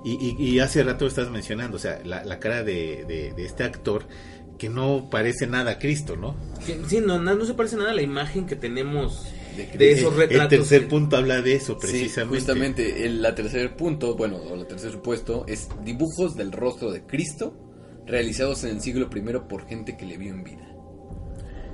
Y, 0.03 0.13
y- 0.13 0.49
y 0.49 0.59
hace 0.59 0.83
rato 0.83 1.05
estás 1.07 1.29
mencionando, 1.29 1.77
o 1.77 1.79
sea, 1.79 2.01
la, 2.03 2.23
la 2.25 2.39
cara 2.39 2.63
de, 2.63 3.05
de- 3.07 3.33
de 3.33 3.45
este 3.45 3.63
actor 3.63 4.05
que 4.57 4.69
no 4.69 5.09
parece 5.09 5.47
nada 5.47 5.71
a 5.71 5.79
Cristo, 5.79 6.15
¿no? 6.15 6.35
Sí, 6.87 6.99
no, 7.05 7.19
no, 7.19 7.35
no 7.35 7.45
se 7.45 7.53
parece 7.55 7.77
nada 7.77 7.91
a 7.91 7.93
la 7.93 8.01
imagen 8.03 8.45
que 8.45 8.55
tenemos 8.55 9.25
De 9.57 9.65
de 9.77 9.91
esos 9.91 10.15
retratos. 10.15 10.53
El 10.53 10.59
tercer 10.59 10.87
punto 10.87 11.17
habla 11.17 11.41
de 11.41 11.53
eso, 11.55 11.73
Sí, 11.73 11.79
precisamente. 11.81 12.37
justamente, 12.39 13.05
el 13.05 13.21
la 13.21 13.33
tercer 13.35 13.75
punto, 13.75 14.15
bueno, 14.15 14.37
o 14.37 14.55
el 14.55 14.67
tercer 14.67 14.91
supuesto, 14.91 15.45
es 15.47 15.67
dibujos 15.83 16.35
del 16.35 16.51
rostro 16.51 16.91
de 16.91 17.03
Cristo 17.05 17.53
realizados 18.05 18.63
en 18.63 18.71
el 18.71 18.81
siglo 18.81 19.09
I 19.15 19.21
por 19.47 19.65
gente 19.67 19.97
que 19.97 20.05
le 20.05 20.17
vio 20.17 20.31
en 20.33 20.43
vida. 20.43 20.67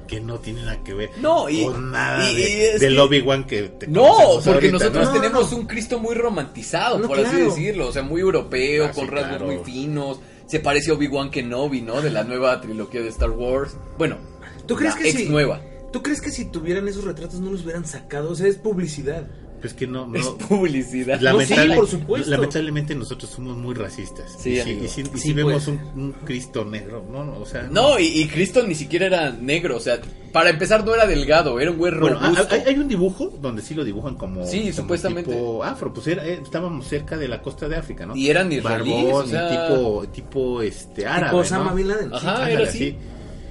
Que 0.08 0.20
no 0.22 0.39
tiene 0.39 0.62
nada 0.63 0.84
que 0.84 0.93
ver 0.93 1.12
No, 1.22 1.50
y- 1.50 1.63
con 1.65 1.91
nada 1.91 2.32
y- 2.32 2.36
de, 2.36 2.41
y 2.50 2.54
es 2.62 2.80
del 2.82 2.96
que- 2.96 3.00
Obi-Wan 3.02 3.43
que 3.46 3.63
te 3.63 3.88
No, 3.88 4.06
porque 4.43 4.50
ahorita, 4.50 4.72
nosotros 4.74 5.06
¿no? 5.08 5.13
tenemos 5.13 5.52
un 5.54 5.65
Cristo 5.67 6.00
muy 6.00 6.15
romantizado, 6.15 6.98
No, 7.00 7.08
por 7.08 7.20
así 7.20 7.36
decirlo. 7.41 7.88
O 7.88 7.91
sea, 7.91 8.02
muy 8.04 8.22
europeo, 8.22 8.86
Ah, 8.86 8.91
sí, 8.93 9.00
con 9.00 9.10
rasgos 9.10 9.38
claro. 9.38 9.46
muy 9.46 9.58
finos. 9.63 10.20
Se 10.48 10.60
parece 10.62 10.91
a 10.91 10.93
Obi-Wan 10.93 11.30
Kenobi, 11.30 11.82
¿no? 11.82 12.02
De 12.02 12.10
la 12.10 12.24
nueva 12.24 12.60
trilogía 12.62 13.02
de 13.02 13.10
Star 13.10 13.30
Wars. 13.32 13.76
Bueno, 13.98 14.17
¿Tú 14.65 14.76
crees 14.76 14.96
la 14.96 15.02
que 15.02 15.10
ex 15.10 15.20
sí? 15.20 15.30
nueva. 15.30 15.62
¿Tú 15.91 16.02
crees 16.04 16.22
que 16.22 16.32
si 16.32 16.46
tuvieran 16.46 16.88
esos 16.88 17.04
retratos 17.06 17.39
no 17.39 17.52
los 17.52 17.63
hubieran 17.63 17.86
sacado? 17.86 18.32
O 18.32 18.36
sea, 18.36 18.48
es 18.48 18.56
publicidad. 18.58 19.28
Pues 19.60 19.74
que 19.74 19.88
no, 19.88 20.13
Es 20.15 20.24
no 20.24 20.38
publicidad. 20.38 21.20
lamentable- 21.20 21.76
por 21.76 21.88
supuesto. 21.88 22.30
lamentablemente 22.30 22.93
nosotros 22.93 23.32
somos 23.32 23.58
muy 23.58 23.74
racistas 23.74 24.36
Sí, 24.39 24.52
y 24.52 24.62
si, 24.62 24.70
y 24.72 24.88
si- 24.88 25.02
y 25.02 25.06
Sí, 25.06 25.17
si 25.17 25.34
vemos 25.34 25.65
pues. 25.65 25.67
un, 25.67 25.80
un 26.00 26.12
Cristo 26.12 26.63
negro 26.63 27.04
no, 27.12 27.24
no, 27.26 27.39
o 27.39 27.46
sea 27.46 27.63
No, 27.63 27.98
y, 27.98 28.04
y 28.06 28.28
Cristo 28.28 28.62
ni 28.67 28.76
siquiera 28.76 29.08
era 29.08 29.32
negro. 29.32 29.78
O 29.78 29.80
sea, 29.80 30.00
para 30.32 30.52
empezar, 30.52 30.86
no 30.86 30.93
era 30.93 31.08
delgado, 31.08 31.60
era 31.60 31.72
un 31.72 31.78
güey 31.78 31.91
Bueno, 31.98 32.20
robusto. 32.20 32.48
hay, 32.54 32.62
hay 32.67 32.76
un 32.78 32.88
dibujo 32.88 33.34
donde 33.41 33.63
sí 33.63 33.74
lo 33.74 33.84
dibujan 33.84 34.13
como, 34.15 34.46
Sí, 34.46 34.60
como 34.62 34.74
supuestamente. 34.74 35.32
tipo 35.32 35.63
afro, 35.63 35.91
pues 35.91 36.06
era- 36.06 36.24
eh, 36.24 36.39
estábamos 36.43 36.86
cerca 36.88 37.17
de 37.17 37.28
la 37.28 37.41
costa 37.41 37.67
de 37.67 37.78
África, 37.78 38.06
¿no? 38.06 38.15
Y 38.15 38.30
eran 38.30 38.52
israelíes, 38.52 39.06
Barbón, 39.06 39.26
o 39.26 39.28
sea- 39.28 39.50
tipo, 39.67 40.06
tipo 40.13 40.62
este 40.62 41.08
árabe, 41.08 41.30
Tipo 41.32 41.38
Osama 41.41 41.72
¿no? 41.72 41.76
Bin 41.76 41.88
Laden. 41.88 42.13
Ajá, 42.13 42.36
Ándale, 42.36 42.54
era 42.54 42.63
así. 42.70 42.96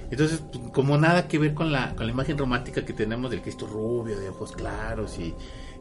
Entonces, 0.08 0.40
pues, 0.52 0.62
como 0.72 0.96
nada 0.98 1.26
que 1.26 1.36
ver 1.38 1.52
con 1.52 1.72
la, 1.72 1.96
con 1.96 2.06
la 2.06 2.12
imagen 2.12 2.38
romántica 2.38 2.84
que 2.84 2.92
tenemos 2.92 3.28
del 3.28 3.42
Cristo 3.42 3.66
rubio, 3.66 4.16
de 4.20 4.28
ojos 4.28 4.52
claros 4.52 5.18
y, 5.18 5.34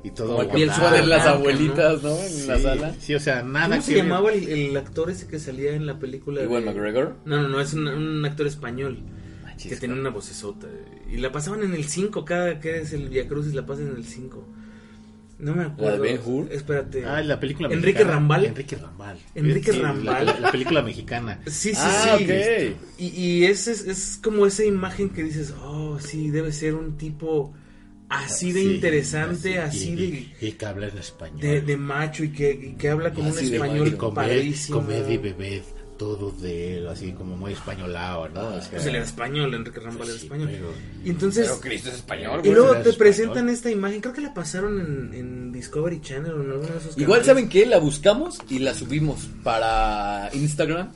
y 0.04 0.12
todo. 0.12 0.36
Como 0.36 0.42
el 0.58 0.70
ponen 0.70 1.10
las 1.10 1.26
abuelitas, 1.26 2.04
¿no? 2.04 2.18
En 2.18 2.30
Sí, 2.30 2.48
la 2.48 2.60
sala. 2.60 2.96
Sí, 3.00 3.16
o 3.16 3.20
sea, 3.20 3.42
nada 3.44 3.68
¿Cómo 3.68 3.78
que 3.78 3.82
se 3.86 3.94
ver. 3.96 4.04
llamaba 4.04 4.32
el, 4.34 4.48
el 4.50 4.78
actor 4.78 5.10
ese 5.10 5.28
que 5.28 5.40
salía 5.40 5.74
en 5.74 5.86
la 5.86 5.98
película? 6.00 6.44
Igual 6.44 6.66
de- 6.66 6.72
McGregor. 6.74 7.16
No, 7.26 7.42
no, 7.42 7.48
no, 7.50 7.60
es 7.62 7.74
un, 7.74 7.88
un 7.88 8.24
actor 8.26 8.48
español 8.48 9.00
Manchis, 9.44 9.72
que 9.72 9.78
tenía 9.78 9.96
una 9.96 10.10
vocesota. 10.10 10.68
Y 11.12 11.18
la 11.18 11.32
pasaban 11.32 11.64
en 11.64 11.74
el 11.74 11.86
5, 11.86 12.26
cada 12.26 12.60
que 12.60 12.82
es 12.82 12.94
el 12.94 13.10
Via 13.10 13.28
Crucis 13.28 13.54
la 13.54 13.66
pasan 13.66 13.88
en 13.90 13.96
el 13.98 14.06
5. 14.06 14.48
No 15.38 15.54
me 15.54 15.64
acuerdo. 15.66 16.02
Ben 16.02 16.18
Hur? 16.26 16.50
Espérate. 16.52 17.04
Ah, 17.06 17.22
la 17.22 17.38
película 17.40 17.68
Enrique 17.68 17.86
mexicana. 18.00 18.14
Rambal. 18.14 18.46
Enrique 18.46 18.76
Rambal. 18.78 19.18
Enrique 19.36 19.72
Sí, 19.74 19.80
la- 19.80 19.88
Rambal. 19.90 20.26
La, 20.26 20.40
la 20.40 20.52
película 20.52 20.82
mexicana. 20.82 21.42
Sí, 21.46 21.72
sí, 21.72 21.76
Ah, 21.78 22.16
sí. 22.18 22.24
ok. 22.24 22.78
Y, 23.00 23.06
y 23.08 23.46
es, 23.46 23.68
es, 23.68 23.86
es 23.86 24.20
como 24.24 24.46
esa 24.46 24.64
imagen 24.64 25.10
que 25.10 25.24
dices, 25.24 25.54
oh, 25.62 26.00
sí, 26.00 26.30
debe 26.32 26.54
ser 26.54 26.76
un 26.76 26.96
tipo 26.98 27.54
así 28.10 28.52
de 28.52 28.62
Sí, 28.62 28.76
interesante, 28.76 29.60
así, 29.60 29.90
y- 29.92 29.96
de, 29.96 30.48
y- 30.48 30.52
que 30.54 30.66
habla 30.66 30.88
en 30.88 30.98
español. 30.98 31.40
de, 31.40 31.62
de 31.62 31.78
macho 31.78 32.24
y 32.24 32.30
que, 32.32 32.52
y 32.52 32.74
que 32.76 32.90
habla 32.90 33.14
con 33.14 33.26
un 33.26 33.36
de 33.36 33.42
español 33.42 33.88
y 33.88 33.92
comer, 33.92 34.16
padrísimo. 34.30 34.80
comer 34.82 35.12
y 35.12 35.18
beber 35.18 35.64
todo 35.98 36.30
de 36.32 36.78
él, 36.80 36.88
así 36.90 37.14
como 37.14 37.38
muy 37.38 37.54
españolado, 37.54 38.28
¿no? 38.28 38.48
O 38.48 38.60
sea, 38.62 38.70
Pues 38.72 38.86
él 38.86 38.96
era 38.96 39.06
español, 39.06 39.54
Enrique 39.54 39.80
Rambal 39.80 40.10
era 40.10 40.18
sí, 40.18 40.26
español. 40.26 40.50
pero- 40.52 40.74
Y 41.06 41.10
entonces, 41.10 41.48
Pero 41.48 41.62
Cristo 41.62 41.88
es 41.90 41.96
español, 41.96 42.42
y 42.44 42.50
luego 42.50 42.74
te 42.74 42.78
español. 42.80 42.98
presentan 42.98 43.48
esta 43.50 43.72
imagen, 43.72 44.02
creo 44.02 44.14
que 44.14 44.20
la 44.22 44.34
pasaron 44.34 44.80
en, 44.82 45.14
en 45.18 45.52
Discovery 45.54 46.02
Channel 46.02 46.34
o 46.34 46.44
en 46.44 46.52
alguno 46.52 46.68
de 46.74 46.78
esos 46.80 46.98
Igual 46.98 47.22
canales. 47.22 47.26
saben 47.28 47.48
que 47.50 47.66
la 47.66 47.78
buscamos 47.80 48.40
y 48.50 48.60
la 48.60 48.74
subimos 48.74 49.30
para 49.44 50.30
Instagram. 50.34 50.92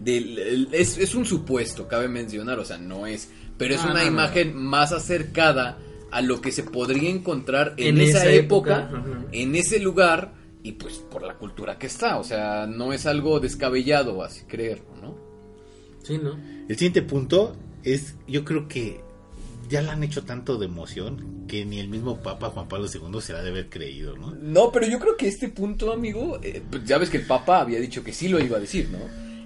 Del- 0.00 0.38
el- 0.38 0.68
es, 0.72 0.96
es 0.98 1.14
un 1.14 1.24
supuesto, 1.26 1.86
cabe 1.86 2.08
mencionar, 2.08 2.58
o 2.58 2.64
sea, 2.64 2.78
no 2.78 3.06
es, 3.06 3.28
pero 3.58 3.74
es 3.74 3.80
Ah, 3.82 3.90
una 3.90 4.00
no, 4.00 4.00
no, 4.00 4.06
imagen 4.12 4.56
más 4.56 4.92
acercada 4.92 5.78
a 6.14 6.22
lo 6.22 6.40
que 6.40 6.52
se 6.52 6.62
podría 6.62 7.10
encontrar 7.10 7.74
en, 7.76 7.96
En 7.96 8.00
esa, 8.08 8.18
esa 8.20 8.32
época, 8.32 8.90
en 9.32 9.54
ese 9.56 9.80
lugar 9.80 10.32
y 10.62 10.72
pues 10.72 10.94
por 10.94 11.22
la 11.22 11.34
cultura 11.34 11.78
que 11.78 11.86
está, 11.88 12.16
o 12.18 12.24
sea, 12.24 12.66
no 12.66 12.92
es 12.92 13.04
algo 13.06 13.40
descabellado 13.40 14.22
así 14.22 14.44
creerlo, 14.46 14.86
¿no? 15.02 15.16
Sí, 16.02 16.18
¿no? 16.18 16.38
El 16.68 16.76
siguiente 16.76 17.02
punto 17.02 17.56
es, 17.82 18.14
yo 18.26 18.44
creo 18.44 18.66
que 18.68 19.00
ya 19.68 19.82
le 19.82 19.90
han 19.90 20.02
hecho 20.04 20.24
tanto 20.24 20.56
de 20.56 20.66
emoción 20.66 21.44
que 21.48 21.64
ni 21.64 21.80
el 21.80 21.88
mismo 21.88 22.22
Papa 22.22 22.50
Juan 22.50 22.68
Pablo 22.68 22.86
II 22.86 23.20
se 23.20 23.32
la 23.32 23.42
debe 23.42 23.60
haber 23.60 23.70
creído, 23.70 24.16
¿no? 24.16 24.30
No, 24.34 24.70
pero 24.72 24.86
yo 24.86 24.98
creo 24.98 25.16
que 25.16 25.26
este 25.28 25.48
punto, 25.48 25.92
amigo, 25.92 26.38
eh, 26.42 26.62
pues 26.70 26.84
ya 26.84 26.98
ves 26.98 27.10
que 27.10 27.16
el 27.18 27.26
Papa 27.26 27.60
había 27.60 27.80
dicho 27.80 28.04
que 28.04 28.12
sí 28.12 28.28
lo 28.28 28.38
iba 28.38 28.56
a 28.56 28.60
decir, 28.60 28.88
¿no? 28.90 28.98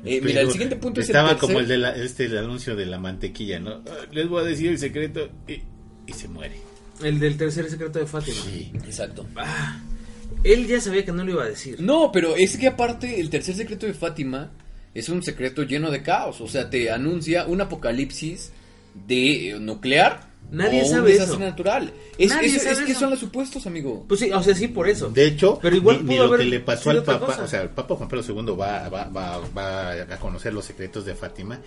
Eh, 0.05 0.21
mira, 0.23 0.41
el 0.43 0.51
siguiente 0.53 0.77
punto 0.77 1.01
es 1.01 1.09
estaba 1.09 1.31
el 1.33 1.37
tercer- 1.37 1.41
como 1.41 1.59
el 1.61 1.67
de 1.69 1.79
la, 1.79 1.97
este 1.97 2.27
el 2.27 2.39
anuncio 2.39 2.77
de 2.77 2.87
la 2.87 2.99
mantequilla, 3.01 3.59
¿no? 3.59 3.83
Ah, 3.89 4.07
Les 4.13 4.29
voy 4.29 4.43
a 4.43 4.45
decir 4.45 4.69
el 4.71 4.79
secreto 4.79 5.29
y, 5.49 5.61
y 6.09 6.13
se 6.13 6.27
muere. 6.29 6.57
El 7.03 7.21
del 7.21 7.37
tercer 7.37 7.71
secreto 7.71 7.99
de 8.01 8.07
Fátima. 8.07 8.37
Sí. 8.45 8.73
Exacto. 8.75 9.25
Ah, 9.37 9.81
él 10.43 10.67
ya 10.67 10.81
sabía 10.81 11.05
que 11.05 11.13
no 11.13 11.23
lo 11.25 11.31
iba 11.33 11.45
a 11.45 11.49
decir. 11.49 11.81
No, 11.81 12.11
pero 12.13 12.35
es 12.37 12.57
que 12.57 12.67
aparte 12.67 13.21
el 13.21 13.31
tercer 13.31 13.55
secreto 13.55 13.87
de 13.87 13.95
Fátima 13.95 14.51
es 14.95 15.09
un 15.09 15.23
secreto 15.23 15.63
lleno 15.63 15.91
de 15.93 16.03
caos. 16.03 16.41
O 16.41 16.49
sea, 16.49 16.69
te 16.71 16.91
anuncia 16.91 17.47
un 17.47 17.61
apocalipsis 17.61 18.51
de 19.07 19.51
eh, 19.51 19.61
nuclear. 19.61 20.27
Nadie 20.51 20.83
o 20.83 20.87
sabe 20.87 21.01
un 21.01 21.07
desastre 21.09 21.35
eso. 21.37 21.45
natural. 21.45 21.93
Es, 22.17 22.31
Nadie 22.31 22.49
eso- 22.49 22.61
sabe 22.61 22.73
es 22.73 22.79
que 22.81 22.91
eso. 22.93 23.01
son 23.01 23.11
los 23.11 23.19
supuestos, 23.21 23.67
amigo. 23.67 24.05
Pues 24.09 24.21
sí, 24.21 24.31
o 24.33 24.43
sea, 24.43 24.55
sí, 24.55 24.67
por 24.69 24.89
eso. 24.89 25.11
De 25.11 25.27
hecho, 25.27 25.59
Pero 25.61 25.77
igual 25.77 26.05
ni, 26.07 26.17
lo 26.17 26.35
que 26.37 26.45
le 26.45 26.61
pasó 26.61 26.91
al 26.91 27.05
Papa, 27.05 27.27
cosa. 27.27 27.43
o 27.45 27.47
sea, 27.49 27.63
el 27.63 27.69
Papa 27.69 27.95
Juan 27.97 28.09
Pablo 28.09 28.25
II 28.27 28.57
va, 28.57 28.89
va, 28.89 29.05
va, 29.09 29.41
va 29.57 29.93
a 29.93 30.19
conocer 30.19 30.53
los 30.55 30.65
secretos 30.65 31.05
de 31.05 31.15
Fátima 31.15 31.61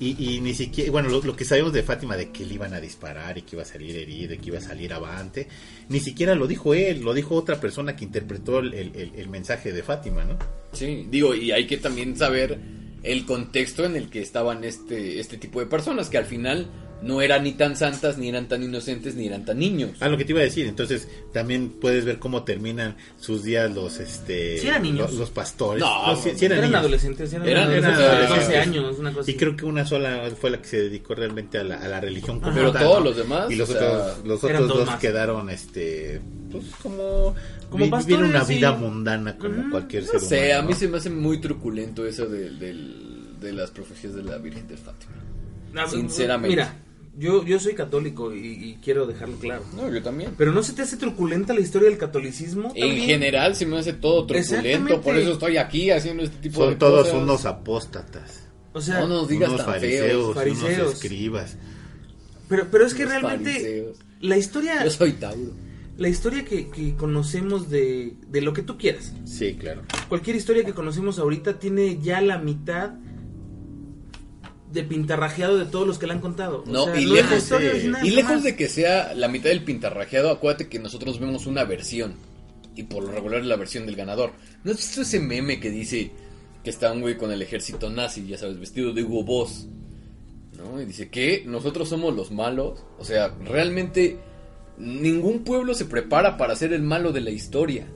y, 0.00 0.36
y 0.36 0.40
ni 0.40 0.54
siquiera, 0.54 0.90
bueno, 0.92 1.08
lo, 1.08 1.34
que 1.36 1.44
sabemos 1.44 1.72
de 1.72 1.82
Fátima, 1.82 2.16
de 2.16 2.30
que 2.30 2.44
le 2.46 2.54
iban 2.54 2.72
a 2.74 2.80
disparar 2.80 3.36
y 3.38 3.42
que 3.42 3.56
iba 3.56 3.62
a 3.62 3.66
salir 3.66 3.96
herido, 3.96 4.34
y 4.34 4.38
que 4.38 4.46
iba 4.48 4.58
a 4.58 4.60
salir 4.62 4.92
avante, 4.92 5.48
ni 5.88 6.00
siquiera 6.00 6.34
lo 6.34 6.46
dijo 6.46 6.74
él, 6.74 7.00
lo 7.02 7.14
dijo 7.14 7.34
otra 7.34 7.60
persona 7.60 7.96
que 7.96 8.04
interpretó 8.04 8.60
el, 8.60 8.74
el- 8.74 9.12
el 9.16 9.28
mensaje 9.28 9.72
de 9.72 9.82
Fátima, 9.82 10.24
¿no? 10.24 10.38
Sí, 10.72 11.06
digo, 11.10 11.34
y 11.34 11.50
hay 11.50 11.66
que 11.66 11.78
también 11.78 12.16
saber 12.16 12.58
el 13.02 13.24
contexto 13.26 13.84
en 13.84 13.96
el 13.96 14.08
que 14.10 14.20
estaban 14.20 14.64
este, 14.64 15.18
este 15.20 15.36
tipo 15.38 15.60
de 15.60 15.66
personas, 15.66 16.08
que 16.08 16.18
al 16.18 16.26
final 16.26 16.68
no 17.00 17.22
eran 17.22 17.44
ni 17.44 17.52
tan 17.52 17.76
santas, 17.76 18.18
ni 18.18 18.28
eran 18.28 18.48
tan 18.48 18.62
inocentes, 18.62 19.14
ni 19.14 19.26
eran 19.26 19.44
tan 19.44 19.58
niños. 19.58 19.90
Ah, 20.00 20.08
lo 20.08 20.16
que 20.16 20.24
te 20.24 20.32
iba 20.32 20.40
a 20.40 20.44
decir, 20.44 20.66
entonces 20.66 21.08
también 21.32 21.70
puedes 21.80 22.04
ver 22.04 22.18
cómo 22.18 22.42
terminan 22.42 22.96
sus 23.20 23.44
días 23.44 23.72
los, 23.72 24.00
este, 24.00 24.58
Sí 24.58 24.66
eran 24.66 24.82
niños. 24.82 25.10
los, 25.10 25.20
los 25.20 25.30
pastores. 25.30 25.80
No, 25.80 26.16
sí, 26.16 26.30
sí 26.34 26.44
eran 26.46 26.58
eran, 26.58 26.70
niños. 26.70 26.80
adolescentes, 26.80 27.32
eran, 27.32 27.48
Eran- 27.48 27.62
adolescentes 27.64 27.98
eran 28.00 28.10
de 28.10 28.18
12 28.20 28.26
adolescentes. 28.32 28.66
años, 28.66 28.98
una 28.98 29.12
cosa 29.12 29.30
Y 29.30 29.34
así. 29.34 29.38
creo 29.38 29.56
que 29.56 29.64
una 29.64 29.86
sola 29.86 30.30
fue 30.40 30.50
la 30.50 30.58
que 30.60 30.68
se 30.68 30.80
dedicó 30.82 31.14
realmente 31.14 31.58
a 31.58 31.62
la, 31.64 31.76
a 31.76 31.86
la 31.88 32.00
religión 32.00 32.40
como 32.40 32.54
Pero 32.54 32.72
tal, 32.72 32.82
todos 32.82 32.98
¿no? 32.98 33.04
los 33.04 33.16
demás, 33.16 33.50
y 33.50 33.54
los 33.56 33.70
otros 33.70 34.24
los 34.24 34.44
eran 34.44 34.64
otros 34.64 34.86
dos 34.86 34.96
quedaron 34.96 35.50
este 35.50 36.20
pues 36.50 36.64
como 36.82 37.34
Como 37.70 37.84
vi- 37.84 37.90
pastores, 37.90 38.18
viven 38.18 38.30
una 38.34 38.44
vida 38.44 38.72
mundana 38.72 39.36
como 39.36 39.70
cualquier 39.70 40.02
No 40.04 40.10
ser 40.12 40.20
sé, 40.20 40.36
humano 40.46 40.58
a 40.58 40.62
mí 40.62 40.70
¿no? 40.72 40.76
se 40.78 40.88
me 40.88 40.96
hace 40.96 41.10
muy 41.10 41.38
truculento 41.40 42.06
eso 42.06 42.26
de, 42.26 42.50
de 42.50 43.52
las 43.52 43.70
profecías 43.70 44.14
de 44.14 44.22
la 44.24 44.38
Virgen 44.38 44.66
de 44.66 44.76
Fátima. 44.76 45.12
Ah, 45.76 45.86
Sinceramente. 45.86 46.48
Mira, 46.56 46.74
yo, 47.18 47.44
yo 47.44 47.58
soy 47.58 47.74
católico 47.74 48.32
y, 48.34 48.38
y 48.46 48.78
quiero 48.82 49.06
dejarlo 49.06 49.36
claro. 49.38 49.64
No, 49.74 49.92
yo 49.92 50.02
también. 50.02 50.34
Pero 50.38 50.52
¿no 50.52 50.62
se 50.62 50.72
te 50.72 50.82
hace 50.82 50.96
truculenta 50.96 51.52
la 51.52 51.60
historia 51.60 51.88
del 51.88 51.98
catolicismo? 51.98 52.72
En 52.74 52.88
También. 52.88 53.08
general 53.08 53.56
se 53.56 53.66
me 53.66 53.76
hace 53.78 53.92
todo 53.92 54.26
truculento, 54.26 55.00
por 55.00 55.16
eso 55.16 55.32
estoy 55.32 55.56
aquí 55.56 55.90
haciendo 55.90 56.22
este 56.22 56.36
tipo 56.38 56.62
de 56.64 56.70
son 56.70 56.78
todos 56.78 57.06
cosas. 57.08 57.22
unos 57.22 57.44
apóstatas 57.44 58.44
O 58.72 58.80
sea, 58.80 59.00
No 59.00 59.08
nos 59.08 59.28
digas 59.28 59.48
unos 59.50 59.64
tan 59.64 59.74
fariseos. 59.74 60.34
Fariseos. 60.34 60.78
unos 60.80 60.94
escribas 60.94 61.56
pero, 62.48 62.66
pero 62.70 62.86
es 62.86 62.94
que 62.94 63.02
Los 63.04 63.12
realmente 63.12 63.50
fariseos. 63.52 63.96
la 64.20 64.36
historia, 64.38 64.84
Yo 64.84 64.90
soy 64.90 65.12
Tauro. 65.12 65.52
la 65.98 66.08
historia 66.08 66.44
que, 66.44 66.68
que 66.70 66.94
conocemos 66.94 67.68
de, 67.68 68.14
de 68.28 68.40
lo 68.40 68.52
que 68.52 68.62
tú 68.62 68.78
quieras, 68.78 69.12
sí 69.24 69.54
claro 69.58 69.82
cualquier 70.08 70.36
historia 70.36 70.64
que 70.64 70.72
conocemos 70.72 71.18
ahorita 71.18 71.58
tiene 71.58 71.98
ya 72.00 72.20
la 72.20 72.38
mitad 72.38 72.92
de 74.72 74.82
pintarrajeado 74.82 75.56
de 75.58 75.64
todos 75.64 75.86
los 75.86 75.98
que 75.98 76.06
la 76.06 76.14
han 76.14 76.20
contado. 76.20 76.62
O 76.66 76.70
No, 76.70 76.84
sea, 76.84 77.00
y 77.00 77.06
no 77.06 77.14
lejos, 77.14 77.48
de- 77.48 77.56
original, 77.56 78.06
y 78.06 78.10
lejos 78.10 78.28
jamás. 78.28 78.44
de 78.44 78.56
que 78.56 78.68
sea 78.68 79.14
la 79.14 79.28
mitad 79.28 79.48
del 79.50 79.64
pintarrajeado, 79.64 80.30
acuérdate 80.30 80.68
que 80.68 80.78
nosotros 80.78 81.18
vemos 81.20 81.46
una 81.46 81.64
versión. 81.64 82.14
Y 82.76 82.84
por 82.84 83.02
lo 83.04 83.10
regular 83.10 83.40
es 83.40 83.46
la 83.46 83.56
versión 83.56 83.86
del 83.86 83.96
ganador. 83.96 84.32
¿No 84.62 84.70
has 84.70 84.76
visto 84.76 85.02
ese 85.02 85.18
meme 85.20 85.58
que 85.58 85.70
dice 85.70 86.12
que 86.62 86.70
está 86.70 86.92
un 86.92 87.00
güey 87.00 87.16
con 87.16 87.32
el 87.32 87.42
ejército 87.42 87.90
nazi, 87.90 88.26
ya 88.26 88.36
sabes, 88.38 88.60
vestido 88.60 88.92
de 88.92 89.02
Hugo 89.02 89.24
Boss? 89.24 89.66
¿No? 90.56 90.80
Y 90.80 90.84
dice 90.84 91.08
que 91.08 91.44
nosotros 91.46 91.88
somos 91.88 92.14
los 92.14 92.30
malos. 92.30 92.78
O 92.98 93.04
sea, 93.04 93.34
realmente 93.44 94.18
ningún 94.76 95.44
pueblo 95.44 95.74
se 95.74 95.86
prepara 95.86 96.36
para 96.36 96.54
ser 96.56 96.72
el 96.72 96.82
malo 96.82 97.10
de 97.12 97.20
la 97.20 97.30
historia. 97.30 97.86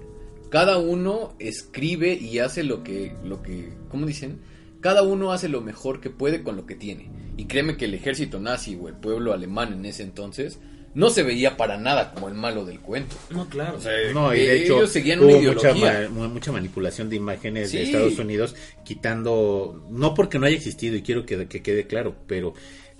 Cada 0.50 0.78
uno 0.78 1.34
escribe 1.38 2.14
y 2.14 2.38
hace 2.40 2.62
lo 2.64 2.82
que, 2.82 3.14
lo 3.24 3.42
que, 3.42 3.72
¿cómo 3.88 4.06
dicen? 4.06 4.40
Cada 4.82 5.02
uno 5.02 5.32
hace 5.32 5.48
lo 5.48 5.62
mejor 5.62 6.00
que 6.00 6.10
puede 6.10 6.42
con 6.42 6.56
lo 6.56 6.66
que 6.66 6.74
tiene. 6.74 7.08
Y 7.38 7.46
créeme 7.46 7.78
que 7.78 7.86
el 7.86 7.94
ejército 7.94 8.38
nazi 8.40 8.78
o 8.78 8.88
el 8.88 8.94
pueblo 8.94 9.32
alemán 9.32 9.72
en 9.72 9.86
ese 9.86 10.02
entonces 10.02 10.58
no 10.94 11.08
se 11.08 11.22
veía 11.22 11.56
para 11.56 11.78
nada 11.78 12.12
como 12.12 12.28
el 12.28 12.34
malo 12.34 12.64
del 12.66 12.80
cuento. 12.80 13.16
No, 13.30 13.48
claro. 13.48 13.78
O 13.78 13.80
sea, 13.80 13.92
No, 14.12 14.34
y 14.34 14.40
eh, 14.40 14.46
de 14.46 14.62
hecho 14.62 14.76
ellos 14.78 14.90
seguían 14.90 15.20
una 15.20 15.28
hubo 15.36 15.52
mucha, 15.54 15.70
ideología. 15.70 16.08
mucha 16.10 16.52
manipulación 16.52 17.08
de 17.08 17.16
imágenes 17.16 17.72
de. 17.72 17.82
Estados 17.84 18.18
Unidos, 18.18 18.54
quitando, 18.84 19.86
no 19.88 20.14
porque 20.14 20.38
no 20.38 20.46
haya 20.46 20.56
existido, 20.56 20.96
y 20.96 21.02
quiero 21.02 21.24
que, 21.24 21.46
que 21.46 21.62
quede 21.62 21.86
claro, 21.86 22.16
pero, 22.26 22.52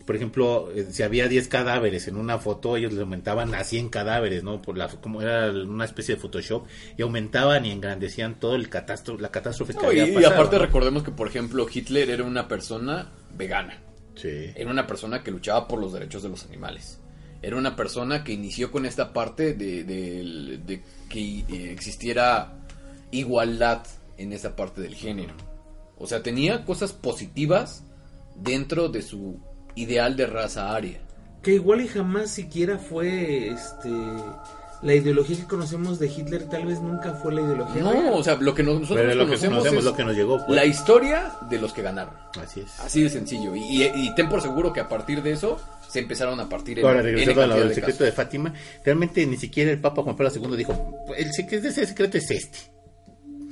por 0.04 0.16
ejemplo, 0.16 0.70
eh, 0.74 0.86
si 0.90 1.02
había 1.02 1.28
10 1.28 1.48
cadáveres 1.48 2.08
en 2.08 2.16
una 2.16 2.38
foto, 2.38 2.76
ellos 2.76 2.92
le 2.92 3.00
aumentaban 3.02 3.54
a 3.54 3.64
100 3.64 3.88
cadáveres, 3.88 4.42
¿no? 4.44 4.60
Por 4.62 4.76
la, 4.78 4.88
como 4.88 5.22
era 5.22 5.50
una 5.50 5.84
especie 5.84 6.14
de 6.16 6.20
Photoshop, 6.20 6.66
y 6.96 7.02
aumentaban 7.02 7.64
y 7.66 7.70
engrandecían 7.70 8.38
todo 8.40 8.54
el 8.54 8.68
catástrofe, 8.68 9.22
la 9.22 9.30
catástrofe 9.30 9.74
que 9.74 9.82
No, 9.82 9.92
y, 9.92 10.00
había 10.00 10.12
y 10.12 10.14
pasado. 10.16 10.34
aparte 10.34 10.56
¿no? 10.56 10.62
recordemos 10.66 11.02
que, 11.02 11.10
por 11.10 11.28
ejemplo, 11.28 11.66
Hitler 11.72 12.10
era 12.10 12.24
una 12.24 12.48
persona 12.48 13.10
vegana. 13.36 13.78
Sí. 14.14 14.28
Era 14.54 14.70
una 14.70 14.86
persona 14.86 15.22
que 15.22 15.30
luchaba 15.30 15.66
por 15.66 15.78
los 15.80 15.92
derechos 15.92 16.22
de 16.22 16.28
los 16.28 16.44
animales. 16.44 16.98
Era 17.40 17.56
una 17.56 17.74
persona 17.74 18.22
que 18.22 18.32
inició 18.32 18.70
con 18.70 18.86
esta 18.86 19.12
parte 19.12 19.54
de, 19.54 19.82
de- 19.84 20.60
de 20.64 20.82
que 21.08 21.20
eh, 21.40 21.72
existiera 21.72 22.52
igualdad 23.10 23.82
en 24.18 24.32
esa 24.32 24.54
parte 24.54 24.80
del 24.80 24.94
género. 24.94 25.34
O 25.98 26.06
sea, 26.06 26.22
tenía 26.22 26.64
cosas 26.64 26.92
positivas 26.92 27.84
dentro 28.36 28.88
de 28.88 29.02
su 29.02 29.40
ideal 29.74 30.16
de 30.16 30.26
raza 30.26 30.74
aria. 30.74 30.98
Que 31.42 31.54
igual 31.54 31.80
y 31.80 31.88
jamás 31.88 32.30
siquiera 32.30 32.78
fue 32.78 33.48
este 33.48 33.90
la 34.82 34.94
ideología 34.94 35.36
que 35.36 35.44
conocemos 35.44 36.00
de 36.00 36.08
Hitler, 36.08 36.48
tal 36.48 36.66
vez 36.66 36.80
nunca 36.80 37.12
fue 37.14 37.32
la 37.32 37.40
ideología. 37.42 37.82
No, 37.82 38.14
o 38.16 38.24
sea, 38.24 38.34
lo 38.34 38.52
que 38.52 38.64
nos- 38.64 38.80
nosotros 38.80 38.98
Pero 39.06 39.14
lo 39.14 39.24
que 39.26 39.30
conocemos 39.30 39.64
es 39.66 39.84
lo 39.84 39.94
que 39.94 40.04
nos 40.04 40.16
llegó 40.16 40.40
fue. 40.44 40.56
la 40.56 40.64
historia 40.64 41.32
de 41.48 41.58
los 41.60 41.72
que 41.72 41.82
ganaron. 41.82 42.14
Así 42.42 42.60
es. 42.60 42.80
Así 42.80 43.00
de 43.02 43.08
sencillo. 43.08 43.54
Y, 43.54 43.60
y- 43.60 43.92
y 43.94 44.14
ten 44.16 44.28
por 44.28 44.42
seguro 44.42 44.72
que 44.72 44.80
a 44.80 44.88
partir 44.88 45.22
de 45.22 45.30
eso 45.32 45.60
se 45.88 46.00
empezaron 46.00 46.40
a 46.40 46.48
partir 46.48 46.80
en, 46.80 46.84
Ahora, 46.86 46.98
en 46.98 47.04
regresando 47.04 47.42
a 47.42 47.46
lo 47.46 47.50
cantidad 47.52 47.60
del 47.60 47.68
de 47.68 47.74
secreto 47.76 47.98
casos. 47.98 48.06
de 48.06 48.12
Fátima, 48.12 48.54
realmente 48.84 49.24
ni 49.26 49.36
siquiera 49.36 49.70
el 49.70 49.80
Papa 49.80 50.02
Juan 50.02 50.16
Pablo 50.16 50.32
II 50.34 50.56
dijo, 50.56 51.04
el 51.16 51.32
secreto, 51.32 51.68
ese 51.68 51.86
secreto 51.86 52.18
es 52.18 52.28
este. 52.32 52.58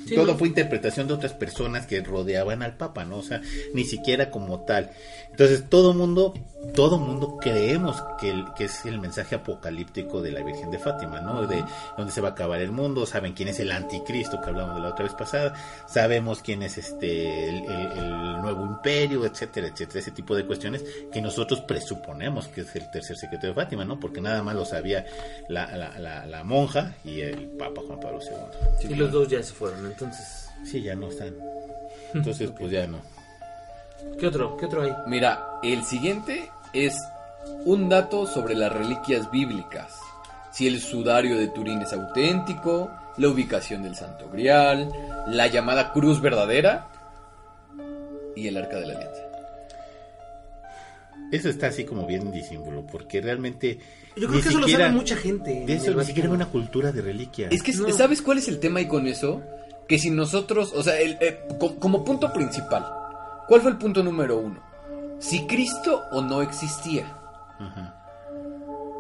Sí, 0.07 0.15
Todo 0.15 0.27
¿no? 0.33 0.39
fue 0.39 0.49
interpretación 0.49 1.07
de 1.09 1.15
otras 1.15 1.33
personas 1.35 1.87
que 1.87 2.01
rodeaban 2.03 2.63
al 2.63 2.77
Papa, 2.77 3.05
¿no? 3.05 3.19
O 3.19 3.23
sea, 3.23 3.41
ni 3.75 3.85
siquiera 3.85 4.31
como 4.31 4.61
tal. 4.61 4.91
Entonces, 5.31 5.69
todo 5.69 5.95
mundo, 5.95 6.35
todo 6.75 6.99
mundo 6.99 7.39
creemos 7.41 8.03
que, 8.21 8.31
el- 8.31 8.47
que 8.57 8.65
es 8.65 8.85
el 8.85 8.99
mensaje 8.99 9.37
apocalíptico 9.37 10.21
de 10.21 10.33
la 10.33 10.43
Virgen 10.43 10.71
de 10.71 10.79
Fátima, 10.79 11.21
¿no? 11.21 11.47
De 11.47 11.63
dónde 11.97 12.13
se 12.13 12.21
va 12.21 12.29
a 12.29 12.33
acabar 12.33 12.61
el 12.61 12.73
mundo, 12.73 13.07
saben 13.07 13.33
quién 13.35 13.49
es 13.49 13.61
el 13.61 13.71
anticristo 13.71 14.41
que 14.41 14.51
hablamos 14.51 14.75
de 14.77 14.83
la 14.83 14.89
otra 14.89 15.05
vez 15.05 15.15
pasada, 15.15 15.55
sabemos 15.87 16.41
quién 16.43 16.63
es 16.63 16.77
este 16.79 17.49
el, 17.49 17.65
el- 17.65 17.93
el 17.99 18.41
nuevo 18.43 18.67
imperio, 18.67 19.25
etcétera, 19.25 19.69
etcétera, 19.69 20.01
ese 20.01 20.11
tipo 20.11 20.35
de 20.35 20.45
cuestiones 20.47 20.85
que 21.13 21.21
nosotros 21.23 21.61
presuponemos 21.61 22.49
que 22.49 22.63
es 22.63 22.75
el 22.75 22.91
tercer 22.91 23.17
secreto 23.17 23.47
de 23.47 23.55
Fátima, 23.55 23.85
¿no? 23.85 24.01
Porque 24.01 24.21
nada 24.21 24.43
más 24.43 24.55
lo 24.57 24.65
sabía 24.65 25.07
la, 25.49 25.77
la, 25.77 25.99
la, 25.99 26.27
la 26.27 26.45
monja 26.45 26.95
y 27.05 27.21
el 27.21 27.47
Papa 27.59 27.83
Juan 27.87 28.01
Pablo 28.01 28.19
II. 28.21 28.91
Y 28.91 28.95
los 28.97 29.13
dos 29.13 29.29
ya 29.29 29.43
se 29.43 29.53
fueron, 29.53 29.87
entonces. 30.01 30.51
Sí, 30.65 30.83
ya 30.83 30.95
no 30.95 31.09
están. 31.09 31.35
Entonces, 32.15 32.51
pues 32.59 32.71
ya 32.73 32.87
no. 32.87 32.99
¿Qué 34.19 34.27
otro? 34.27 34.57
¿Qué 34.57 34.67
otro 34.67 34.83
hay? 34.83 34.93
Mira, 35.07 35.59
el 35.63 35.85
siguiente 35.85 36.51
es 36.73 36.95
un 37.65 37.89
dato 37.89 38.27
sobre 38.27 38.55
las 38.55 38.73
reliquias 38.73 39.31
bíblicas. 39.31 39.95
Si 40.53 40.67
el 40.67 40.81
sudario 40.81 41.39
de 41.39 41.49
Turín 41.49 41.81
es 41.83 41.93
auténtico, 41.93 42.91
la 43.17 43.29
ubicación 43.29 43.83
del 43.83 43.95
Santo 43.95 44.29
Grial, 44.31 44.91
la 45.29 45.47
llamada 45.47 45.93
cruz 45.93 46.21
verdadera 46.21 46.89
y 48.35 48.49
el 48.49 48.57
arca 48.57 48.79
de 48.79 48.87
la 48.87 48.95
alianza. 48.95 49.23
Eso 51.31 51.49
está 51.49 51.69
así 51.69 51.85
como 51.85 52.07
bien 52.07 52.33
disímbolo, 52.33 52.85
porque 52.87 53.21
realmente. 53.21 53.79
Yo 54.17 54.27
creo 54.27 54.31
ni 54.37 54.43
que 54.43 54.49
eso 54.49 54.59
lo 54.59 54.69
sabe 54.69 54.91
mucha 54.91 55.17
gente. 55.17 55.65
De 55.65 55.75
eso 55.75 55.95
ni 55.95 56.05
siquiera 56.05 56.29
hay 56.29 56.35
una 56.35 56.47
cultura 56.47 56.91
de 56.91 57.03
reliquia. 57.03 57.49
Es 57.51 57.63
que, 57.63 57.73
No. 57.73 57.89
¿sabes 57.93 58.21
cuál 58.21 58.39
es 58.39 58.49
el 58.49 58.59
tema 58.59 58.81
ahí 58.81 58.89
con 58.89 59.07
eso? 59.07 59.41
Que 59.91 59.99
si 59.99 60.09
nosotros, 60.11 60.73
o 60.73 60.85
sea, 60.85 61.01
el- 61.01 61.19
eh, 61.21 61.41
co- 61.59 61.75
como 61.81 62.05
punto 62.05 62.33
principal, 62.33 62.87
¿cuál 63.49 63.61
fue 63.61 63.73
el 63.73 63.77
punto 63.77 64.05
número 64.05 64.39
uno? 64.39 64.61
Si 65.19 65.49
Cristo 65.49 66.05
o 66.13 66.23
no 66.23 66.43
existía. 66.43 67.13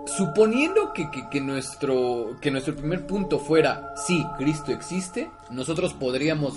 Suponiendo 0.06 0.92
que, 0.92 1.08
que- 1.10 1.28
que 1.30 1.40
nuestro, 1.40 2.36
que 2.40 2.50
nuestro 2.50 2.74
primer 2.74 3.06
punto 3.06 3.38
fuera, 3.38 3.94
sí, 4.06 4.26
Cristo 4.36 4.72
existe, 4.72 5.30
nosotros 5.50 5.92
podríamos 5.94 6.54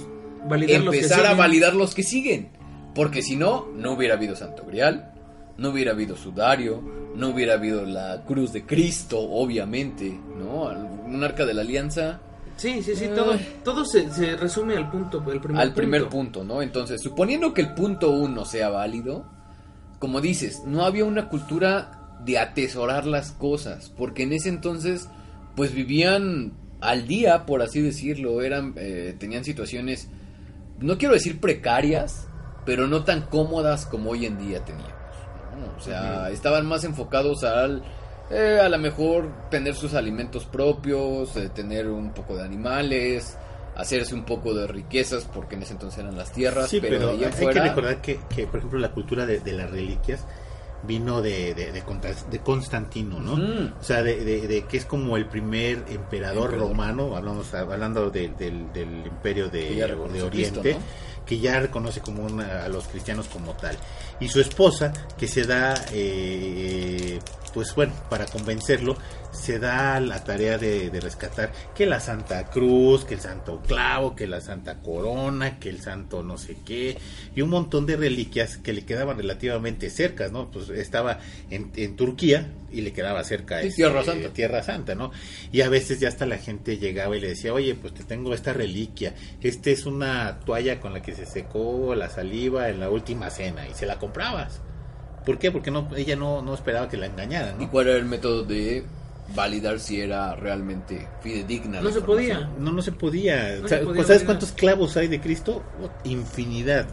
Validar 0.47 0.81
empezar 0.81 1.25
a 1.27 1.35
validar 1.35 1.75
los 1.75 1.93
que 1.93 2.01
siguen. 2.03 2.49
Porque 2.95 3.21
si 3.21 3.35
no, 3.35 3.67
no 3.75 3.91
hubiera 3.93 4.15
habido 4.15 4.35
Santo 4.35 4.63
Grial, 4.65 5.13
no 5.57 5.69
hubiera 5.69 5.91
habido 5.91 6.15
Sudario, 6.15 6.81
no 7.15 7.29
hubiera 7.29 7.53
habido 7.53 7.85
la 7.85 8.23
Cruz 8.25 8.51
de 8.51 8.65
Cristo, 8.65 9.19
obviamente, 9.19 10.09
¿no? 10.39 10.63
Un 11.05 11.23
arca 11.23 11.45
de 11.45 11.53
la 11.53 11.61
alianza 11.61 12.19
Sí, 12.57 12.83
sí, 12.83 12.95
sí, 12.95 13.07
todo, 13.15 13.37
todo 13.63 13.85
se, 13.85 14.09
se 14.11 14.35
resume 14.35 14.77
al 14.77 14.89
punto, 14.89 15.23
el 15.31 15.39
primer 15.41 15.61
al 15.61 15.73
primer 15.73 16.01
punto. 16.03 16.39
punto, 16.39 16.43
¿no? 16.43 16.61
Entonces, 16.61 17.01
suponiendo 17.01 17.53
que 17.53 17.61
el 17.61 17.73
punto 17.73 18.11
uno 18.11 18.45
sea 18.45 18.69
válido, 18.69 19.25
como 19.99 20.21
dices, 20.21 20.63
no 20.65 20.85
había 20.85 21.05
una 21.05 21.29
cultura 21.29 22.17
de 22.23 22.37
atesorar 22.37 23.05
las 23.05 23.31
cosas, 23.31 23.91
porque 23.97 24.23
en 24.23 24.33
ese 24.33 24.49
entonces, 24.49 25.09
pues 25.55 25.73
vivían 25.73 26.53
al 26.79 27.07
día, 27.07 27.45
por 27.45 27.61
así 27.61 27.81
decirlo, 27.81 28.41
eran, 28.41 28.73
eh, 28.77 29.15
tenían 29.17 29.43
situaciones, 29.43 30.09
no 30.79 30.97
quiero 30.97 31.13
decir 31.13 31.39
precarias, 31.39 32.27
pero 32.65 32.87
no 32.87 33.03
tan 33.03 33.23
cómodas 33.23 33.85
como 33.85 34.11
hoy 34.11 34.25
en 34.25 34.37
día 34.37 34.63
teníamos. 34.63 34.93
¿no? 35.59 35.77
O 35.77 35.81
sea, 35.81 36.29
estaban 36.31 36.65
más 36.65 36.83
enfocados 36.83 37.43
al, 37.43 37.83
eh, 38.29 38.59
a 38.61 38.69
lo 38.69 38.77
mejor 38.77 39.29
tener 39.49 39.75
sus 39.75 39.93
alimentos 39.93 40.45
propios, 40.45 41.35
eh, 41.37 41.49
tener 41.49 41.87
un 41.87 42.11
poco 42.11 42.35
de 42.37 42.43
animales, 42.43 43.37
hacerse 43.75 44.13
un 44.15 44.23
poco 44.23 44.53
de 44.53 44.67
riquezas, 44.67 45.25
porque 45.25 45.55
en 45.55 45.63
ese 45.63 45.73
entonces 45.73 45.99
eran 45.99 46.15
las 46.17 46.31
tierras, 46.31 46.69
Sí, 46.69 46.79
pero, 46.81 47.09
hay 47.11 47.17
que 47.19 47.59
recordar 47.59 48.01
que, 48.01 48.19
que, 48.33 48.45
por 48.47 48.57
ejemplo, 48.59 48.79
la 48.79 48.91
cultura 48.91 49.25
de, 49.25 49.39
de 49.39 49.51
las 49.53 49.69
reliquias 49.71 50.25
vino 50.85 51.21
de, 51.21 51.53
de, 51.53 51.71
de 51.71 52.39
Constantino, 52.39 53.19
¿no? 53.21 53.33
O 53.79 53.83
sea, 53.83 54.03
de, 54.03 54.65
que 54.69 54.77
es 54.77 54.83
como 54.85 55.15
el 55.15 55.27
primer 55.27 55.77
emperador, 55.89 56.45
Emperador. 56.51 56.59
romano, 56.59 57.15
hablamos 57.15 57.53
hablando 57.53 58.09
del, 58.09 58.35
del, 58.35 59.05
imperio 59.05 59.47
de, 59.47 59.81
Oriente, 59.95 60.29
Cristo, 60.29 60.61
que 61.25 61.39
ya 61.39 61.61
reconoce 61.61 62.01
como 62.01 62.25
una- 62.25 62.65
a 62.65 62.67
los 62.67 62.85
cristianos 62.89 63.29
como 63.29 63.53
tal. 63.53 63.77
Y 64.19 64.27
su 64.27 64.41
esposa, 64.41 64.91
que 65.17 65.25
se 65.25 65.43
da, 65.45 65.73
eh, 65.93 67.17
pues 67.53 67.73
bueno, 67.75 67.93
para 68.09 68.25
convencerlo, 68.25 68.97
se 69.31 69.59
da 69.59 69.99
la 69.99 70.23
tarea 70.23 70.57
de, 70.57 70.89
de 70.89 70.99
rescatar 70.99 71.51
que 71.75 71.85
la 71.85 71.99
Santa 71.99 72.45
Cruz, 72.45 73.05
que 73.05 73.15
el 73.15 73.19
Santo 73.19 73.61
Clavo, 73.65 74.15
que 74.15 74.27
la 74.27 74.41
Santa 74.41 74.79
Corona, 74.79 75.59
que 75.59 75.69
el 75.69 75.81
Santo 75.81 76.23
no 76.23 76.37
sé 76.37 76.57
qué, 76.65 76.97
y 77.35 77.41
un 77.41 77.49
montón 77.49 77.85
de 77.85 77.95
reliquias 77.95 78.57
que 78.57 78.73
le 78.73 78.85
quedaban 78.85 79.17
relativamente 79.17 79.89
cercas, 79.89 80.31
¿no? 80.31 80.49
Pues 80.51 80.69
estaba 80.69 81.19
en, 81.49 81.71
en 81.75 81.95
Turquía 81.95 82.49
y 82.71 82.81
le 82.81 82.93
quedaba 82.93 83.23
cerca 83.23 83.61
Sí, 83.61 83.67
este, 83.67 83.83
Tierra 83.83 84.03
Santa. 84.03 84.29
Tierra 84.29 84.63
Santa, 84.63 84.95
¿no? 84.95 85.11
Y 85.51 85.61
a 85.61 85.69
veces 85.69 85.99
ya 85.99 86.09
hasta 86.09 86.25
la 86.25 86.37
gente 86.37 86.77
llegaba 86.77 87.15
y 87.15 87.19
le 87.19 87.29
decía, 87.29 87.53
oye, 87.53 87.75
pues 87.75 87.93
te 87.93 88.03
tengo 88.03 88.33
esta 88.33 88.53
reliquia, 88.53 89.13
esta 89.41 89.69
es 89.69 89.85
una 89.85 90.39
toalla 90.39 90.79
con 90.79 90.93
la 90.93 91.01
que 91.01 91.13
se 91.13 91.25
secó 91.25 91.95
la 91.95 92.09
saliva 92.09 92.69
en 92.69 92.79
la 92.79 92.89
última 92.89 93.29
cena 93.29 93.67
y 93.67 93.73
se 93.73 93.85
la 93.85 93.99
comprabas. 93.99 94.61
¿Por 95.25 95.37
qué? 95.39 95.51
Porque 95.51 95.71
no, 95.71 95.87
ella 95.95 96.15
no, 96.15 96.41
no 96.41 96.53
esperaba 96.53 96.89
que 96.89 96.97
la 96.97 97.05
engañaran, 97.07 97.61
¿Y 97.61 97.67
cuál 97.67 97.87
era 97.87 97.97
el 97.97 98.05
método 98.05 98.43
de 98.43 98.83
validar 99.35 99.79
si 99.79 100.01
era 100.01 100.35
realmente 100.35 101.07
fidedigna? 101.21 101.77
la 101.77 101.83
No 101.83 101.91
se 101.91 102.01
podía. 102.01 102.49
No, 102.59 102.71
no 102.71 102.81
se 102.81 102.91
podía. 102.91 103.55
No 103.57 103.65
O 103.65 103.67
sea, 103.67 103.79
se 103.79 103.85
podía 103.85 104.03
¿Sabes 104.03 104.07
validar. 104.07 104.25
cuántos 104.25 104.51
clavos 104.51 104.97
hay 104.97 105.07
de 105.07 105.21
Cristo? 105.21 105.63
Oh, 105.81 105.89
Infinidad. 106.07 106.87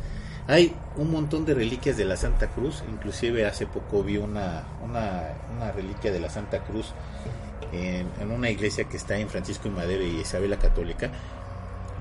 Hay 0.47 0.75
un 0.97 1.11
montón 1.13 1.45
de 1.45 1.55
reliquias 1.55 1.97
de 1.97 2.05
la 2.05 2.17
Santa 2.17 2.49
Cruz. 2.49 2.83
Inclusive 2.91 3.47
hace 3.47 3.67
poco 3.67 4.03
vi 4.03 4.17
una, 4.17 4.65
una, 4.83 5.23
una 5.57 5.73
reliquia 5.73 6.11
de 6.13 6.21
la 6.21 6.29
Santa 6.31 6.61
Cruz 6.65 6.93
en, 7.73 8.07
en 8.21 8.31
una 8.31 8.51
iglesia 8.51 8.85
que 8.85 8.97
está 8.97 9.17
en 9.19 9.29
Francisco 9.29 9.69
y 9.69 9.71
Madero 9.71 10.03
y 10.05 10.21
Isabel 10.21 10.51
la 10.51 10.59
Católica, 10.59 11.11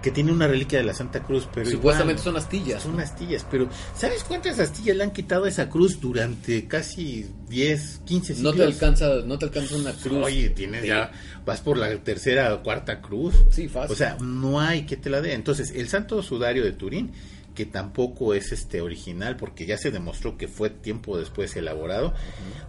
que 0.02 0.12
tiene 0.12 0.32
una 0.32 0.48
reliquia 0.48 0.80
de 0.80 0.86
la 0.86 0.94
Santa 0.94 1.22
Cruz, 1.24 1.48
pero 1.54 1.70
Supuestamente 1.70 2.22
igual, 2.22 2.36
son 2.36 2.38
astillas. 2.38 2.84
son 2.84 3.00
astillas, 3.00 3.46
pero 3.50 3.68
¿sabes 3.96 4.24
cuántas 4.24 4.60
astillas 4.60 4.96
le 4.96 5.04
han 5.04 5.12
quitado 5.12 5.46
a 5.46 5.50
esa 5.50 5.70
cruz 5.70 6.00
durante 6.00 6.68
casi 6.68 7.26
10, 7.50 8.02
15 8.06 8.36
siglos? 8.36 8.54
No 8.56 8.58
te 8.58 8.64
alcanza, 8.66 9.08
no 9.26 9.38
te 9.38 9.46
alcanza 9.46 9.76
una 9.76 9.92
cruz. 9.94 10.26
Oye, 10.26 10.50
tienes 10.52 10.82
de- 10.84 10.88
ya, 10.90 11.12
vas 11.46 11.62
por 11.62 11.78
la 11.78 11.90
tercera 11.98 12.54
o 12.54 12.64
cuarta 12.64 13.02
cruz. 13.02 13.36
Sí, 13.50 13.68
fácil. 13.68 13.94
O 13.94 13.96
sea, 13.96 14.18
no 14.22 14.60
hay 14.60 14.84
que 14.86 14.96
te 14.98 15.10
la 15.10 15.22
dé. 15.22 15.34
Entonces, 15.34 15.72
el 15.76 15.88
Santo 15.90 16.22
Sudario 16.24 16.64
de 16.64 16.72
Turín, 16.72 17.12
que 17.56 17.66
tampoco 17.66 18.34
es 18.34 18.52
este 18.52 18.82
original, 18.82 19.36
porque 19.36 19.66
ya 19.66 19.78
se 19.78 19.92
demostró 19.92 20.38
que 20.38 20.48
fue 20.48 20.70
tiempo 20.70 21.18
después 21.18 21.56
elaborado, 21.56 22.14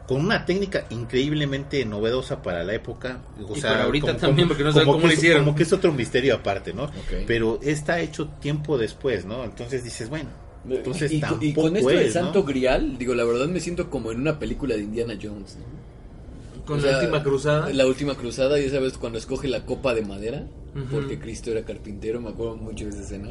con 0.08 0.20
una 0.20 0.44
técnica 0.46 0.86
increíblemente 0.90 1.84
novedosa 1.84 2.42
para 2.42 2.64
la 2.64 2.74
época. 2.74 3.20
O 3.48 3.56
Y 3.56 3.60
sea, 3.60 3.70
para 3.72 3.84
ahorita 3.84 4.16
también, 4.16 4.48
porque 4.48 4.64
no 4.64 4.72
saben 4.72 4.86
como 4.86 4.98
cómo 4.98 5.02
que 5.02 5.06
lo 5.08 5.12
es- 5.12 5.18
hicieron. 5.18 5.44
Como 5.44 5.56
que 5.56 5.62
es 5.62 5.72
otro 5.72 5.92
misterio 5.92 6.34
aparte, 6.34 6.72
¿no? 6.72 6.90
Pero 7.26 7.60
está 7.62 8.00
hecho 8.00 8.26
tiempo 8.40 8.78
después, 8.78 9.24
¿no? 9.24 9.44
Entonces 9.44 9.84
dices, 9.84 10.08
bueno, 10.08 10.30
entonces 10.68 11.12
y, 11.12 11.16
y- 11.16 11.20
tampoco 11.20 11.44
y 11.44 11.52
con 11.54 11.76
esto 11.76 11.88
del 11.88 11.98
es, 12.00 12.14
¿no? 12.16 12.22
Santo 12.24 12.44
Grial, 12.44 12.98
digo, 12.98 13.14
la 13.14 13.24
verdad 13.24 13.46
me 13.46 13.60
siento 13.60 13.88
como 13.90 14.10
en 14.12 14.20
una 14.20 14.38
película 14.38 14.74
de 14.74 14.82
Indiana 14.82 15.14
Jones. 15.20 15.56
¿no? 15.56 16.64
Con 16.64 16.78
O 16.80 16.82
la 16.82 16.98
última 16.98 17.22
cruzada. 17.22 17.72
La 17.72 17.86
última 17.86 18.14
cruzada, 18.14 18.58
ya 18.58 18.70
sabes, 18.70 18.98
cuando 18.98 19.18
escoge 19.18 19.48
la 19.48 19.64
copa 19.64 19.94
de 19.94 20.02
madera, 20.02 20.44
porque 20.90 21.18
Cristo 21.18 21.50
era 21.50 21.62
carpintero, 21.64 22.20
me 22.20 22.30
acuerdo 22.30 22.56
mucho 22.56 22.84
de 22.84 22.90
esa 22.90 23.00
escena. 23.02 23.28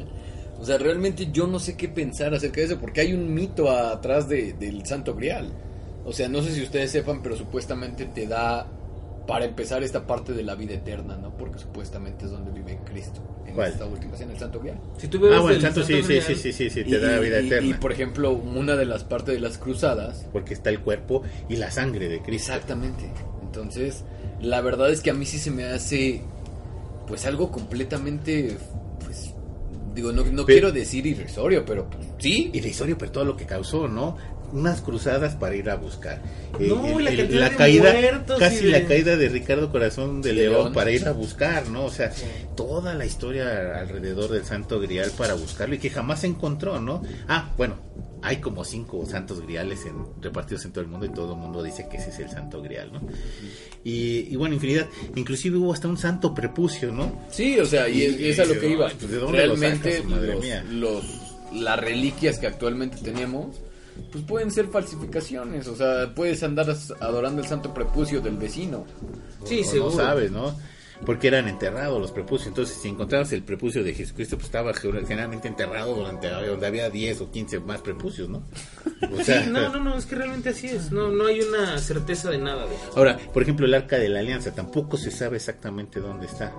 O 0.60 0.64
sea, 0.64 0.76
realmente 0.78 1.30
yo 1.32 1.46
no 1.46 1.58
sé 1.58 1.76
qué 1.76 1.88
pensar 1.88 2.34
acerca 2.34 2.60
de 2.60 2.66
eso, 2.66 2.78
porque 2.78 3.00
hay 3.00 3.14
un 3.14 3.32
mito 3.32 3.70
atrás 3.70 4.28
de- 4.28 4.52
del 4.52 4.84
Santo 4.84 5.14
Grial. 5.14 5.48
O 6.04 6.12
sea, 6.12 6.28
no 6.28 6.42
sé 6.42 6.52
si 6.52 6.62
ustedes 6.62 6.90
sepan, 6.90 7.22
pero 7.22 7.36
supuestamente 7.36 8.04
te 8.06 8.26
da 8.26 8.66
para 9.26 9.44
empezar 9.44 9.82
esta 9.82 10.06
parte 10.06 10.32
de 10.32 10.42
la 10.42 10.54
vida 10.56 10.74
eterna, 10.74 11.16
¿no? 11.16 11.30
Porque 11.36 11.58
supuestamente 11.58 12.24
es 12.26 12.30
donde 12.30 12.50
vive 12.50 12.78
Cristo. 12.84 13.20
En 13.46 13.54
¿Cuál? 13.54 13.70
esta 13.72 13.84
última 13.86 14.14
escena, 14.14 14.32
el 14.32 14.38
Santo 14.38 14.60
Grial. 14.60 14.78
Si 14.98 15.08
tú 15.08 15.16
Ah, 15.18 15.20
bueno, 15.40 15.48
el 15.48 15.54
del 15.54 15.62
santo 15.62 15.82
sí, 15.82 15.94
sí, 15.94 16.02
Grial, 16.02 16.22
sí, 16.24 16.34
sí, 16.36 16.52
sí, 16.52 16.70
sí, 16.70 16.80
Y- 16.80 16.90
te 16.90 16.98
da 17.00 17.18
vida 17.18 17.40
y- 17.40 17.46
eterna. 17.46 17.68
Y, 17.68 17.74
por 17.74 17.92
ejemplo, 17.92 18.32
una 18.32 18.76
de 18.76 18.84
las 18.86 19.04
partes 19.04 19.34
de 19.34 19.40
las 19.40 19.56
cruzadas. 19.58 20.26
porque 20.32 20.54
está 20.54 20.70
el 20.70 20.80
cuerpo 20.80 21.22
y 21.48 21.56
la 21.56 21.70
sangre 21.70 22.08
de 22.08 22.20
Cristo. 22.22 22.52
Exactamente. 22.52 23.10
Entonces, 23.42 24.04
la 24.40 24.60
verdad 24.60 24.90
es 24.90 25.00
que 25.00 25.10
a 25.10 25.14
mí 25.14 25.24
sí 25.26 25.38
se 25.38 25.50
me 25.50 25.64
hace, 25.64 26.22
pues 27.06 27.24
algo 27.26 27.50
completamente, 27.50 28.56
digo, 30.00 30.12
no, 30.12 30.24
no 30.24 30.44
quiero 30.46 30.72
decir 30.72 31.06
irrisorio, 31.06 31.64
pero 31.64 31.88
pues, 31.88 32.06
sí. 32.18 32.50
Irrisorio, 32.52 32.96
pero 32.98 33.12
todo 33.12 33.24
lo 33.24 33.36
que 33.36 33.46
causó, 33.46 33.88
¿no? 33.88 34.16
Unas 34.52 34.80
cruzadas 34.80 35.36
para 35.36 35.54
ir 35.54 35.70
a 35.70 35.76
buscar. 35.76 36.20
No, 36.58 36.98
y 37.00 37.04
la 37.28 37.50
caída, 37.50 37.92
muertos 37.92 38.38
casi 38.40 38.66
de- 38.66 38.72
la 38.72 38.84
caída 38.84 39.16
de 39.16 39.28
Ricardo 39.28 39.70
Corazón 39.70 40.22
de 40.22 40.30
De 40.30 40.34
León, 40.34 40.54
León. 40.54 40.72
para 40.72 40.90
ir 40.90 41.06
a 41.06 41.12
buscar, 41.12 41.68
¿no? 41.68 41.84
O 41.84 41.90
sea, 41.90 42.12
toda 42.56 42.94
la 42.94 43.06
historia 43.06 43.78
alrededor 43.78 44.30
del 44.30 44.44
Santo 44.44 44.80
Grial 44.80 45.12
para 45.16 45.34
buscarlo 45.34 45.76
y 45.76 45.78
que 45.78 45.90
jamás 45.90 46.20
se 46.22 46.26
encontró, 46.26 46.80
¿no? 46.80 47.02
Ah, 47.28 47.50
bueno, 47.56 47.76
hay 48.22 48.36
como 48.38 48.64
cinco 48.64 49.04
santos 49.06 49.40
griales 49.40 49.84
en, 49.86 49.94
repartidos 50.20 50.64
en 50.66 50.72
todo 50.72 50.82
el 50.82 50.90
mundo 50.90 51.06
y 51.06 51.10
todo 51.10 51.32
el 51.34 51.38
mundo 51.38 51.62
dice 51.62 51.86
que 51.90 51.96
ese 51.96 52.10
es 52.10 52.18
el 52.18 52.30
Santo 52.30 52.60
Grial, 52.62 52.92
¿no? 52.92 53.00
Y, 53.84 54.28
y 54.30 54.36
bueno, 54.36 54.54
infinidad. 54.54 54.86
Inclusive 55.16 55.56
hubo 55.56 55.72
hasta 55.72 55.88
un 55.88 55.96
santo 55.96 56.34
prepucio, 56.34 56.92
¿no? 56.92 57.12
Sí, 57.30 57.58
o 57.58 57.64
sea, 57.66 57.88
y, 57.88 58.02
es- 58.02 58.20
Y- 58.20 58.28
es 58.28 58.38
a 58.40 58.44
lo 58.44 58.58
que 58.58 58.68
iba. 58.68 58.88
pues, 58.88 59.10
¿de 59.10 59.16
dónde 59.18 59.46
lo 59.46 59.54
Realmente 59.56 59.92
sacas, 59.92 60.10
madre 60.10 60.32
los, 60.34 60.42
mía? 60.44 60.64
los- 60.70 61.04
las 61.54 61.80
reliquias 61.80 62.38
que 62.38 62.46
actualmente 62.46 62.98
tenemos, 63.02 63.56
pues 64.12 64.24
pueden 64.24 64.50
ser 64.50 64.66
falsificaciones. 64.68 65.66
O 65.66 65.76
sea, 65.76 66.14
puedes 66.14 66.42
andar 66.42 66.74
adorando 67.00 67.42
el 67.42 67.48
santo 67.48 67.72
prepucio 67.74 68.20
del 68.20 68.36
vecino. 68.36 68.84
Sí, 69.44 69.60
o 69.60 69.64
seguro. 69.64 69.90
No 69.92 69.96
sabes, 69.96 70.30
¿no? 70.30 70.54
Porque 71.06 71.28
eran 71.28 71.48
enterrados 71.48 72.00
los 72.00 72.12
prepucios. 72.12 72.48
Entonces, 72.48 72.76
si 72.76 72.88
encontrabas 72.88 73.32
el 73.32 73.42
prepucio 73.42 73.82
de 73.82 73.94
Jesucristo, 73.94 74.36
pues 74.36 74.46
estaba 74.46 74.72
generalmente 74.74 75.48
enterrado 75.48 75.94
durante 75.94 76.28
donde 76.28 76.66
había 76.66 76.90
10 76.90 77.22
o 77.22 77.30
15 77.30 77.60
más 77.60 77.80
prepucios, 77.80 78.28
¿no? 78.28 78.42
O 79.10 79.22
sea, 79.24 79.42
Sí, 79.42 79.50
no, 79.50 79.68
no, 79.70 79.80
no, 79.80 79.96
es 79.96 80.06
que 80.06 80.14
realmente 80.14 80.50
así 80.50 80.66
es. 80.68 80.92
No, 80.92 81.08
no 81.08 81.26
hay 81.26 81.40
una 81.40 81.78
certeza 81.78 82.30
de 82.30 82.38
nada 82.38 82.66
de 82.66 82.74
eso. 82.74 82.92
Ahora, 82.96 83.18
por 83.32 83.42
ejemplo, 83.42 83.66
el 83.66 83.74
arca 83.74 83.96
de 83.98 84.08
la 84.08 84.20
alianza 84.20 84.54
tampoco 84.54 84.96
se 84.96 85.10
sabe 85.10 85.36
exactamente 85.36 86.00
dónde 86.00 86.26
está. 86.26 86.52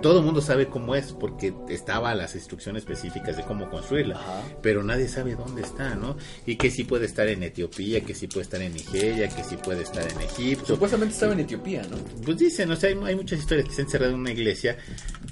Todo 0.00 0.18
el 0.20 0.24
mundo 0.24 0.40
sabe 0.40 0.66
cómo 0.68 0.94
es 0.94 1.12
porque 1.12 1.52
estaba 1.68 2.14
las 2.14 2.34
instrucciones 2.34 2.82
específicas 2.82 3.36
de 3.36 3.42
cómo 3.44 3.68
construirla, 3.70 4.16
Ajá. 4.16 4.42
pero 4.62 4.82
nadie 4.82 5.06
sabe 5.06 5.34
dónde 5.36 5.62
está, 5.62 5.94
¿no? 5.94 6.16
Y 6.46 6.56
que 6.56 6.70
sí 6.70 6.84
puede 6.84 7.06
estar 7.06 7.28
en 7.28 7.42
Etiopía, 7.42 8.00
que 8.00 8.14
sí 8.14 8.26
puede 8.26 8.42
estar 8.42 8.60
en 8.62 8.72
Nigeria, 8.72 9.28
que 9.28 9.44
sí 9.44 9.56
puede 9.56 9.82
estar 9.82 10.02
en 10.10 10.20
Egipto. 10.22 10.66
Supuestamente 10.66 11.14
estaba 11.14 11.34
en 11.34 11.40
Etiopía, 11.40 11.82
¿no? 11.90 11.96
Pues 12.24 12.38
dicen, 12.38 12.70
o 12.70 12.76
sea, 12.76 12.88
hay, 12.90 12.98
hay 13.04 13.14
muchas 13.14 13.38
historias 13.40 13.68
que 13.68 13.74
se 13.74 13.82
han 13.82 13.86
encerrado 13.86 14.12
en 14.14 14.20
una 14.20 14.30
iglesia 14.32 14.76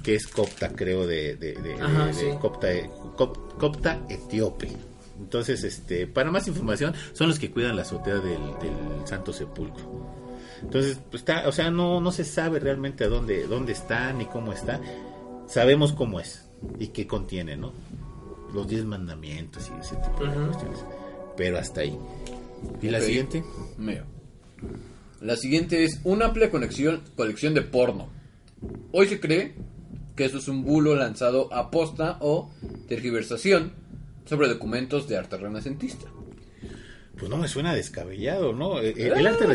que 0.03 0.15
es 0.15 0.27
copta, 0.27 0.69
creo, 0.69 1.05
de, 1.07 1.35
de, 1.35 1.53
de- 1.55 1.73
Ajá, 1.81 2.05
de- 2.07 2.13
de 2.13 2.31
sí. 2.31 2.37
copta, 2.39 2.67
cop- 3.17 3.57
copta 3.57 3.99
etíope. 4.09 4.69
Entonces, 5.19 5.63
este, 5.63 6.07
para 6.07 6.31
más 6.31 6.47
información, 6.47 6.93
son 7.13 7.27
los 7.27 7.37
que 7.39 7.51
cuidan 7.51 7.75
la 7.75 7.81
azotea 7.83 8.15
del, 8.15 8.39
del 8.59 9.05
Santo 9.07 9.33
Sepulcro. 9.33 10.20
Entonces, 10.61 10.99
pues 11.09 11.21
está, 11.21 11.47
o 11.47 11.51
sea, 11.51 11.71
no, 11.71 11.99
no 11.99 12.11
se 12.11 12.23
sabe 12.23 12.59
realmente 12.59 13.03
a 13.03 13.07
dónde, 13.07 13.47
dónde 13.47 13.71
está 13.71 14.13
ni 14.13 14.25
cómo 14.25 14.53
está. 14.53 14.79
Sabemos 15.47 15.93
cómo 15.93 16.19
es 16.19 16.47
y 16.79 16.87
qué 16.87 17.07
contiene, 17.07 17.57
¿no? 17.57 17.73
Los 18.53 18.67
diez 18.67 18.85
mandamientos 18.85 19.69
y 19.69 19.79
ese 19.79 19.95
tipo 19.97 20.23
de 20.23 20.33
cuestiones. 20.33 20.85
Pero 21.35 21.57
hasta 21.57 21.81
ahí. 21.81 21.97
¿Y 22.81 22.89
la 22.89 23.01
siguiente? 23.01 23.43
Mira. 23.77 24.05
La 25.19 25.35
siguiente 25.35 25.83
es 25.83 25.99
una 26.03 26.25
amplia 26.25 26.49
conexión, 26.49 27.03
colección 27.15 27.53
de 27.53 27.61
porno. 27.61 28.09
Hoy 28.91 29.07
se 29.07 29.19
cree 29.19 29.55
que 30.15 30.25
eso 30.25 30.37
es 30.37 30.47
un 30.47 30.63
bulo 30.63 30.95
lanzado 30.95 31.53
a 31.53 31.71
posta 31.71 32.17
o 32.21 32.51
tergiversación 32.87 33.73
sobre 34.25 34.47
documentos 34.49 35.07
de 35.07 35.17
arte 35.17 35.37
renacentista. 35.37 36.07
Pues 37.21 37.29
no 37.29 37.37
me 37.37 37.47
suena 37.47 37.73
descabellado, 37.75 38.51
¿no? 38.51 38.79
El, 38.79 38.97
el 38.99 39.27
arte 39.27 39.45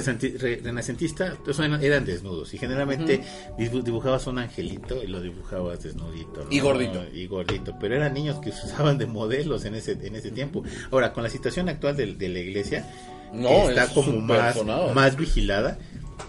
renacentista 0.62 1.36
sea, 1.52 1.66
eran 1.82 2.04
desnudos 2.04 2.54
y 2.54 2.58
generalmente 2.58 3.22
dibu- 3.58 3.82
dibujabas 3.82 4.26
un 4.28 4.38
angelito 4.38 5.02
y 5.02 5.08
lo 5.08 5.20
dibujabas 5.20 5.82
desnudito. 5.82 6.44
¿no? 6.44 6.50
Y 6.50 6.60
gordito. 6.60 7.04
Y 7.12 7.26
gordito, 7.26 7.74
pero 7.80 7.96
eran 7.96 8.14
niños 8.14 8.38
que 8.38 8.52
se 8.52 8.66
usaban 8.66 8.98
de 8.98 9.06
modelos 9.06 9.64
en 9.64 9.74
ese 9.74 9.92
en 10.00 10.14
ese 10.14 10.30
tiempo. 10.30 10.62
Ahora, 10.92 11.12
con 11.12 11.24
la 11.24 11.28
situación 11.30 11.68
actual 11.68 11.96
de, 11.96 12.14
de 12.14 12.28
la 12.28 12.38
iglesia, 12.38 12.88
No, 13.32 13.48
que 13.48 13.70
está 13.70 13.84
es 13.84 13.90
como 13.90 14.12
más, 14.20 14.54
más 14.94 15.16
vigilada, 15.16 15.78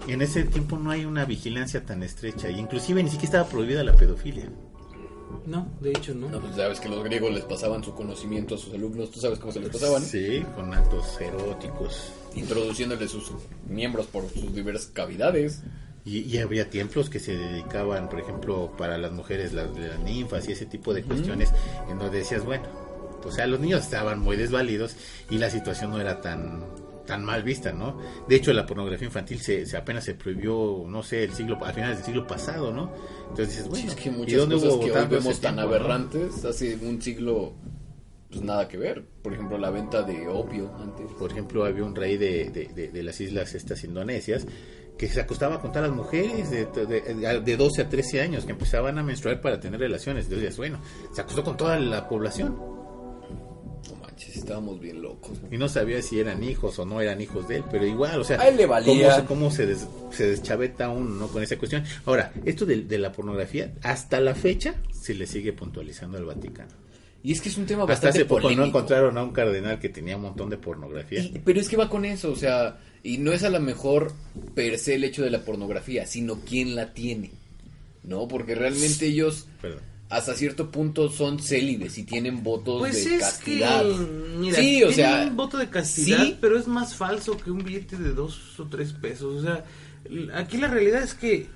en 0.08 0.24
ese 0.24 0.44
tiempo 0.44 0.78
no 0.80 0.90
hay 0.90 1.06
una 1.06 1.26
vigilancia 1.26 1.86
tan 1.86 2.02
estrecha 2.02 2.50
y 2.50 2.60
inclusive 2.60 3.04
ni 3.04 3.10
siquiera 3.12 3.26
estaba 3.26 3.50
prohibida 3.50 3.84
la 3.84 3.94
pedofilia. 3.96 4.50
No, 5.46 5.68
de 5.82 5.92
hecho 5.92 6.14
no. 6.14 6.30
No, 6.30 6.40
pues 6.42 6.56
ya 6.56 6.68
ves 6.68 6.80
que 6.80 6.90
los 6.90 7.04
griegos 7.04 7.34
les 7.34 7.44
pasaban 7.44 7.84
su 7.84 7.94
conocimiento 7.94 8.56
a 8.56 8.58
sus 8.58 8.74
alumnos, 8.74 9.12
tú 9.12 9.20
sabes 9.20 9.40
cómo 9.40 9.52
se 9.52 9.60
les 9.60 9.70
pasaban, 9.70 10.02
Sí, 10.02 10.44
con 10.56 10.74
actos 10.74 11.20
eróticos. 11.22 12.12
introduciéndoles 12.36 13.12
sus 13.12 13.32
miembros 13.68 14.06
por 14.08 14.30
sus 14.30 14.54
diversas 14.54 14.88
cavidades. 14.94 15.62
Y, 16.06 16.20
y 16.20 16.38
había 16.38 16.70
templos 16.70 17.10
que 17.10 17.20
se 17.20 17.36
dedicaban, 17.38 18.08
por 18.08 18.22
ejemplo, 18.22 18.72
para 18.78 18.98
las 18.98 19.12
mujeres, 19.12 19.52
las, 19.52 19.70
las 19.78 20.00
ninfas 20.00 20.48
y 20.48 20.54
ese 20.54 20.66
tipo 20.66 20.94
de 20.94 21.04
cuestiones, 21.04 21.50
en 21.90 22.00
donde 22.00 22.20
decías, 22.20 22.46
bueno, 22.46 22.64
o 23.26 23.30
sea, 23.32 23.46
los 23.46 23.60
niños 23.60 23.82
estaban 23.84 24.20
muy 24.22 24.38
desvalidos 24.38 24.96
y 25.30 25.38
la 25.38 25.50
situación 25.50 25.92
no 25.92 26.00
era 26.00 26.22
tan 26.22 26.64
tan 27.08 27.26
mal 27.26 27.42
vista, 27.42 27.72
¿no? 27.72 27.98
De 28.28 28.36
hecho, 28.36 28.54
la 28.54 28.68
pornografía 28.68 29.08
infantil 29.08 29.40
se, 29.40 29.66
se 29.66 29.76
apenas 29.78 30.04
se 30.04 30.14
prohibió, 30.14 30.84
no 30.88 31.02
sé, 31.02 31.24
el 31.24 31.32
siglo 31.34 31.58
a 31.66 31.74
finales 31.74 31.98
del 31.98 32.06
siglo 32.06 32.28
pasado, 32.28 32.72
¿no? 32.72 32.92
Entonces 33.30 33.50
dices, 33.50 33.68
bueno, 33.68 33.82
Sí, 33.86 33.88
es 33.88 33.96
que 34.04 34.10
¿y 34.10 34.12
muchas 34.12 34.38
dónde 34.42 34.56
cosas 34.56 34.74
hubo 34.74 34.80
que 34.86 34.92
hoy 34.92 35.08
vemos 35.08 35.40
tan 35.42 35.56
tiempo, 35.56 35.62
no? 35.62 35.76
aberrantes 35.76 36.46
hace 36.46 36.76
un 36.76 37.02
siglo, 37.02 37.54
pues 38.30 38.44
nada 38.44 38.68
que 38.68 38.78
ver. 38.78 39.04
Por 39.24 39.34
ejemplo, 39.34 39.58
la 39.58 39.72
venta 39.72 40.04
de 40.04 40.28
opio 40.28 40.72
antes. 40.78 41.12
Por 41.18 41.32
ejemplo, 41.32 41.66
había 41.66 41.84
un 41.84 41.96
rey 41.96 42.18
de, 42.18 42.50
de, 42.52 42.66
de- 42.68 42.90
de 42.90 43.04
las 43.04 43.20
islas 43.20 43.56
estas 43.56 43.84
indonesias 43.84 44.46
que 44.98 45.08
se 45.08 45.22
acostaba 45.22 45.62
con 45.62 45.72
todas 45.72 45.88
las 45.90 45.96
mujeres 45.98 46.50
de, 46.50 46.66
de, 46.66 47.42
de 47.42 47.58
12 47.58 47.84
a 47.84 47.88
13 47.90 48.20
años 48.22 48.46
que 48.46 48.52
empezaban 48.54 48.98
a 48.98 49.04
menstruar 49.04 49.40
para 49.42 49.60
tener 49.60 49.80
relaciones. 49.80 50.26
Entonces, 50.26 50.58
bueno, 50.58 50.80
se 51.14 51.22
acostó 51.22 51.44
con 51.44 51.56
toda 51.56 51.80
la 51.80 52.10
población 52.10 52.77
manches, 54.18 54.36
estábamos 54.38 54.80
bien 54.80 55.02
locos. 55.02 55.32
¿no? 55.42 55.48
y 55.54 55.58
no 55.58 55.70
sabía 55.70 56.02
si 56.02 56.20
eran 56.20 56.44
hijos 56.44 56.78
o 56.80 56.86
no 56.86 57.00
eran 57.02 57.22
hijos 57.22 57.48
de 57.48 57.58
él, 57.58 57.64
pero 57.70 57.86
igual, 57.86 58.20
o 58.20 58.24
sea, 58.24 58.40
A 58.42 58.48
él 58.48 58.58
le 58.58 58.66
valía. 58.66 59.10
cómo 59.10 59.16
se, 59.16 59.26
cómo 59.26 59.52
se, 59.52 59.66
des- 59.68 59.88
se 60.12 60.28
deschaveta 60.32 60.90
uno 60.90 61.10
¿no? 61.16 61.28
con 61.28 61.44
esa 61.44 61.58
cuestión. 61.58 61.84
Ahora, 62.06 62.32
esto 62.46 62.66
de, 62.66 62.82
de 62.84 62.98
la 62.98 63.12
pornografía, 63.12 63.74
hasta 63.84 64.20
la 64.20 64.34
fecha 64.36 64.76
se 64.92 65.14
le 65.14 65.28
sigue 65.28 65.54
puntualizando 65.54 66.18
al 66.18 66.26
Vaticano. 66.26 66.72
Y 67.24 67.32
es 67.34 67.42
que 67.42 67.50
es 67.50 67.58
un 67.58 67.66
tema 67.66 67.82
Hasta 67.84 67.94
bastante 67.94 68.20
hace 68.20 68.26
poco 68.26 68.50
no 68.52 68.64
encontraron 68.66 69.18
a 69.18 69.24
un 69.24 69.32
cardenal 69.34 69.80
que 69.80 69.90
tenía 69.90 70.16
un 70.16 70.22
montón 70.24 70.50
de 70.50 70.58
pornografía. 70.58 71.20
Y- 71.22 71.42
pero 71.44 71.60
es 71.60 71.68
que 71.70 71.78
va 71.78 71.90
con 71.90 72.06
eso, 72.06 72.32
o 72.32 72.36
sea, 72.36 72.78
y 73.04 73.18
no 73.20 73.32
es 73.34 73.44
a 73.44 73.50
lo 73.50 73.60
mejor 73.60 74.14
per 74.56 74.78
se 74.80 74.96
el 74.96 75.04
hecho 75.04 75.24
de 75.24 75.30
la 75.30 75.42
pornografía, 75.46 76.06
sino 76.06 76.40
quién 76.42 76.76
la 76.76 76.94
tiene. 76.94 77.32
¿No? 78.04 78.28
Porque 78.30 78.56
realmente 78.56 79.06
ellos 79.08 79.48
Perdón. 79.62 79.82
Hasta 80.10 80.34
cierto 80.36 80.72
punto 80.72 81.10
son 81.10 81.40
célibes 81.40 81.98
y 81.98 82.04
tienen 82.04 82.42
votos 82.44 82.80
Pues 82.80 83.04
de 83.06 83.16
es 83.16 83.22
castidad. 83.22 83.82
que, 83.84 83.96
mira, 84.40 84.56
sí, 84.58 84.84
o 84.84 84.92
sea, 84.92 85.26
un 85.30 85.36
voto 85.36 85.58
de 85.58 85.70
castidad, 85.70 86.24
sí. 86.24 86.38
pero 86.40 86.58
es 86.58 86.68
más 86.68 86.96
falso 86.96 87.36
que 87.38 87.52
un 87.52 87.64
billete 87.64 87.98
de 87.98 88.14
dos 88.14 88.60
o 88.60 88.64
tres 88.66 88.94
pesos. 88.94 89.36
O 89.36 89.42
sea, 89.42 89.66
aquí 90.34 90.58
la 90.58 90.68
realidad 90.70 91.04
es 91.04 91.14
que 91.14 91.48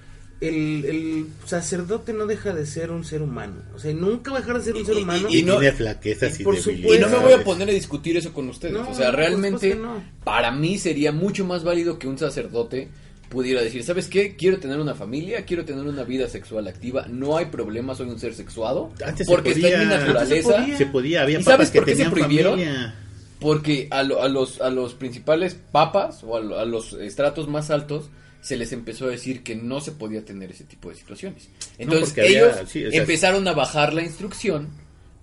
el, 0.41 0.85
el 0.85 1.25
sacerdote 1.45 2.13
no 2.13 2.25
deja 2.25 2.51
de 2.53 2.65
ser 2.65 2.89
un 2.91 3.05
ser 3.05 3.21
humano. 3.21 3.61
O 3.75 3.79
sea, 3.79 3.93
nunca 3.93 4.31
va 4.31 4.37
a 4.37 4.41
dejar 4.41 4.57
de 4.57 4.63
ser 4.65 4.75
un 4.75 4.85
ser 4.85 4.95
Y- 4.97 5.03
humano. 5.03 5.27
y- 5.29 5.37
Y, 5.39 5.43
no- 5.43 5.59
tiene 5.59 5.71
flaquezas 5.75 6.37
y, 6.39 6.41
y 6.41 6.45
por 6.45 6.55
debilidades. 6.61 6.97
Y 6.97 7.01
no 7.01 7.09
me 7.09 7.17
voy 7.23 7.33
a 7.33 7.43
poner 7.43 7.69
a 7.69 7.73
discutir 7.73 8.17
eso 8.17 8.33
con 8.33 8.49
ustedes. 8.49 8.73
No, 8.73 8.89
o 8.89 8.93
sea, 8.95 9.07
por 9.11 9.15
realmente, 9.19 9.73
supuesto 9.73 10.01
para 10.23 10.51
mí 10.51 10.77
sería 10.79 11.11
mucho 11.11 11.45
más 11.45 11.63
válido 11.63 11.99
que 11.99 12.07
un 12.07 12.17
sacerdote 12.17 12.89
pudiera 13.31 13.61
decir, 13.63 13.83
¿sabes 13.83 14.07
qué? 14.07 14.35
Quiero 14.35 14.59
tener 14.59 14.79
una 14.79 14.93
familia, 14.93 15.43
quiero 15.45 15.65
tener 15.65 15.83
una 15.87 16.03
vida 16.03 16.27
sexual 16.27 16.67
activa, 16.67 17.07
no 17.09 17.37
hay 17.37 17.45
problema, 17.45 17.95
soy 17.95 18.09
un 18.09 18.19
ser 18.19 18.35
sexuado, 18.35 18.91
Antes 19.03 19.25
se 19.25 19.33
porque 19.33 19.51
está 19.51 19.69
en 19.69 19.79
mi 19.79 19.85
naturaleza. 19.85 20.57
Antes 20.59 20.77
Se 20.77 20.85
podía, 20.85 21.23
había 21.23 21.39
¿Y 21.39 21.43
papas 21.43 21.53
sabes 21.53 21.71
que 21.71 21.79
por 21.79 21.85
qué 21.87 21.95
se 21.95 22.09
prohibieron? 22.09 22.51
familia. 22.59 22.95
Porque 23.39 23.87
a, 23.89 24.03
lo- 24.03 24.21
a 24.21 24.29
los, 24.29 24.61
a 24.61 24.69
los 24.69 24.93
principales 24.93 25.55
papas 25.71 26.23
o 26.23 26.37
a, 26.37 26.41
lo- 26.41 26.59
a 26.59 26.65
los 26.65 26.93
estratos 26.93 27.47
más 27.47 27.71
altos 27.71 28.09
se 28.41 28.55
les 28.57 28.71
empezó 28.73 29.05
a 29.05 29.09
decir 29.09 29.41
que 29.43 29.55
no 29.55 29.82
se 29.82 29.91
podía 29.93 30.23
tener 30.25 30.51
ese 30.51 30.63
tipo 30.65 30.89
de 30.89 30.95
situaciones. 30.95 31.49
Entonces 31.79 32.15
había- 32.17 32.29
ellos 32.39 32.55
sí, 32.69 32.86
o 32.86 32.91
sea, 32.91 32.99
empezaron 33.01 33.47
a 33.47 33.53
bajar 33.53 33.93
la 33.93 34.03
instrucción 34.03 34.69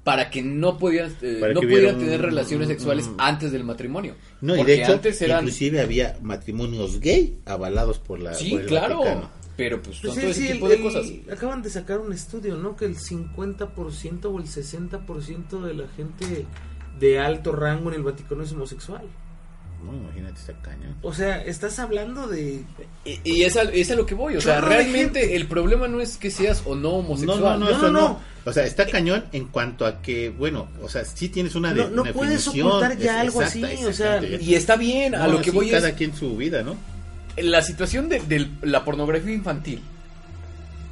para 0.08 0.30
que 0.30 0.40
no 0.42 0.78
podían, 0.78 1.14
eh, 1.20 1.36
Para 1.38 1.52
no 1.52 1.60
pudieran 1.60 1.96
un- 1.96 2.00
tener 2.00 2.22
relaciones 2.22 2.66
un- 2.66 2.72
sexuales 2.72 3.06
un- 3.08 3.16
antes 3.18 3.52
del 3.52 3.62
matrimonio. 3.62 4.14
No, 4.40 4.54
y 4.54 4.56
Porque 4.58 4.72
de 4.72 4.82
hecho, 4.82 4.92
antes 4.94 5.20
eran... 5.20 5.40
inclusive 5.40 5.82
había 5.82 6.16
matrimonios 6.22 6.98
gay 6.98 7.40
avalados 7.44 7.98
por 7.98 8.18
la 8.18 8.32
Sí, 8.32 8.52
por 8.52 8.60
el 8.62 8.66
claro. 8.68 8.98
Vaticano. 9.00 9.30
Pero 9.58 9.82
pues 9.82 9.96
son 9.98 10.10
todo 10.12 10.20
sí, 10.20 10.26
ese 10.28 10.40
sí, 10.46 10.52
tipo 10.54 10.64
el- 10.66 10.70
de 10.70 10.76
el- 10.76 10.82
cosas. 10.82 11.06
Acaban 11.30 11.60
de 11.62 11.68
sacar 11.68 11.98
un 11.98 12.14
estudio, 12.14 12.56
¿no? 12.56 12.74
Que 12.74 12.86
el 12.86 12.96
50% 12.96 14.30
o 14.30 14.38
el 14.38 14.46
60% 14.46 15.60
de 15.60 15.74
la 15.74 15.88
gente 15.88 16.46
de 16.98 17.18
alto 17.18 17.52
rango 17.52 17.90
en 17.90 17.96
el 17.96 18.02
Vaticano 18.02 18.42
es 18.44 18.52
homosexual. 18.52 19.02
No, 19.84 19.94
imagínate 19.94 20.40
esta 20.40 20.52
caña. 20.54 20.94
O 21.02 21.12
sea, 21.14 21.42
estás 21.44 21.78
hablando 21.78 22.26
de... 22.26 22.64
Y, 23.04 23.20
y 23.24 23.42
es, 23.44 23.56
a, 23.56 23.62
es 23.62 23.90
a 23.90 23.94
lo 23.94 24.06
que 24.06 24.14
voy, 24.14 24.36
o 24.36 24.40
sea, 24.40 24.60
realmente 24.60 25.36
el 25.36 25.46
problema 25.46 25.86
no 25.86 26.00
es 26.00 26.16
que 26.16 26.30
seas 26.30 26.62
o 26.66 26.74
no 26.74 26.90
homosexual. 26.94 27.40
no, 27.40 27.50
no, 27.58 27.58
No, 27.58 27.70
eso 27.70 27.82
no, 27.82 27.90
no, 27.92 28.00
no. 28.08 28.20
O 28.44 28.52
sea, 28.52 28.64
está 28.64 28.86
cañón 28.86 29.24
en 29.32 29.46
cuanto 29.46 29.86
a 29.86 30.00
que, 30.02 30.30
bueno, 30.30 30.68
o 30.82 30.88
sea, 30.88 31.04
sí 31.04 31.28
tienes 31.28 31.54
una, 31.54 31.72
de, 31.74 31.82
No, 31.84 31.90
no 31.90 32.02
una 32.02 32.12
puedes 32.12 32.44
definición, 32.44 32.66
ocultar 32.68 32.98
ya 32.98 33.14
es- 33.16 33.20
algo 33.28 33.42
exacta, 33.42 33.66
así, 33.68 33.84
o 33.84 33.92
sea. 33.92 34.22
Y 34.24 34.54
está 34.54 34.76
bien, 34.76 35.14
a 35.14 35.26
No, 35.26 35.34
lo 35.34 35.38
que 35.38 35.50
sí, 35.50 35.56
voy 35.56 35.70
cada 35.70 35.90
es 35.90 35.94
quien 35.94 36.14
su 36.14 36.36
vida, 36.36 36.62
¿no? 36.62 36.76
la 37.36 37.62
situación 37.62 38.08
de, 38.08 38.18
de 38.20 38.48
la 38.62 38.84
pornografía 38.84 39.32
infantil 39.32 39.80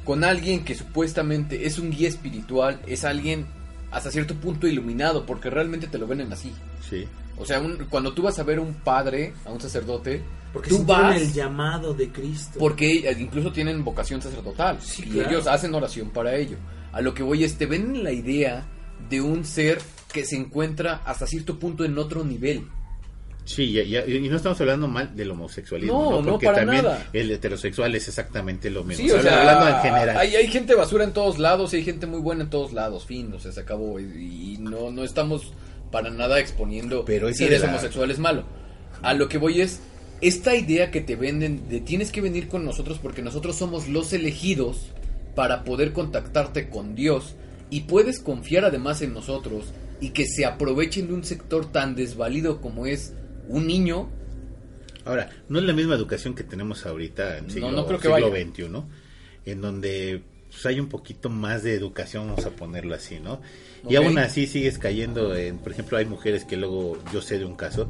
con 0.05 0.23
alguien 0.23 0.63
que 0.63 0.75
supuestamente 0.75 1.65
es 1.67 1.77
un 1.79 1.89
guía 1.91 2.07
espiritual, 2.07 2.79
es 2.87 3.03
alguien 3.03 3.45
hasta 3.91 4.11
cierto 4.11 4.33
punto 4.35 4.65
iluminado, 4.67 5.25
porque 5.25 5.49
realmente 5.49 5.87
te 5.87 5.97
lo 5.97 6.07
venden 6.07 6.31
así. 6.31 6.53
Sí. 6.89 7.05
O 7.37 7.45
sea, 7.45 7.59
un- 7.59 7.85
cuando 7.89 8.13
tú 8.13 8.21
vas 8.23 8.37
a 8.39 8.43
ver 8.43 8.57
a 8.57 8.61
un 8.61 8.73
padre, 8.75 9.33
a 9.45 9.51
un 9.51 9.61
sacerdote, 9.61 10.21
Porque 10.53 10.69
tú 10.69 10.83
vas 10.85 11.15
el 11.21 11.31
llamado 11.33 11.93
de 11.93 12.09
Cristo. 12.09 12.57
porque 12.59 13.15
incluso 13.19 13.51
tienen 13.51 13.83
vocación 13.83 14.21
sacerdotal 14.21 14.79
Sí, 14.81 15.03
y 15.05 15.09
claro. 15.11 15.29
ellos 15.29 15.47
hacen 15.47 15.73
oración 15.75 16.09
para 16.09 16.35
ello. 16.35 16.57
A 16.91 17.01
lo 17.01 17.13
que 17.13 17.21
voy 17.23 17.43
es, 17.43 17.57
te 17.57 17.65
venden 17.67 18.03
la 18.03 18.11
idea 18.11 18.65
de 19.09 19.21
un 19.21 19.45
ser 19.45 19.79
que 20.11 20.25
se 20.25 20.35
encuentra 20.35 21.01
hasta 21.05 21.27
cierto 21.27 21.59
punto 21.59 21.85
en 21.85 21.97
otro 21.97 22.23
nivel. 22.23 22.63
Sí, 23.45 23.71
ya- 23.71 23.83
ya- 23.83 24.05
y 24.05 24.27
no 24.27 24.35
estamos 24.35 24.59
hablando 24.59 24.89
mal 24.89 25.15
del 25.15 25.31
homosexualismo, 25.31 25.93
No, 26.03 26.11
¿no? 26.11 26.21
no, 26.21 26.31
Porque 26.31 26.47
para 26.47 26.57
también 26.65 26.83
nada. 26.83 27.07
el 27.13 27.31
heterosexual 27.31 27.95
es 27.95 28.07
exactamente 28.09 28.69
lo 28.69 28.83
mismo. 28.83 29.05
Sí, 29.05 29.11
O 29.11 29.21
sea, 29.21 29.39
hablando 29.39 29.67
en 29.69 29.81
general. 29.83 30.17
Hay, 30.17 30.35
hay 30.35 30.47
gente 30.47 30.75
basura 30.75 31.05
en 31.05 31.13
todos 31.13 31.39
lados 31.39 31.73
y 31.73 31.77
hay 31.77 31.83
gente 31.85 32.07
muy 32.07 32.19
buena 32.19 32.43
en 32.43 32.49
todos 32.49 32.73
lados, 32.73 33.05
fin, 33.05 33.31
o 33.33 33.39
sea, 33.39 33.53
se 33.53 33.61
acabó. 33.61 34.01
Y, 34.01 34.55
y 34.55 34.57
no, 34.59 34.91
no 34.91 35.03
estamos 35.05 35.53
para 35.91 36.09
nada 36.09 36.39
exponiendo 36.39 37.05
Pero 37.05 37.31
si 37.33 37.43
eres 37.45 37.61
la- 37.61 37.69
homosexual 37.69 38.11
es 38.11 38.19
malo. 38.19 38.43
A 39.01 39.13
lo 39.13 39.29
que 39.29 39.37
voy 39.37 39.61
es, 39.61 39.79
esta 40.21 40.55
idea 40.55 40.89
que 40.91 41.01
te 41.01 41.15
venden 41.15 41.69
de 41.69 41.79
tienes 41.79 42.11
que 42.11 42.21
venir 42.21 42.47
con 42.47 42.65
nosotros 42.65 42.97
porque 42.99 43.21
nosotros 43.21 43.55
somos 43.55 43.87
los 43.87 44.11
elegidos 44.13 44.91
para 45.35 45.63
poder 45.63 45.93
contactarte 45.93 46.69
con 46.69 46.95
Dios 46.95 47.35
y 47.69 47.81
puedes 47.81 48.19
confiar 48.19 48.65
además 48.65 49.01
en 49.01 49.13
nosotros 49.13 49.65
y 50.01 50.09
que 50.11 50.25
se 50.25 50.45
aprovechen 50.45 51.07
de 51.07 51.13
un 51.13 51.23
sector 51.23 51.71
tan 51.71 51.95
desvalido 51.95 52.59
como 52.61 52.85
es 52.87 53.13
un 53.47 53.67
niño, 53.67 54.09
Ahora, 55.05 55.29
no 55.47 55.59
es 55.59 55.63
la 55.65 55.71
misma 55.71 55.95
educación 55.95 56.35
que 56.35 56.43
tenemos 56.43 56.85
ahorita 56.85 57.37
en 57.37 57.45
No, 57.47 57.53
siglo, 57.53 57.71
no 57.71 57.85
creo 57.87 57.97
que 57.99 58.09
siglo 58.09 58.29
vaya. 58.29 58.45
XXI, 58.45 58.83
en 59.45 59.61
donde 59.61 60.21
pues, 60.49 60.65
hay 60.65 60.79
un 60.79 60.87
poquito 60.87 61.29
más 61.29 61.63
de 61.63 61.73
educación, 61.73 62.27
vamos 62.27 62.45
a 62.45 62.51
ponerlo 62.51 62.95
así, 62.95 63.19
¿no? 63.19 63.41
Y 63.87 63.95
aún 63.95 64.17
así 64.17 64.47
sigues 64.47 64.79
cayendo 64.79 65.35
en, 65.35 65.57
por 65.59 65.71
ejemplo, 65.71 65.97
hay 65.97 66.05
mujeres 66.05 66.45
que 66.45 66.57
luego, 66.57 66.97
yo 67.13 67.21
sé 67.21 67.39
de 67.39 67.45
un 67.45 67.55
caso, 67.55 67.87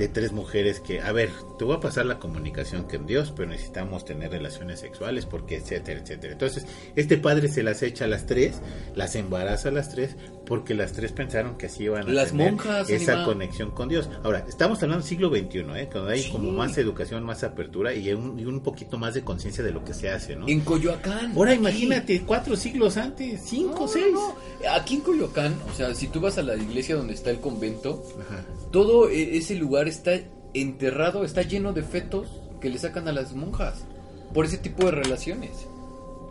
de 0.00 0.08
tres 0.08 0.32
mujeres 0.32 0.80
que, 0.80 1.00
a 1.00 1.12
ver, 1.12 1.30
te 1.58 1.64
voy 1.64 1.76
a 1.76 1.80
pasar 1.80 2.06
la 2.06 2.18
comunicación 2.18 2.84
con 2.84 3.06
Dios, 3.06 3.32
pero 3.36 3.48
necesitamos 3.50 4.04
tener 4.04 4.30
relaciones 4.32 4.80
sexuales, 4.80 5.26
porque 5.26 5.56
etcétera, 5.56 6.00
etcétera. 6.00 6.32
Entonces, 6.32 6.66
este 6.96 7.18
padre 7.18 7.48
se 7.48 7.62
las 7.62 7.82
echa 7.82 8.06
a 8.06 8.08
las 8.08 8.26
tres, 8.26 8.60
las 8.96 9.14
embaraza 9.14 9.68
a 9.68 9.72
las 9.72 9.90
tres, 9.90 10.16
porque 10.46 10.74
las 10.74 10.92
tres 10.94 11.12
pensaron 11.12 11.56
que 11.58 11.66
así 11.66 11.84
iban 11.84 12.08
a 12.08 12.12
Las 12.12 12.30
tener 12.32 12.50
monjas, 12.52 12.90
esa 12.90 13.12
animal. 13.12 13.26
conexión 13.26 13.70
con 13.70 13.88
Dios. 13.88 14.08
Ahora, 14.24 14.44
estamos 14.48 14.82
hablando 14.82 15.04
del 15.04 15.08
siglo 15.08 15.28
XXI, 15.28 15.58
¿eh? 15.76 15.88
Cuando 15.92 16.10
hay 16.10 16.22
Sí. 16.22 16.30
como 16.32 16.50
más 16.50 16.76
educación, 16.78 17.22
más 17.22 17.44
apertura 17.44 17.94
y 17.94 18.12
un, 18.12 18.38
y 18.40 18.44
un 18.46 18.60
poquito 18.60 18.98
más 18.98 19.14
de 19.14 19.22
conciencia 19.22 19.62
de 19.62 19.70
lo 19.70 19.84
que 19.84 19.94
se 19.94 20.10
hace, 20.10 20.34
¿no? 20.34 20.48
en 20.48 20.60
Coyoacán. 20.62 21.32
Ahora 21.36 21.52
aquí. 21.52 21.60
imagínate, 21.60 22.22
cuatro 22.22 22.56
siglos 22.56 22.96
antes, 22.96 23.42
cinco, 23.44 23.80
No, 23.82 23.88
seis. 23.88 24.06
no, 24.12 24.28
no. 24.28 24.70
Aquí 24.74 24.94
en 24.96 25.00
Coyoacán, 25.02 25.54
o 25.70 25.74
sea, 25.76 25.94
si 25.94 26.08
tú 26.08 26.20
vas 26.20 26.36
a 26.38 26.42
la 26.42 26.56
iglesia 26.56 26.96
donde 26.96 27.14
está 27.14 27.30
el 27.30 27.38
convento, 27.40 28.02
Ajá. 28.20 28.44
todo 28.72 29.08
e- 29.08 29.36
ese 29.36 29.54
lugar 29.54 29.86
está 29.90 30.12
enterrado, 30.54 31.24
está 31.24 31.42
lleno 31.42 31.72
de 31.72 31.82
fetos 31.82 32.28
que 32.60 32.70
le 32.70 32.78
sacan 32.78 33.06
a 33.08 33.12
las 33.12 33.34
monjas 33.34 33.84
por 34.32 34.44
ese 34.46 34.58
tipo 34.58 34.86
de 34.86 34.92
relaciones. 34.92 35.50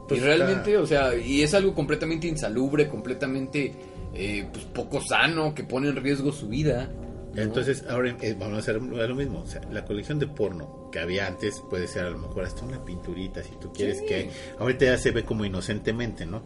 Pues 0.07 0.21
y 0.21 0.23
realmente, 0.23 0.71
está- 0.71 0.81
o 0.81 0.87
sea, 0.87 1.15
y 1.15 1.43
es 1.43 1.53
algo 1.53 1.73
completamente 1.75 2.27
insalubre, 2.27 2.87
completamente 2.87 3.73
eh, 4.15 4.47
pues 4.51 4.65
poco 4.65 5.01
sano, 5.01 5.53
que 5.53 5.63
pone 5.63 5.89
en 5.89 5.95
riesgo 5.95 6.31
su 6.31 6.47
vida. 6.47 6.89
¿no? 7.35 7.41
Entonces, 7.43 7.83
ahora 7.87 8.15
eh, 8.21 8.35
vamos 8.39 8.55
a 8.57 8.59
hacer 8.61 8.81
lo 8.81 9.15
mismo. 9.15 9.41
O 9.41 9.47
sea, 9.47 9.61
la 9.71 9.85
colección 9.85 10.17
de 10.17 10.25
porno 10.25 10.89
que 10.91 10.97
había 10.99 11.27
antes 11.27 11.61
puede 11.69 11.87
ser 11.87 12.05
a 12.05 12.09
lo 12.09 12.17
mejor 12.17 12.43
hasta 12.43 12.65
una 12.65 12.83
pinturita, 12.83 13.43
si 13.43 13.51
tú 13.61 13.71
quieres 13.71 13.99
Sí. 13.99 14.05
que. 14.07 14.29
Ahorita 14.57 14.85
ya 14.85 14.97
se 14.97 15.11
ve 15.11 15.23
como 15.23 15.45
inocentemente, 15.45 16.25
¿no? 16.25 16.41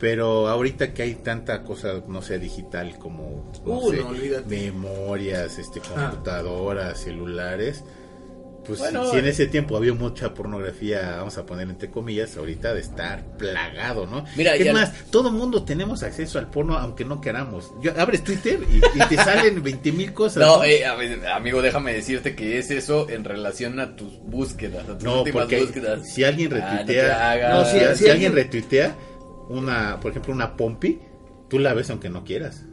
Pero 0.00 0.48
ahorita 0.48 0.94
que 0.94 1.02
hay 1.02 1.14
tanta 1.16 1.62
cosa, 1.62 2.02
no 2.08 2.22
sé, 2.22 2.38
digital 2.38 2.98
como 2.98 3.52
no 3.66 3.72
Uh, 3.78 3.90
sé, 3.90 3.96
no, 3.98 4.08
olvídate. 4.08 4.48
memorias, 4.48 5.58
este, 5.58 5.80
computadoras, 5.80 6.98
celulares. 7.00 7.84
Pues 8.66 8.78
Bueno, 8.78 9.04
si, 9.06 9.12
si 9.12 9.16
en 9.18 9.26
ese 9.26 9.46
tiempo 9.46 9.76
había 9.76 9.92
mucha 9.94 10.32
pornografía, 10.34 11.16
vamos 11.16 11.36
a 11.38 11.44
poner 11.46 11.68
entre 11.68 11.90
comillas, 11.90 12.36
ahorita 12.36 12.72
de 12.74 12.80
estar 12.80 13.24
plagado, 13.38 14.06
¿no? 14.06 14.24
Mira, 14.36 14.54
es 14.54 14.72
más, 14.72 14.92
todo 15.10 15.30
mundo 15.32 15.64
tenemos 15.64 16.02
acceso 16.02 16.38
al 16.38 16.50
porno 16.50 16.76
aunque 16.78 17.04
no 17.04 17.20
queramos. 17.20 17.72
Yo, 17.82 17.92
abres 17.98 18.22
Twitter 18.22 18.60
y, 18.70 18.76
y 18.76 19.08
te 19.08 19.16
salen 19.16 19.62
20 19.62 19.92
mil 19.92 20.12
cosas. 20.12 20.46
No, 20.46 20.58
¿no? 20.58 20.64
eh, 20.64 20.84
a 20.86 20.94
ver, 20.94 21.26
amigo, 21.28 21.62
déjame 21.62 21.92
decirte 21.94 22.34
que 22.36 22.58
es 22.58 22.70
eso 22.70 23.08
en 23.10 23.24
relación 23.24 23.80
a 23.80 23.96
tus 23.96 24.18
búsquedas, 24.20 24.88
a 24.88 24.94
tus 24.94 25.04
No, 25.04 25.18
últimas 25.22 25.42
porque 25.44 25.60
búsquedas. 25.62 26.06
si 26.08 26.22
alguien 26.24 26.52
Ah, 26.54 26.76
retuitea, 26.78 27.48
no, 27.50 27.58
No, 27.60 27.64
si, 27.64 28.04
si- 28.04 28.10
alguien- 28.10 28.34
retuitea 28.34 28.94
una, 29.50 29.98
por 30.00 30.10
ejemplo, 30.12 30.32
una 30.32 30.56
pompi, 30.56 30.98
tú 31.48 31.58
la 31.58 31.74
ves 31.74 31.90
aunque 31.90 32.08
no 32.08 32.24
quieras, 32.24 32.64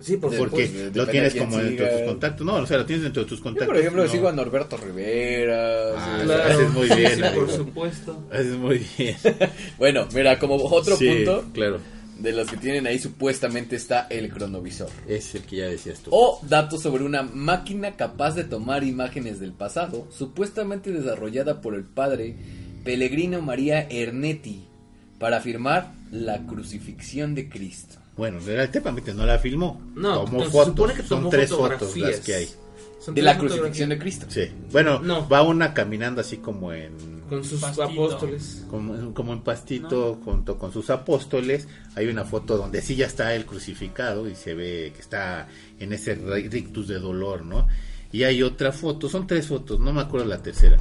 Sí, 0.00 0.16
por 0.16 0.34
porque 0.34 0.90
lo 0.94 1.06
tienes 1.08 1.34
como 1.34 1.58
dentro 1.58 1.84
de 1.84 1.92
tus 1.98 2.08
contactos. 2.08 2.46
No, 2.46 2.54
o 2.54 2.66
sea, 2.66 2.78
lo 2.78 2.86
tienes 2.86 3.02
dentro 3.04 3.22
de 3.22 3.28
tus 3.28 3.38
Yo, 3.40 3.44
contactos. 3.44 3.66
por 3.68 3.76
ejemplo, 3.76 4.02
no. 4.04 4.08
sigo 4.08 4.28
a 4.28 4.32
Norberto 4.32 4.78
Rivera. 4.78 5.92
Ah, 5.94 6.16
sí, 6.20 6.24
Claro. 6.24 6.42
haces 6.54 6.70
muy 6.70 6.88
bien, 6.96 7.14
Sí, 7.16 7.22
por 7.34 7.50
supuesto. 7.50 8.24
Haces 8.32 8.56
muy 8.56 8.86
bien. 8.96 9.16
Bueno, 9.78 10.08
mira, 10.14 10.38
como 10.38 10.54
otro 10.56 10.96
Sí, 10.96 11.06
punto 11.06 11.44
claro. 11.52 11.80
de 12.18 12.32
los 12.32 12.48
que 12.50 12.56
tienen 12.56 12.86
ahí 12.86 12.98
supuestamente 12.98 13.76
está 13.76 14.06
el 14.08 14.30
cronovisor. 14.32 14.88
Es 15.06 15.34
el 15.34 15.42
que 15.42 15.56
ya 15.56 15.68
decías 15.68 15.98
tú. 16.00 16.08
O 16.14 16.40
datos 16.48 16.80
sobre 16.80 17.04
una 17.04 17.22
máquina 17.22 17.92
capaz 17.96 18.34
de 18.36 18.44
tomar 18.44 18.84
imágenes 18.84 19.38
del 19.38 19.52
pasado, 19.52 20.06
supuestamente 20.10 20.92
desarrollada 20.92 21.60
por 21.60 21.74
el 21.74 21.84
padre 21.84 22.36
Pellegrino 22.84 23.42
María 23.42 23.86
Ernetti 23.90 24.64
para 25.20 25.36
afirmar 25.36 25.92
la 26.10 26.44
crucifixión 26.46 27.36
de 27.36 27.48
Cristo. 27.48 27.96
Bueno, 28.16 28.38
realmente 28.44 29.14
no 29.14 29.24
la 29.24 29.38
filmó. 29.38 29.80
No, 29.94 30.24
tomó 30.24 30.40
se 30.44 30.50
fotos. 30.50 30.66
supone 30.68 30.94
que 30.94 31.02
Son 31.04 31.30
tres 31.30 31.50
fotos 31.50 31.68
fotografías. 31.78 32.10
las 32.10 32.20
que 32.20 32.34
hay. 32.34 32.48
Son 33.00 33.14
De 33.14 33.22
la 33.22 33.38
crucifixión 33.38 33.88
de 33.90 33.98
Cristo. 33.98 34.26
Sí. 34.28 34.42
Bueno, 34.72 34.98
No. 34.98 35.26
va 35.28 35.42
una 35.42 35.72
caminando 35.72 36.20
así 36.20 36.38
como 36.38 36.72
en 36.72 36.92
Con 37.30 37.44
sus 37.44 37.60
Pastito. 37.60 37.84
apóstoles. 37.84 38.64
como, 38.68 39.14
como 39.14 39.32
en 39.32 39.40
pastito 39.42 40.18
junto 40.24 40.58
con 40.58 40.72
sus 40.72 40.90
apóstoles. 40.90 41.66
Hay 41.94 42.08
una 42.08 42.24
foto 42.24 42.56
donde 42.58 42.82
sí 42.82 42.96
ya 42.96 43.06
está 43.06 43.34
el 43.34 43.46
crucificado 43.46 44.28
y 44.28 44.34
se 44.34 44.54
ve 44.54 44.92
que 44.94 45.00
está 45.00 45.48
en 45.78 45.92
ese 45.94 46.14
rictus 46.16 46.88
de 46.88 46.98
dolor, 46.98 47.44
¿no? 47.46 47.68
Y 48.12 48.24
hay 48.24 48.42
otra 48.42 48.72
foto, 48.72 49.08
son 49.08 49.26
tres 49.26 49.46
fotos, 49.46 49.78
no 49.80 49.92
me 49.92 50.00
acuerdo 50.02 50.26
la 50.26 50.42
tercera, 50.42 50.76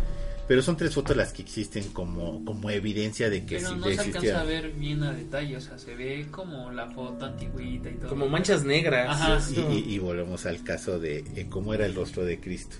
pero 0.50 0.62
son 0.64 0.76
tres 0.76 0.93
fotos 0.95 1.16
las 1.16 1.32
que 1.32 1.43
existen 1.43 1.84
como, 1.93 2.43
como 2.43 2.70
evidencia 2.72 3.30
de 3.30 3.45
que 3.45 3.58
Pero 3.58 3.70
sí 3.70 3.76
no 3.76 3.84
se 3.84 3.89
alcanza 3.91 4.10
existía. 4.10 4.41
a 4.41 4.43
ver 4.43 4.72
bien 4.72 5.04
a 5.04 5.14
detalle, 5.14 5.56
o 5.56 5.62
sea, 5.62 5.78
se 5.78 5.93
ve 5.95 6.26
como 6.32 6.72
la 6.72 6.89
foto 6.89 7.24
antigüita 7.26 7.89
y 7.89 7.93
todo. 7.93 8.10
Como 8.10 8.28
manchas 8.28 8.66
negras. 8.66 9.10
Ajá. 9.22 9.39
Y, 9.56 9.76
y- 9.76 9.93
y 9.93 10.00
volvemos 10.00 10.45
al 10.47 10.64
caso 10.64 11.00
de 11.00 11.20
eh, 11.36 11.45
cómo 11.50 11.74
era 11.76 11.86
el 11.86 11.93
rostro 11.95 12.26
de 12.26 12.39
Cristo. 12.39 12.76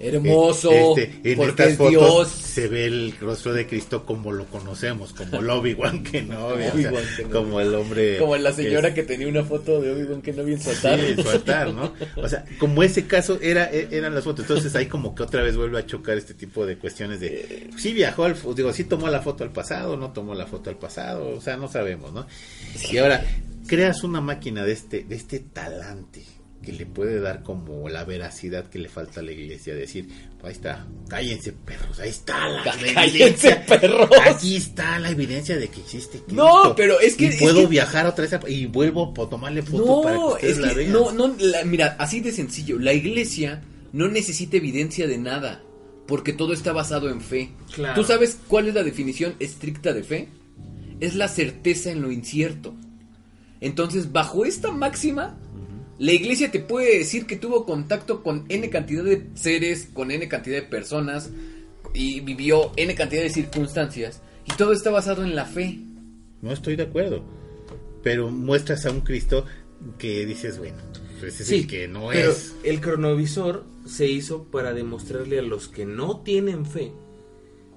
Hermoso, 0.00 0.70
Este, 0.72 1.20
en 1.30 1.36
porque 1.36 1.50
estas 1.50 1.68
es 1.68 1.76
fotos 1.78 1.90
Dios. 1.90 2.28
se 2.28 2.68
ve 2.68 2.84
el 2.86 3.14
rostro 3.20 3.52
de 3.54 3.66
Cristo 3.66 4.04
como 4.04 4.32
lo 4.32 4.44
conocemos, 4.46 5.12
como 5.12 5.38
el 5.40 5.48
Obi-Wan 5.48 6.02
Kenobi, 6.10 6.64
o 6.64 6.72
sea, 6.72 6.90
Kenobi. 7.16 7.32
como 7.32 7.60
el 7.60 7.74
hombre... 7.74 8.18
Como 8.18 8.36
la 8.36 8.52
señora 8.52 8.88
es- 8.88 8.94
que 8.94 9.02
tenía 9.04 9.28
una 9.28 9.44
foto 9.44 9.80
de 9.80 9.92
Obi-Wan 9.92 10.20
que 10.20 10.32
no 10.32 10.44
bien 10.44 10.60
soltar. 10.60 11.00
Sí, 11.00 11.22
su 11.22 11.28
altar, 11.30 11.72
¿no? 11.72 11.92
O 12.16 12.28
sea, 12.28 12.44
como 12.58 12.82
ese 12.82 13.06
caso 13.06 13.38
era 13.40 13.70
e- 13.72 13.88
eran 13.92 14.14
las 14.14 14.24
fotos. 14.24 14.44
Entonces 14.44 14.74
ahí 14.74 14.86
como 14.86 15.14
que 15.14 15.22
otra 15.22 15.42
vez 15.42 15.56
vuelve 15.56 15.78
a 15.78 15.86
chocar 15.86 16.18
este 16.18 16.34
tipo 16.34 16.66
de 16.66 16.76
cuestiones 16.76 17.20
de 17.20 17.68
sí 17.78 17.92
viajó 17.92 18.24
al 18.24 18.36
digo, 18.54 18.72
sí 18.72 18.84
tomó 18.84 19.08
la 19.08 19.22
foto 19.22 19.44
al 19.44 19.52
pasado, 19.52 19.96
no 19.96 20.12
tomó 20.12 20.34
la 20.34 20.46
foto 20.46 20.70
al 20.70 20.76
pasado, 20.76 21.28
o 21.36 21.40
sea, 21.40 21.56
no 21.56 21.68
sabemos, 21.68 22.12
¿no? 22.12 22.26
Y 22.90 22.98
ahora 22.98 23.24
creas 23.66 24.02
una 24.04 24.20
máquina 24.20 24.64
de 24.64 24.72
este 24.72 25.04
de 25.04 25.14
este 25.16 25.38
talante 25.40 26.22
que 26.64 26.72
le 26.72 26.86
puede 26.86 27.20
dar 27.20 27.42
como 27.42 27.88
la 27.88 28.04
veracidad 28.04 28.68
que 28.70 28.78
le 28.78 28.88
falta 28.88 29.20
a 29.20 29.22
la 29.22 29.32
iglesia, 29.32 29.74
decir, 29.74 30.08
pues 30.40 30.44
ahí 30.44 30.52
está, 30.52 30.86
cállense 31.08 31.52
perros, 31.52 31.98
ahí 32.00 32.08
está 32.10 32.48
la, 32.48 32.64
la 32.64 32.72
Cállense, 32.94 33.02
evidencia, 33.04 33.66
perros. 33.66 34.10
aquí 34.26 34.56
está 34.56 34.98
la 34.98 35.10
evidencia 35.10 35.56
de 35.56 35.68
que 35.68 35.80
existe 35.80 36.18
Cristo. 36.20 36.34
No, 36.34 36.74
pero 36.74 36.98
es 37.00 37.14
que- 37.16 37.24
y 37.24 37.28
es 37.28 37.36
puedo 37.36 37.60
que- 37.60 37.66
viajar 37.66 38.06
otra 38.06 38.26
vez 38.26 38.40
y 38.48 38.66
vuelvo 38.66 39.12
a 39.16 39.28
tomarle 39.30 39.62
foto 39.62 40.02
para 40.02 40.16
que 40.16 40.20
No, 40.20 40.28
ustedes 40.28 40.52
es 40.52 40.58
la 40.58 40.72
vean. 40.72 40.92
no, 40.92 41.12
no, 41.12 41.34
la- 41.38 41.64
mira, 41.64 41.96
así 41.98 42.20
de 42.20 42.32
sencillo. 42.32 42.78
La 42.78 42.92
iglesia 42.92 43.62
no 43.92 44.08
necesita 44.08 44.56
evidencia 44.56 45.06
de 45.06 45.18
nada, 45.18 45.62
porque 46.06 46.32
todo 46.32 46.52
está 46.52 46.72
basado 46.72 47.08
en 47.10 47.20
fe. 47.20 47.50
Claro. 47.74 47.94
¿Tú 48.00 48.06
sabes 48.06 48.38
cuál 48.48 48.68
es 48.68 48.74
la 48.74 48.82
definición 48.82 49.34
estricta 49.38 49.92
de 49.92 50.02
fe? 50.02 50.28
Es 51.00 51.14
la 51.14 51.28
certeza 51.28 51.90
en 51.90 52.02
lo 52.02 52.10
incierto. 52.12 52.74
Entonces, 53.60 54.12
bajo 54.12 54.44
esta 54.44 54.70
máxima, 54.72 55.38
La 55.98 56.12
iglesia 56.12 56.50
te 56.50 56.60
puede 56.60 56.98
decir 56.98 57.26
que 57.26 57.36
tuvo 57.36 57.64
contacto 57.64 58.22
con 58.22 58.44
N 58.48 58.68
cantidad 58.70 59.04
de 59.04 59.28
seres, 59.34 59.88
con 59.92 60.10
N 60.10 60.26
cantidad 60.28 60.56
de 60.56 60.62
personas 60.62 61.30
y 61.92 62.20
vivió 62.20 62.72
N 62.76 62.94
cantidad 62.94 63.22
de 63.22 63.30
circunstancias. 63.30 64.20
Y 64.44 64.52
todo 64.56 64.72
está 64.72 64.90
basado 64.90 65.24
en 65.24 65.36
la 65.36 65.44
fe. 65.46 65.78
No 66.42 66.52
estoy 66.52 66.76
de 66.76 66.82
acuerdo. 66.82 67.24
Pero 68.02 68.30
muestras 68.30 68.84
a 68.86 68.90
un 68.90 69.00
Cristo 69.00 69.46
que 69.98 70.26
dices, 70.26 70.58
bueno, 70.58 70.78
pues 71.20 71.40
es 71.40 71.50
el 71.50 71.66
que 71.66 71.88
no 71.88 72.08
pero 72.12 72.32
es. 72.32 72.54
el 72.64 72.80
cronovisor 72.80 73.64
se 73.86 74.06
hizo 74.06 74.44
para 74.44 74.72
demostrarle 74.72 75.38
a 75.38 75.42
los 75.42 75.68
que 75.68 75.86
no 75.86 76.20
tienen 76.20 76.66
fe 76.66 76.92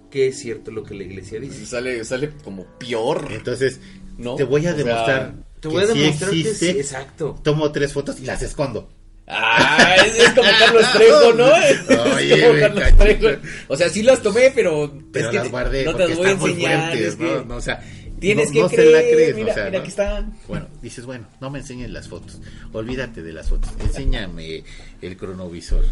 que 0.10 0.28
es 0.28 0.40
cierto 0.40 0.72
lo 0.72 0.84
que 0.84 0.96
la 0.96 1.04
iglesia 1.04 1.40
dice. 1.40 1.66
Sale, 1.66 2.04
sale 2.06 2.32
como 2.44 2.66
peor. 2.80 3.28
Entonces, 3.32 3.80
¿No? 4.18 4.36
te 4.36 4.44
voy 4.44 4.66
a 4.66 4.72
O 4.72 4.76
sea, 4.76 4.84
demostrar. 4.84 5.36
Te 5.60 5.68
voy 5.68 5.84
a 5.84 5.88
que 5.88 5.94
sí 5.94 6.00
demostrar 6.00 6.32
que 6.32 6.40
existe. 6.42 6.74
sí, 6.74 6.80
exacto. 6.80 7.40
Tomo 7.44 7.72
tres 7.72 7.94
fotos 7.94 8.20
y 8.20 8.26
las 8.26 8.42
escondo. 8.42 8.90
Ah, 9.30 9.96
es, 10.06 10.16
es 10.16 10.30
como 10.30 10.50
Carlos 10.58 10.86
Trejo, 10.94 11.34
¿no? 11.34 11.56
Es 11.58 11.80
como 11.80 12.60
Carlos. 12.60 12.98
Trejo. 12.98 13.28
O 13.68 13.76
sea, 13.76 13.90
sí 13.90 14.02
las 14.04 14.22
tomé, 14.22 14.52
pero, 14.56 14.94
Pero 15.12 15.26
es 15.26 15.32
que 15.32 15.38
las 15.38 15.52
guardé 15.52 15.84
no 15.84 15.96
te 15.96 16.08
las 16.08 16.18
voy 16.18 16.28
a 16.28 16.32
enseñar. 16.32 16.80
fuertes, 16.92 17.08
es 17.10 17.16
que 17.18 17.24
¿no? 17.24 17.44
No, 17.44 17.56
o 17.58 17.62
sea, 17.62 17.84
tienes 18.20 18.48
no- 18.48 18.54
que 18.54 18.60
no 18.62 18.70
se 18.70 18.76
creer. 18.76 18.92
la 18.94 19.00
crees, 19.02 19.36
mira, 19.36 19.52
o 19.52 19.54
sea, 19.56 19.66
mira, 19.66 19.78
¿no? 19.78 19.82
aquí 19.82 19.90
están. 19.90 20.38
Bueno, 20.48 20.68
dices, 20.82 21.06
bueno, 21.06 21.28
no 21.42 21.50
me 21.50 21.60
enseñes 21.60 21.90
las 21.90 22.08
fotos. 22.08 22.40
Olvídate 22.72 23.22
de 23.22 23.34
las 23.34 23.50
fotos. 23.50 23.70
Enséñame 23.82 24.64
el 25.02 25.18
cronovisor. 25.18 25.84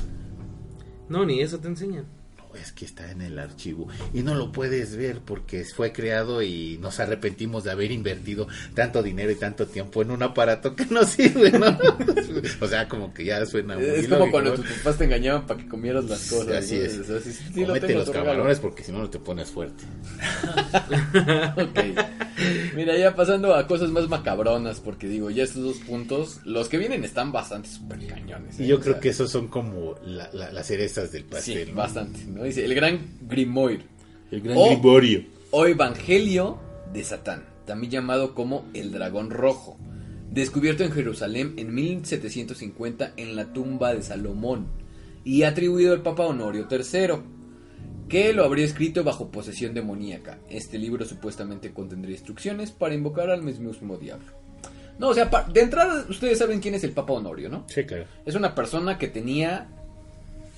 No, 1.10 1.26
ni 1.26 1.42
eso 1.42 1.60
te 1.60 1.68
enseñan. 1.68 2.06
Es 2.62 2.72
que 2.72 2.86
está 2.86 3.12
en 3.12 3.22
el 3.22 3.38
archivo 3.40 3.88
y 4.14 4.22
no 4.24 4.34
lo 4.36 4.52
puedes 4.52 4.96
ver 4.96 5.20
porque 5.20 5.64
fue 5.66 5.92
creado 5.92 6.42
y 6.42 6.78
nos 6.82 7.00
arrepentimos 7.00 7.64
de 7.64 7.72
haber 7.72 7.92
invertido 7.92 8.48
tanto 8.74 9.04
dinero 9.04 9.32
y 9.32 9.36
tanto 9.36 9.66
tiempo 9.68 10.02
en 10.02 10.12
un 10.12 10.24
aparato 10.24 10.76
que 10.76 10.86
no 10.86 11.04
sirve, 11.06 11.52
¿no? 11.52 11.78
o 12.62 12.68
sea, 12.68 12.88
como 12.88 13.14
que 13.14 13.26
ya 13.26 13.46
suena 13.46 13.76
muy 13.76 13.86
Es 13.86 14.08
como 14.08 14.32
cuando 14.32 14.54
tus 14.56 14.66
papás 14.66 14.98
te 14.98 15.04
engañaban 15.06 15.46
para 15.46 15.60
que 15.62 15.68
comieras 15.68 16.06
las 16.06 16.30
cosas. 16.30 16.56
Así 16.64 16.76
¿no? 16.76 16.82
es. 16.84 16.98
O 17.00 17.04
sea, 17.04 17.20
sí, 17.20 17.32
sí, 17.32 17.44
sí, 17.54 17.62
lo 17.62 17.68
Comete 17.68 17.88
tengo, 17.88 18.00
los 18.00 18.10
camarones 18.10 18.60
porque 18.60 18.84
si 18.84 18.92
no, 18.92 19.00
no 19.00 19.10
te 19.10 19.20
pones 19.20 19.50
fuerte. 19.50 19.84
Ok. 21.58 21.80
Mira, 22.76 22.98
ya 22.98 23.16
pasando 23.16 23.56
a 23.56 23.66
cosas 23.68 23.90
más 23.92 24.08
macabronas, 24.10 24.80
porque 24.80 25.08
digo, 25.08 25.30
ya 25.30 25.44
estos 25.44 25.64
dos 25.64 25.78
puntos, 25.80 26.40
los 26.44 26.68
que 26.68 26.78
vienen 26.78 27.04
están 27.04 27.32
bastante 27.32 27.70
super 27.70 28.06
cañones. 28.06 28.60
Y 28.60 28.64
¿eh? 28.64 28.68
yo 28.68 28.78
O 28.78 28.80
creo 28.80 28.94
sea, 28.94 29.02
que 29.02 29.10
esos 29.10 29.32
son 29.32 29.48
como 29.48 29.96
la- 30.06 30.30
la- 30.34 30.52
las 30.52 30.68
cerezas 30.68 31.12
del 31.12 31.24
Sí, 31.24 31.28
pastel. 31.30 31.70
¿no? 31.70 31.76
bastante. 31.76 32.20
¿no? 32.26 32.45
Dice, 32.46 32.66
el 32.66 32.76
gran 32.76 33.00
Grimoire. 33.22 33.84
El 34.32 34.42
gran. 34.42 34.58
Griborio. 34.58 35.24
o 35.52 35.66
Evangelio 35.66 36.60
de 36.94 37.04
Satán, 37.04 37.46
también 37.66 37.92
llamado 37.92 38.34
como 38.34 38.66
el 38.74 38.92
Dragón 38.92 39.30
Rojo, 39.30 39.78
descubierto 40.32 40.84
en 40.84 40.92
Jerusalén 40.92 41.54
en 41.58 41.74
1750 41.74 43.14
en 43.18 43.36
la 43.36 43.54
tumba 43.54 43.94
de 43.94 44.02
Salomón 44.02 44.68
y 45.24 45.44
atribuido 45.44 45.94
al 45.94 46.04
Papa 46.04 46.26
Honorio 46.26 46.68
III, 46.70 47.16
que 48.08 48.34
lo 48.34 48.44
habría 48.44 48.66
escrito 48.66 49.04
bajo 49.04 49.32
posesión 49.32 49.74
demoníaca. 49.74 50.40
Este 50.50 50.78
libro 50.78 51.06
supuestamente 51.06 51.74
contendría 51.74 52.16
instrucciones 52.16 52.72
para 52.72 52.94
invocar 52.94 53.30
al 53.30 53.42
mismísimo 53.42 53.98
diablo. 53.98 54.28
No, 55.00 55.10
o 55.10 55.14
sea, 55.14 55.26
de 55.52 55.62
entrada 55.62 56.06
ustedes 56.08 56.38
saben 56.38 56.60
quién 56.60 56.76
es 56.76 56.84
el 56.84 56.92
Papa 56.92 57.14
Honorio, 57.14 57.50
¿no? 57.50 57.66
Sí, 57.68 57.84
claro. 57.84 58.06
Es 58.26 58.36
una 58.36 58.56
persona 58.56 58.98
que 58.98 59.08
tenía 59.08 59.68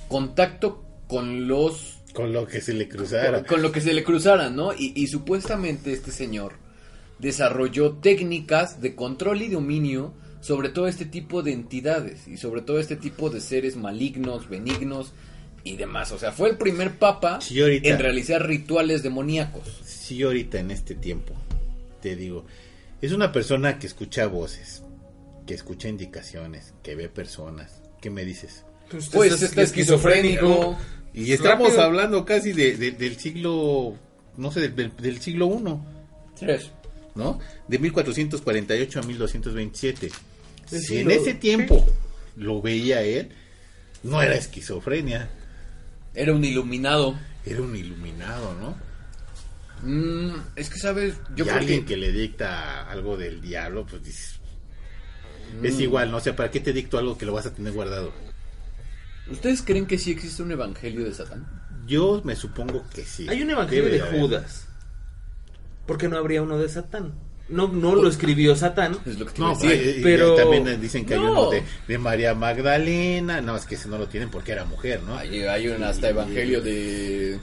contacto 0.09 0.86
con 1.07 1.47
los 1.47 1.99
Con 2.13 2.33
lo 2.33 2.45
que 2.47 2.61
se 2.61 2.73
le 2.73 2.87
cruzara. 2.89 3.39
con, 3.39 3.45
con 3.47 3.61
lo 3.61 3.71
que 3.71 3.81
se 3.81 3.93
le 3.93 4.03
cruzara, 4.03 4.49
¿no? 4.49 4.73
Y, 4.73 4.93
y 4.95 5.07
supuestamente 5.07 5.93
este 5.93 6.11
señor 6.11 6.53
desarrolló 7.19 7.93
técnicas 7.93 8.81
de 8.81 8.95
control 8.95 9.41
y 9.41 9.49
dominio 9.49 10.13
sobre 10.39 10.69
todo 10.69 10.87
este 10.87 11.05
tipo 11.05 11.41
de 11.41 11.51
entidades 11.51 12.27
y 12.27 12.37
sobre 12.37 12.61
todo 12.61 12.79
este 12.79 12.95
tipo 12.95 13.29
de 13.29 13.41
seres 13.41 13.75
malignos, 13.75 14.47
benignos 14.47 15.11
y 15.63 15.75
demás. 15.75 16.11
O 16.11 16.19
sea, 16.19 16.31
fue 16.31 16.49
el 16.49 16.57
primer 16.57 16.97
papa 16.99 17.41
Sí, 17.41 17.59
ahorita. 17.59 17.89
en 17.89 17.99
realizar 17.99 18.45
rituales 18.45 19.01
demoníacos. 19.03 19.67
Si 19.83 20.15
yo 20.17 20.27
ahorita 20.27 20.59
en 20.59 20.71
este 20.71 20.95
tiempo 20.95 21.33
te 22.01 22.15
digo, 22.15 22.45
es 23.01 23.11
una 23.11 23.31
persona 23.31 23.79
que 23.79 23.87
escucha 23.87 24.27
voces, 24.27 24.83
que 25.47 25.55
escucha 25.55 25.89
indicaciones, 25.89 26.73
que 26.83 26.95
ve 26.95 27.09
personas, 27.09 27.81
¿qué 27.99 28.09
me 28.11 28.23
dices? 28.23 28.63
Pues 29.11 29.41
está 29.41 29.63
esquizofrénico. 29.63 30.77
Y 31.19 31.31
estamos 31.33 31.67
Rápido. 31.69 31.81
hablando 31.83 32.25
casi 32.25 32.53
de, 32.53 32.77
de- 32.77 32.91
del 32.91 33.17
siglo, 33.17 33.95
no 34.37 34.51
sé, 34.51 34.69
del, 34.69 34.95
del 34.95 35.19
siglo 35.21 35.47
I, 35.47 36.37
Tres. 36.39 36.71
¿no? 37.15 37.39
De 37.67 37.79
1448 37.79 38.99
a 38.99 39.03
1227. 39.03 40.11
Del 40.69 40.81
Si 40.81 40.97
en 40.99 41.09
ese 41.09 41.33
tiempo 41.33 41.83
lo 42.35 42.61
veía 42.61 43.01
él, 43.01 43.29
no 44.03 44.21
era 44.21 44.35
esquizofrenia, 44.35 45.29
Era 46.13 46.33
un 46.33 46.43
iluminado. 46.43 47.17
era 47.45 47.61
un 47.61 47.75
iluminado, 47.75 48.53
¿no? 48.61 48.77
Mm, 49.83 50.35
es 50.55 50.69
que, 50.69 50.77
¿sabes? 50.79 51.15
Yo 51.35 51.45
y 51.45 51.47
creo 51.47 51.59
alguien 51.59 51.79
que... 51.81 51.93
que... 51.93 51.97
le 51.97 52.11
dicta 52.11 52.89
algo 52.89 53.17
del 53.17 53.41
diablo, 53.41 53.85
pues 53.89 54.03
dices, 54.03 54.39
Mm. 55.61 55.65
es 55.65 55.79
igual, 55.79 56.11
¿no? 56.11 56.17
O 56.17 56.19
sea, 56.19 56.35
¿para 56.35 56.51
qué 56.51 56.59
te 56.59 56.73
dicto 56.73 56.97
algo 56.97 57.17
que 57.17 57.25
lo 57.25 57.31
vas 57.33 57.45
a 57.45 57.53
tener 57.53 57.71
guardado? 57.73 58.11
¿Ustedes 59.29 59.61
creen 59.61 59.85
que 59.85 59.97
sí 59.97 60.11
existe 60.11 60.41
un 60.43 60.51
evangelio 60.51 61.03
de 61.03 61.13
Satán? 61.13 61.45
Yo 61.85 62.21
me 62.23 62.35
supongo 62.35 62.83
que 62.93 63.03
sí. 63.03 63.27
Hay 63.29 63.41
un 63.41 63.49
evangelio 63.49 63.85
Debe 63.85 63.97
de 63.97 64.01
haber. 64.03 64.19
Judas. 64.21 64.67
¿Por 65.85 65.97
qué 65.97 66.07
no 66.07 66.17
habría 66.17 66.41
uno 66.41 66.57
de 66.57 66.67
Satán? 66.69 67.13
No, 67.49 67.69
no 67.69 67.95
lo 67.95 68.09
escribió 68.09 68.55
Satán. 68.57 68.97
Es 69.05 69.17
lo 69.17 69.25
que 69.25 69.31
te 69.33 69.39
No, 69.41 69.57
eh, 69.63 70.01
pero- 70.03 70.35
también 70.35 70.81
dicen 70.81 71.05
que 71.05 71.13
hay 71.13 71.21
No. 71.21 71.31
uno 71.31 71.49
de, 71.51 71.63
de 71.87 71.97
María 71.97 72.33
Magdalena. 72.35 73.39
No, 73.39 73.55
es 73.55 73.65
que 73.65 73.75
ese 73.75 73.87
no 73.87 73.97
lo 73.97 74.07
tienen 74.07 74.29
porque 74.29 74.51
era 74.51 74.65
mujer, 74.65 75.01
¿no? 75.03 75.15
Hay, 75.17 75.43
hay 75.43 75.67
un 75.69 75.81
hasta 75.83 76.09
evangelio 76.09 76.61
de, 76.61 77.39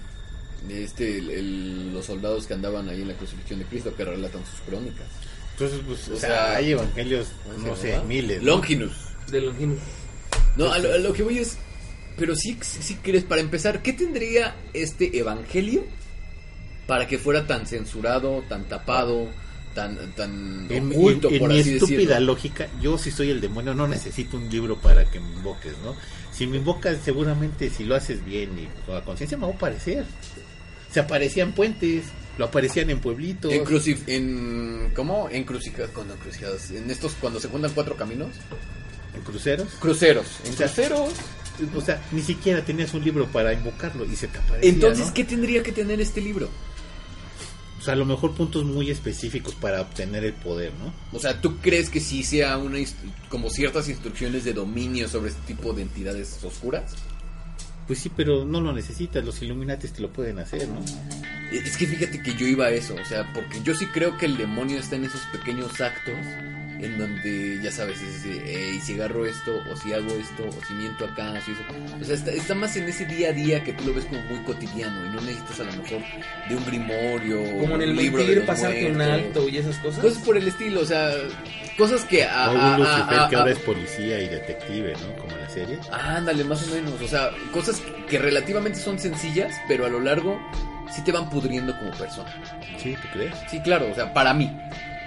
de 0.68 0.85
este 0.85 1.16
el- 1.18 1.30
el- 1.30 1.95
los 1.95 2.05
soldados 2.05 2.47
que 2.47 2.53
andaban 2.53 2.87
ahí 2.91 3.01
en 3.01 3.09
la 3.09 3.14
crucifixión 3.14 3.61
de 3.61 3.64
Cristo 3.64 3.95
que 3.97 4.05
relatan 4.05 4.43
sus 4.45 4.61
crónicas. 4.61 5.07
Entonces, 5.53 5.80
pues, 5.87 6.09
o, 6.11 6.14
O 6.14 6.16
sea, 6.16 6.28
sea, 6.28 6.57
hay 6.57 6.72
evangelios, 6.72 7.28
¿Cómo 7.45 7.68
no 7.68 7.76
sé, 7.76 7.99
miles. 8.07 8.43
¿no? 8.43 8.49
Longinus. 8.57 8.93
De 9.30 9.41
Longinus. 9.41 9.78
No, 10.57 10.70
a 10.70 10.78
lo, 10.78 10.93
a 10.93 10.99
lo 10.99 11.12
que 11.14 11.22
voy 11.22 11.39
es, 11.39 11.57
pero 12.19 12.35
sí, 12.37 12.57
sí 12.62 12.97
crees, 13.03 13.25
para 13.25 13.41
empezar, 13.41 13.83
¿qué 13.83 13.93
tendría 13.93 14.55
este 14.73 15.19
evangelio 15.19 15.85
para 16.87 17.07
que 17.07 17.19
fuera 17.19 17.47
tan 17.47 17.67
censurado, 17.67 18.43
tan 18.49 18.65
tapado, 18.65 19.29
tan, 19.75 19.97
tan 20.15 20.67
En, 20.71 20.93
oculto, 20.93 21.29
en- 21.29 21.35
en 21.35 21.41
por 21.41 21.49
mi 21.53 21.61
así 21.61 21.75
estúpida 21.75 21.99
decirlo? 22.15 22.27
lógica, 22.33 22.69
yo 22.81 22.99
si 22.99 23.11
soy 23.11 23.31
el 23.31 23.41
demonio 23.41 23.75
no 23.75 23.89
necesito 23.89 24.37
un 24.37 24.49
libro 24.51 24.77
para 24.81 25.11
que 25.11 25.19
me 25.21 25.31
invoques, 25.33 25.73
¿no? 25.83 25.97
Si 26.33 26.47
me 26.47 26.59
invocas, 26.59 26.99
seguramente 27.05 27.71
si 27.71 27.85
lo 27.85 27.95
haces 27.95 28.25
bien 28.25 28.51
y 28.59 28.69
con 28.87 28.95
la 28.97 29.05
conciencia 29.05 29.37
me 29.39 29.47
va 29.47 29.53
a 29.53 29.57
aparecer. 29.57 30.05
Se 30.93 31.01
aparecían 31.01 31.53
puentes, 31.53 32.05
lo 32.39 32.45
aparecían 32.45 32.91
en 32.91 33.01
pueblitos. 33.01 33.53
En 33.53 33.65
crucif 33.65 34.09
en 34.09 34.93
¿cómo? 34.95 35.29
En 35.31 35.45
crucijadas, 35.45 35.91
cuando 35.93 36.15
crucijadas, 36.17 36.71
en 36.71 36.89
estos 36.91 37.15
cuando 37.21 37.41
se 37.41 37.49
juntan 37.49 37.73
cuatro 37.75 37.97
caminos, 37.97 38.31
en 39.15 39.23
cruceros. 39.23 39.69
cruceros, 39.81 40.27
en 40.45 40.53
O 40.53 40.57
sea, 40.57 40.67
cruceros. 40.67 41.11
O 41.75 41.81
sea, 41.81 42.03
ni 42.13 42.21
siquiera 42.21 42.65
tenías 42.65 42.95
un 42.95 43.05
libro 43.05 43.27
para 43.27 43.53
invocarlo 43.53 44.05
y 44.05 44.17
se 44.17 44.29
te 44.29 44.39
aparecía. 44.39 44.71
Entonces, 44.71 45.07
¿no? 45.09 45.15
¿qué 45.15 45.25
tendría 45.25 45.63
que 45.63 45.73
tener 45.73 46.01
este 46.01 46.21
libro? 46.21 46.49
O 47.79 47.83
sea, 47.83 47.95
a 47.95 47.97
lo 47.97 48.07
mejor 48.07 48.33
puntos 48.33 48.65
muy 48.65 48.91
específicos 48.91 49.55
para 49.55 49.83
obtener 49.83 50.25
el 50.25 50.33
poder, 50.33 50.73
¿no? 50.83 50.93
O 51.13 51.21
sea, 51.21 51.41
¿tú 51.41 51.59
crees 51.59 51.91
que 51.91 52.01
sí 52.01 52.23
sea 52.23 52.57
una 52.57 52.79
como 53.29 53.51
ciertas 53.51 53.89
instrucciones 53.89 54.45
de 54.45 54.55
dominio 54.55 55.07
sobre 55.07 55.31
este 55.31 55.43
tipo 55.47 55.73
de 55.75 55.83
entidades 55.83 56.43
oscuras? 56.43 56.95
Pues 57.87 57.99
sí, 57.99 58.11
pero 58.15 58.47
no 58.47 58.63
lo 58.63 58.73
necesitas, 58.73 59.23
los 59.23 59.43
Illuminatis 59.43 59.93
te 59.93 60.01
lo 60.01 60.11
pueden 60.11 60.39
hacer, 60.39 60.67
¿no? 60.67 60.81
Es 61.53 61.77
que 61.77 61.87
fíjate 61.87 62.23
que 62.23 62.35
yo 62.35 62.47
iba 62.47 62.65
a 62.65 62.71
eso, 62.71 62.95
o 62.95 63.05
sea, 63.05 63.31
porque 63.35 63.61
yo 63.63 63.75
sí 63.75 63.87
creo 63.89 64.17
que 64.17 64.25
el 64.25 64.39
demonio 64.39 64.79
está 64.79 64.97
en 64.97 65.05
esos 65.05 65.21
pequeños 65.27 65.79
actos 65.81 66.15
en 66.81 66.99
donde, 66.99 67.61
ya 67.62 67.70
sabes, 67.70 68.01
es 68.03 68.25
de, 68.25 68.70
"Ey, 68.70 68.81
si 68.81 68.95
agarro 68.95 69.25
esto, 69.27 69.62
o 69.70 69.77
si 69.77 69.93
hago 69.93 70.11
esto, 70.16 70.45
o 70.49 70.64
si 70.66 70.72
miento 70.75 71.05
acá, 71.05 71.31
o 71.33 71.41
si 71.41 71.53
eso. 71.53 71.61
O 72.01 72.05
sea, 72.05 72.14
está, 72.14 72.31
está 72.33 72.55
más 72.55 72.77
en 72.77 72.89
ese 72.89 73.07
día 73.07 73.29
a 73.31 73.33
día 73.33 73.62
que 73.64 73.72
tú 73.72 73.85
lo 73.85 73.95
ves 73.95 74.05
como 74.07 74.20
muy 74.22 74.39
cotidiano 74.41 75.05
y 75.07 75.09
no 75.14 75.20
necesitas 75.20 75.61
a 75.61 75.64
lo 75.64 75.72
mejor 75.83 76.01
de 76.49 76.57
un 76.57 76.64
grimorio. 76.66 77.43
Como 77.61 77.75
en 77.77 77.83
el 77.83 77.91
un 77.91 77.97
libro 77.97 78.18
de 78.18 78.25
mentir, 78.25 78.37
los 78.39 78.47
pasarte 78.47 78.91
un 78.91 79.01
alto 79.01 79.49
y 79.49 79.57
esas 79.59 79.77
cosas. 79.79 80.01
Cosas 80.03 80.18
por 80.22 80.37
el 80.37 80.49
estilo, 80.49 80.81
o 80.81 80.85
sea, 80.87 81.11
cosas 81.79 82.05
que 82.05 82.25
a, 82.25 82.49
o 82.49 82.51
algún 82.51 82.61
a- 82.61 82.75
a- 82.75 82.79
Lucifer 82.79 83.18
a- 83.20 83.29
que 83.29 83.37
a- 83.37 83.39
ahora 83.41 83.53
es 83.53 83.59
policía 83.61 84.20
y 84.22 84.29
detective, 84.29 84.93
¿no? 84.95 85.16
Como 85.22 85.33
en 85.35 85.41
la 85.41 85.49
serie. 85.49 85.79
Ándale, 85.93 86.45
más 86.45 86.68
o 86.68 86.75
menos. 86.75 87.01
O 87.01 87.09
sea, 87.09 87.31
cosas 87.53 87.81
que 88.09 88.18
relativamente 88.18 88.79
son 88.79 88.99
sencillas, 88.99 89.55
pero 89.68 89.87
a 89.87 89.89
lo 89.89 90.01
largo 90.01 90.39
sí 90.95 91.03
te 91.03 91.12
van 91.12 91.31
pudriendo 91.31 91.77
como 91.79 91.91
persona. 91.93 92.31
Sí, 92.79 92.95
¿tú 93.01 93.09
crees? 93.12 93.35
Sí, 93.51 93.61
claro, 93.61 93.89
o 93.91 93.95
sea, 93.95 94.12
para 94.12 94.35
mí. 94.35 94.55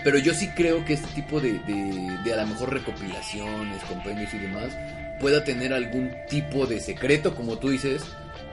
Pero 0.07 0.19
yo 0.19 0.33
sí 0.33 0.47
creo 0.55 0.85
que 0.85 0.93
este 0.93 1.07
tipo 1.15 1.41
de, 1.41 1.59
de, 1.67 2.17
de 2.23 2.33
a 2.33 2.37
lo 2.37 2.47
mejor 2.47 2.71
recopilaciones, 2.73 3.83
compendios 3.89 4.33
y 4.33 4.37
demás, 4.37 4.71
pueda 5.19 5.43
tener 5.43 5.73
algún 5.73 6.11
tipo 6.29 6.65
de 6.65 6.79
secreto, 6.79 7.35
como 7.35 7.57
tú 7.59 7.71
dices, 7.71 8.03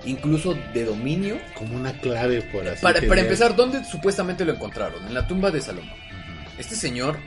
incluso 0.04 0.54
de 0.74 0.84
dominio. 0.84 1.38
Como 1.54 1.76
una 1.76 1.92
clave 2.00 2.42
por 2.42 2.66
así 2.66 2.82
Para, 2.82 3.00
para 3.02 3.20
empezar, 3.20 3.54
¿dónde 3.54 3.84
supuestamente 3.84 4.44
lo 4.44 4.52
encontraron? 4.54 5.06
En 5.06 5.14
la 5.14 5.28
tumba 5.28 5.52
de 5.52 5.60
Salomón. 5.60 5.94
Este 6.58 6.74
señor 6.74 7.18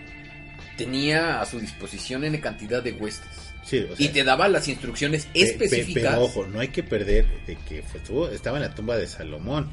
tenía 0.77 1.39
a 1.39 1.45
su 1.45 1.61
disposición 1.61 2.25
N 2.25 2.37
cantidad 2.41 2.83
de 2.83 2.91
huestes. 2.91 3.31
Sí, 3.63 3.79
o 3.89 3.95
sea, 3.95 4.05
y 4.05 4.09
te 4.09 4.25
daba 4.25 4.49
las 4.49 4.67
instrucciones 4.67 5.25
pe- 5.27 5.31
pe- 5.39 5.45
específicas. 5.45 6.11
Pero 6.15 6.23
ojo, 6.23 6.47
no 6.47 6.59
hay 6.59 6.67
que 6.67 6.83
perder 6.83 7.25
de 7.45 7.55
que 7.67 7.81
fue- 7.81 8.01
estuvo- 8.01 8.27
estaba 8.29 8.57
en 8.57 8.63
la 8.63 8.75
tumba 8.75 8.97
de 8.97 9.07
Salomón, 9.07 9.69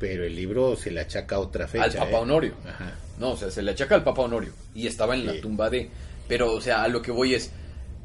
pero 0.00 0.24
el 0.24 0.34
libro 0.34 0.74
se 0.74 0.90
le 0.90 1.02
achaca 1.02 1.36
a 1.36 1.40
otra 1.40 1.68
fecha. 1.68 1.84
al 1.84 1.92
Papa 1.92 2.10
¿eh? 2.10 2.22
Honorio. 2.22 2.54
Ajá. 2.66 2.94
No, 3.18 3.32
o 3.32 3.36
sea, 3.36 3.50
se 3.50 3.62
le 3.62 3.72
achaca 3.72 3.94
al 3.94 4.02
Papa 4.02 4.22
Honorio. 4.22 4.52
Y 4.74 4.86
estaba 4.86 5.14
en 5.14 5.26
la 5.26 5.38
tumba 5.40 5.68
de. 5.68 5.90
Pero, 6.26 6.52
o 6.54 6.60
sea, 6.60 6.82
a 6.82 6.88
lo 6.88 7.02
que 7.02 7.12
voy 7.12 7.34
es. 7.34 7.50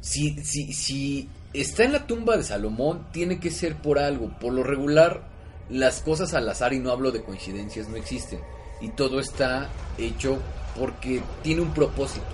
Si, 0.02 0.38
si, 0.44 0.74
si 0.74 1.26
está 1.54 1.84
en 1.84 1.92
la 1.92 2.06
tumba 2.06 2.36
de 2.36 2.44
Salomón, 2.44 3.06
tiene 3.12 3.40
que 3.40 3.50
ser 3.50 3.76
por 3.76 3.98
algo. 3.98 4.28
Por 4.38 4.52
lo 4.52 4.62
regular, 4.62 5.22
las 5.70 6.02
cosas 6.02 6.34
al 6.34 6.46
azar, 6.50 6.74
y 6.74 6.80
no 6.80 6.92
hablo 6.92 7.12
de 7.12 7.22
coincidencias, 7.22 7.88
no 7.88 7.96
existen. 7.96 8.40
Y 8.82 8.90
todo 8.90 9.18
está 9.18 9.70
hecho 9.96 10.38
porque 10.78 11.22
tiene 11.42 11.62
un 11.62 11.72
propósito. 11.72 12.26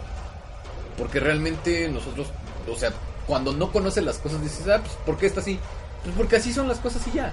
Porque 0.98 1.20
realmente 1.20 1.88
nosotros, 1.88 2.26
o 2.68 2.74
sea, 2.74 2.92
cuando 3.28 3.52
no 3.52 3.70
conoces 3.70 4.02
las 4.02 4.18
cosas, 4.18 4.42
dices, 4.42 4.66
ah, 4.66 4.80
pues, 4.82 4.94
¿por 5.06 5.16
qué 5.16 5.26
está 5.26 5.40
así? 5.40 5.56
Pues 6.02 6.16
porque 6.16 6.36
así 6.36 6.52
son 6.52 6.66
las 6.66 6.80
cosas 6.80 7.06
y 7.06 7.12
ya. 7.12 7.32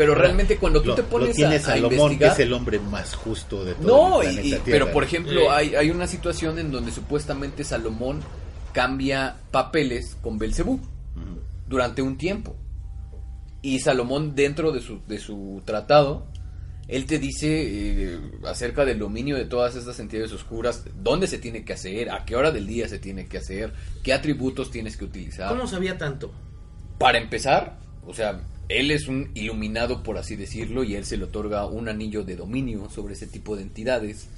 Pero 0.00 0.14
realmente 0.14 0.56
cuando 0.56 0.80
tú 0.80 0.88
Lo, 0.88 0.94
te 0.94 1.02
lo 1.02 1.08
pones 1.08 1.36
tiene 1.36 1.56
a, 1.56 1.58
a 1.58 1.60
Salomón, 1.60 1.92
investigar... 2.12 2.34
que 2.36 2.42
es 2.42 2.46
el 2.46 2.52
hombre 2.54 2.78
más 2.78 3.14
justo 3.14 3.66
de 3.66 3.74
todo 3.74 3.86
No, 3.86 4.22
el 4.22 4.46
y- 4.46 4.58
pero 4.64 4.90
por 4.92 5.04
ejemplo, 5.04 5.42
Sí. 5.42 5.46
hay, 5.50 5.74
hay 5.74 5.90
una 5.90 6.06
situación 6.06 6.58
en 6.58 6.70
donde 6.72 6.90
supuestamente 6.90 7.64
Salomón 7.64 8.20
cambia 8.72 9.36
papeles 9.50 10.16
con 10.22 10.38
Belcebú 10.38 10.80
durante 11.68 12.00
un 12.00 12.16
tiempo. 12.16 12.56
Y 13.60 13.80
Salomón, 13.80 14.34
dentro 14.34 14.72
de 14.72 14.80
su, 14.80 15.00
de 15.06 15.18
su 15.18 15.60
tratado, 15.66 16.24
él 16.88 17.04
te 17.04 17.18
dice 17.18 18.14
eh, 18.14 18.18
acerca 18.46 18.86
del 18.86 18.98
dominio 18.98 19.36
de 19.36 19.44
todas 19.44 19.76
estas 19.76 20.00
entidades 20.00 20.32
oscuras, 20.32 20.82
dónde 21.02 21.26
se 21.26 21.36
tiene 21.36 21.62
que 21.62 21.74
hacer, 21.74 22.08
a 22.10 22.24
qué 22.24 22.36
hora 22.36 22.52
del 22.52 22.66
día 22.66 22.88
se 22.88 22.98
tiene 22.98 23.26
que 23.26 23.36
hacer, 23.36 23.74
qué 24.02 24.14
atributos 24.14 24.70
tienes 24.70 24.96
que 24.96 25.04
utilizar. 25.04 25.50
¿Cómo 25.50 25.66
sabía 25.66 25.98
tanto? 25.98 26.32
Para 26.98 27.18
empezar, 27.18 27.78
o 28.06 28.14
sea, 28.14 28.40
él 28.70 28.90
es 28.90 29.08
un 29.08 29.30
iluminado, 29.34 30.02
por 30.02 30.16
así 30.16 30.36
decirlo, 30.36 30.84
y 30.84 30.94
él 30.94 31.04
se 31.04 31.16
le 31.16 31.24
otorga 31.24 31.66
un 31.66 31.88
anillo 31.88 32.24
de 32.24 32.36
dominio 32.36 32.88
sobre 32.88 33.14
ese 33.14 33.26
tipo 33.26 33.56
de 33.56 33.62
entidades, 33.62 34.28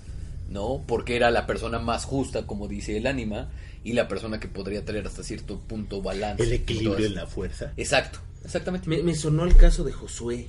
¿no? 0.50 0.82
Porque 0.86 1.16
era 1.16 1.30
la 1.30 1.46
persona 1.46 1.78
más 1.78 2.04
justa, 2.04 2.46
como 2.46 2.66
dice 2.68 2.96
el 2.96 3.06
ánima, 3.06 3.50
y 3.84 3.92
la 3.94 4.08
persona 4.08 4.40
que 4.40 4.48
podría 4.48 4.84
traer 4.84 5.06
hasta 5.06 5.22
cierto 5.22 5.58
punto 5.60 6.02
balance. 6.02 6.42
El 6.42 6.52
equilibrio 6.52 7.06
en 7.06 7.14
la 7.14 7.26
fuerza. 7.26 7.72
Exacto, 7.76 8.20
exactamente. 8.44 8.88
Me, 8.88 9.02
me 9.02 9.14
sonó 9.14 9.44
el 9.44 9.56
caso 9.56 9.84
de 9.84 9.92
Josué. 9.92 10.48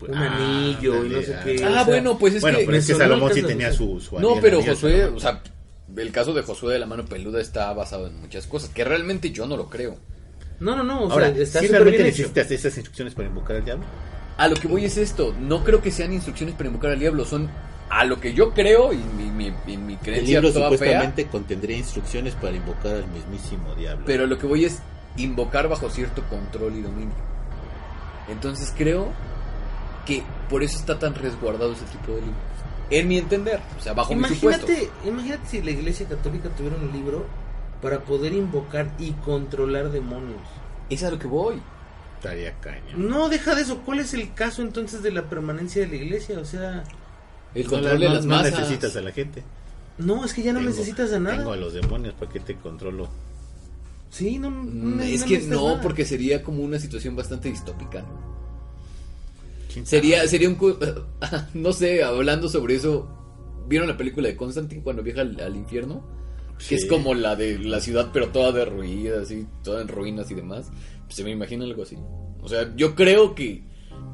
Un 0.00 0.14
Ah, 0.14 0.36
anillo 0.36 1.04
y 1.04 1.10
no 1.10 1.20
sé 1.20 1.34
ándale, 1.34 1.56
qué. 1.56 1.64
ah. 1.64 1.66
Ah, 1.68 1.70
o 1.70 1.74
sea, 1.74 1.84
bueno, 1.84 2.18
pues 2.18 2.34
es 2.34 2.40
bueno, 2.40 2.58
que... 2.58 2.64
pero 2.64 2.76
es 2.78 2.86
que 2.86 2.94
Salomón 2.94 3.34
sí 3.34 3.42
tenía 3.42 3.70
su, 3.72 4.00
su 4.00 4.18
No, 4.18 4.36
pero 4.40 4.62
Josué, 4.62 5.04
o 5.04 5.20
sea, 5.20 5.42
el 5.94 6.10
caso 6.12 6.32
de 6.32 6.40
Josué 6.42 6.72
de 6.72 6.78
la 6.78 6.86
mano 6.86 7.04
peluda 7.04 7.40
está 7.40 7.70
basado 7.74 8.06
en 8.06 8.18
muchas 8.20 8.46
cosas, 8.46 8.70
que 8.70 8.82
realmente 8.84 9.30
yo 9.30 9.46
no 9.46 9.56
lo 9.58 9.68
creo. 9.68 9.98
No, 10.60 10.76
no, 10.76 10.84
no. 10.84 11.04
O 11.04 11.10
Ahora, 11.10 11.32
sea, 11.32 11.42
está 11.42 11.60
¿sí 11.60 11.66
súper 11.66 11.82
realmente 11.82 12.04
necesitas 12.10 12.50
esas 12.50 12.76
instrucciones 12.76 13.14
para 13.14 13.28
invocar 13.28 13.56
al 13.56 13.64
diablo? 13.64 13.84
A 14.36 14.48
lo 14.48 14.56
que 14.56 14.68
voy 14.68 14.84
es 14.84 14.96
esto, 14.96 15.34
no 15.38 15.64
creo 15.64 15.82
que 15.82 15.90
sean 15.90 16.12
instrucciones 16.12 16.54
para 16.54 16.68
invocar 16.68 16.92
al 16.92 16.98
diablo, 16.98 17.24
son 17.24 17.50
a 17.90 18.04
lo 18.04 18.20
que 18.20 18.32
yo 18.32 18.54
creo 18.54 18.92
y 18.92 18.98
mi, 18.98 19.30
mi, 19.30 19.76
mi 19.76 19.94
El 19.94 19.98
creencia 19.98 20.40
libro 20.40 20.52
toda 20.52 20.68
fea, 20.68 20.78
supuestamente 20.78 21.26
contendría 21.26 21.76
instrucciones 21.76 22.34
para 22.34 22.56
invocar 22.56 22.94
al 22.94 23.08
mismísimo 23.08 23.74
diablo. 23.74 24.04
pero 24.06 24.26
lo 24.26 24.38
que 24.38 24.46
voy 24.46 24.64
es 24.64 24.78
invocar 25.16 25.68
bajo 25.68 25.90
cierto 25.90 26.22
control 26.28 26.76
y 26.76 26.82
dominio. 26.82 27.14
Entonces 28.28 28.72
creo 28.76 29.08
que 30.06 30.22
por 30.48 30.62
eso 30.62 30.78
está 30.78 30.98
tan 30.98 31.14
resguardado 31.14 31.72
ese 31.72 31.84
tipo 31.86 32.12
de 32.12 32.20
libros. 32.20 32.36
En 32.90 33.08
mi 33.08 33.18
entender, 33.18 33.60
o 33.78 33.82
sea, 33.82 33.92
bajo 33.92 34.14
mi 34.14 34.24
supuesto. 34.28 34.66
Imagínate, 34.66 35.08
imagínate 35.08 35.48
si 35.48 35.62
la 35.62 35.70
iglesia 35.72 36.06
católica 36.06 36.48
tuviera 36.50 36.76
un 36.76 36.92
libro 36.92 37.26
para 37.82 38.00
poder 38.04 38.32
invocar 38.34 38.90
y 38.98 39.12
controlar 39.12 39.90
demonios. 39.90 40.40
Es 40.88 41.02
a 41.04 41.10
lo 41.10 41.18
que 41.18 41.26
voy. 41.26 41.56
Estaría 42.16 42.52
caña. 42.60 42.92
No, 42.96 43.28
deja 43.28 43.54
de 43.54 43.62
eso. 43.62 43.78
¿Cuál 43.78 44.00
es 44.00 44.12
el 44.12 44.34
caso 44.34 44.60
entonces 44.62 45.02
de 45.02 45.10
la 45.12 45.28
permanencia 45.30 45.82
de 45.82 45.88
la 45.88 45.94
iglesia? 45.96 46.38
O 46.38 46.44
sea, 46.44 46.84
El 47.54 47.64
No, 47.64 47.70
control 47.70 47.98
de 48.00 48.08
no- 48.08 48.14
las 48.14 48.24
no 48.26 48.36
masas. 48.36 48.58
necesitas 48.60 48.94
a 48.96 49.00
la 49.00 49.12
gente. 49.12 49.42
no, 49.98 50.24
es 50.24 50.32
que 50.34 50.42
ya 50.42 50.52
no 50.52 50.58
Tengo- 50.60 50.70
necesitas 50.70 51.12
a 51.12 51.18
nada. 51.18 51.36
Tengo 51.38 51.52
a 51.52 51.56
los 51.56 51.72
demonios 51.74 52.14
para 52.14 52.30
que 52.30 52.40
te 52.40 52.54
controlo. 52.56 53.08
Sí, 54.10 54.38
no, 54.38 54.50
no, 54.50 54.62
Mm, 54.62 54.96
no 54.96 55.02
es 55.02 55.24
que 55.24 55.38
no, 55.40 55.68
nada. 55.70 55.80
porque 55.82 56.04
sería 56.04 56.42
como 56.42 56.62
una 56.62 56.78
situación 56.78 57.14
bastante 57.16 57.48
distópica. 57.48 58.04
¿Quién 59.72 59.86
Sería, 59.86 60.26
sería 60.26 60.48
un... 60.48 60.58
No 61.54 61.72
sé, 61.72 62.02
hablando 62.02 62.48
sobre 62.48 62.74
eso, 62.74 63.08
¿vieron 63.68 63.88
la 63.88 63.96
película 63.96 64.28
de 64.28 64.36
Constantine 64.36 64.82
cuando 64.82 65.02
viaja 65.02 65.20
al, 65.20 65.40
al 65.40 65.56
infierno? 65.56 66.02
Que 66.68 66.74
es 66.74 66.86
como 66.86 67.14
la 67.14 67.36
de 67.36 67.58
la 67.58 67.80
ciudad, 67.80 68.10
pero 68.12 68.28
toda 68.28 68.52
derruida, 68.52 69.22
así, 69.22 69.46
toda 69.62 69.82
en 69.82 69.88
ruinas 69.88 70.30
y 70.30 70.34
demás. 70.34 70.70
Se 71.08 71.24
me 71.24 71.30
imagina 71.30 71.64
algo 71.64 71.82
así. 71.82 71.96
O 72.42 72.48
sea, 72.48 72.74
yo 72.76 72.94
creo 72.94 73.34
que, 73.34 73.64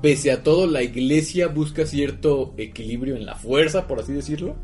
pese 0.00 0.30
a 0.30 0.42
todo, 0.42 0.66
la 0.66 0.82
iglesia 0.82 1.48
busca 1.48 1.86
cierto 1.86 2.54
equilibrio 2.56 3.16
en 3.16 3.26
la 3.26 3.34
fuerza, 3.34 3.86
por 3.86 4.00
así 4.00 4.12
decirlo. 4.12 4.56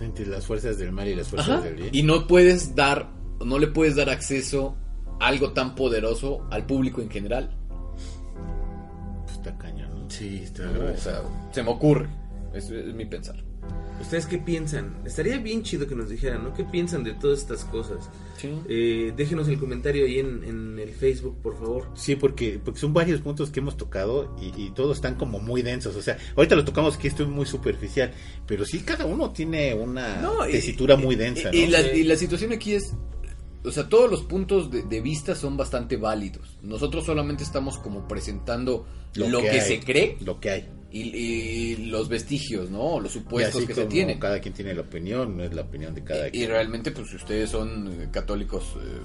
Entre 0.00 0.26
las 0.26 0.46
fuerzas 0.46 0.78
del 0.78 0.90
mal 0.90 1.06
y 1.08 1.14
las 1.14 1.28
fuerzas 1.28 1.58
Ajá. 1.58 1.64
del 1.64 1.74
bien. 1.76 1.88
Y 1.92 2.02
no 2.02 2.26
puedes 2.26 2.74
dar, 2.74 3.10
no 3.44 3.58
le 3.58 3.68
puedes 3.68 3.94
dar 3.94 4.10
acceso 4.10 4.76
a 5.20 5.28
algo 5.28 5.52
tan 5.52 5.74
poderoso 5.74 6.46
al 6.50 6.66
público 6.66 7.00
en 7.00 7.08
general. 7.08 7.56
Pues 9.24 9.36
está 9.36 9.56
caña, 9.58 9.86
¿no? 9.88 10.10
Sí, 10.10 10.40
está 10.42 10.64
¿no? 10.64 10.92
O 10.92 10.96
sea, 10.96 11.22
se 11.52 11.62
me 11.62 11.70
ocurre. 11.70 12.08
Eso 12.52 12.74
es 12.74 12.92
mi 12.94 13.06
pensar. 13.06 13.36
¿Ustedes 14.00 14.26
qué 14.26 14.38
piensan? 14.38 14.96
Estaría 15.06 15.38
bien 15.38 15.62
chido 15.62 15.86
que 15.86 15.94
nos 15.94 16.08
dijeran, 16.08 16.42
¿no? 16.42 16.52
¿Qué 16.54 16.64
piensan 16.64 17.04
de 17.04 17.14
todas 17.14 17.40
estas 17.40 17.64
cosas? 17.64 18.10
Eh, 18.68 19.12
déjenos 19.16 19.46
el 19.48 19.58
comentario 19.58 20.04
ahí 20.06 20.18
en, 20.18 20.42
en 20.42 20.78
el 20.78 20.90
Facebook, 20.90 21.38
por 21.40 21.56
favor. 21.56 21.88
Sí, 21.94 22.16
porque, 22.16 22.60
porque 22.62 22.80
son 22.80 22.92
varios 22.92 23.20
puntos 23.20 23.50
que 23.50 23.60
hemos 23.60 23.76
tocado 23.76 24.34
y, 24.40 24.60
y 24.60 24.70
todos 24.70 24.96
están 24.96 25.14
como 25.14 25.38
muy 25.38 25.62
densos. 25.62 25.94
O 25.94 26.02
sea, 26.02 26.18
ahorita 26.36 26.56
lo 26.56 26.64
tocamos 26.64 26.96
que 26.96 27.06
esto 27.06 27.22
es 27.22 27.28
muy 27.28 27.46
superficial, 27.46 28.12
pero 28.46 28.64
sí 28.64 28.80
cada 28.80 29.06
uno 29.06 29.30
tiene 29.30 29.72
una 29.74 30.20
No, 30.20 30.48
y- 30.48 30.52
tesitura 30.52 30.96
muy 30.96 31.14
densa, 31.14 31.50
Y, 31.52 31.60
y 31.60 31.64
¿no? 31.66 31.70
la, 31.72 31.82
Sí. 31.82 31.88
y 32.00 32.02
la 32.02 32.16
situación 32.16 32.52
aquí 32.52 32.72
es, 32.74 32.94
o 33.64 33.70
sea, 33.70 33.88
todos 33.88 34.10
los 34.10 34.22
puntos 34.24 34.68
de, 34.72 34.82
de 34.82 35.00
vista 35.00 35.36
son 35.36 35.56
bastante 35.56 35.96
válidos. 35.96 36.58
Nosotros 36.62 37.04
solamente 37.06 37.44
estamos 37.44 37.78
como 37.78 38.08
presentando 38.08 38.84
lo, 39.14 39.40
que, 39.40 39.50
hay, 39.50 39.60
se 39.60 39.78
cree 39.80 40.16
Lo 40.24 40.40
que 40.40 40.50
hay. 40.50 40.68
Y, 40.92 41.00
y 41.16 41.76
los 41.86 42.08
vestigios, 42.08 42.70
¿no? 42.70 43.00
Los 43.00 43.16
Y 43.16 43.18
supuestos 43.18 43.56
así 43.56 43.66
que 43.66 43.74
se 43.74 43.86
tienen. 43.86 44.18
Cada 44.20 44.40
quien 44.40 44.54
tiene 44.54 44.74
la 44.74 44.82
opinión, 44.82 45.36
no 45.36 45.42
es 45.44 45.52
la 45.54 45.62
opinión 45.62 45.94
de 45.94 46.04
cada 46.04 46.26
Y, 46.26 46.28
y 46.28 46.30
quien. 46.32 46.50
realmente, 46.50 46.90
pues, 46.90 47.08
si 47.10 47.16
ustedes 47.16 47.50
son 47.50 47.88
eh, 48.02 48.08
católicos 48.12 48.76
eh, 48.76 49.00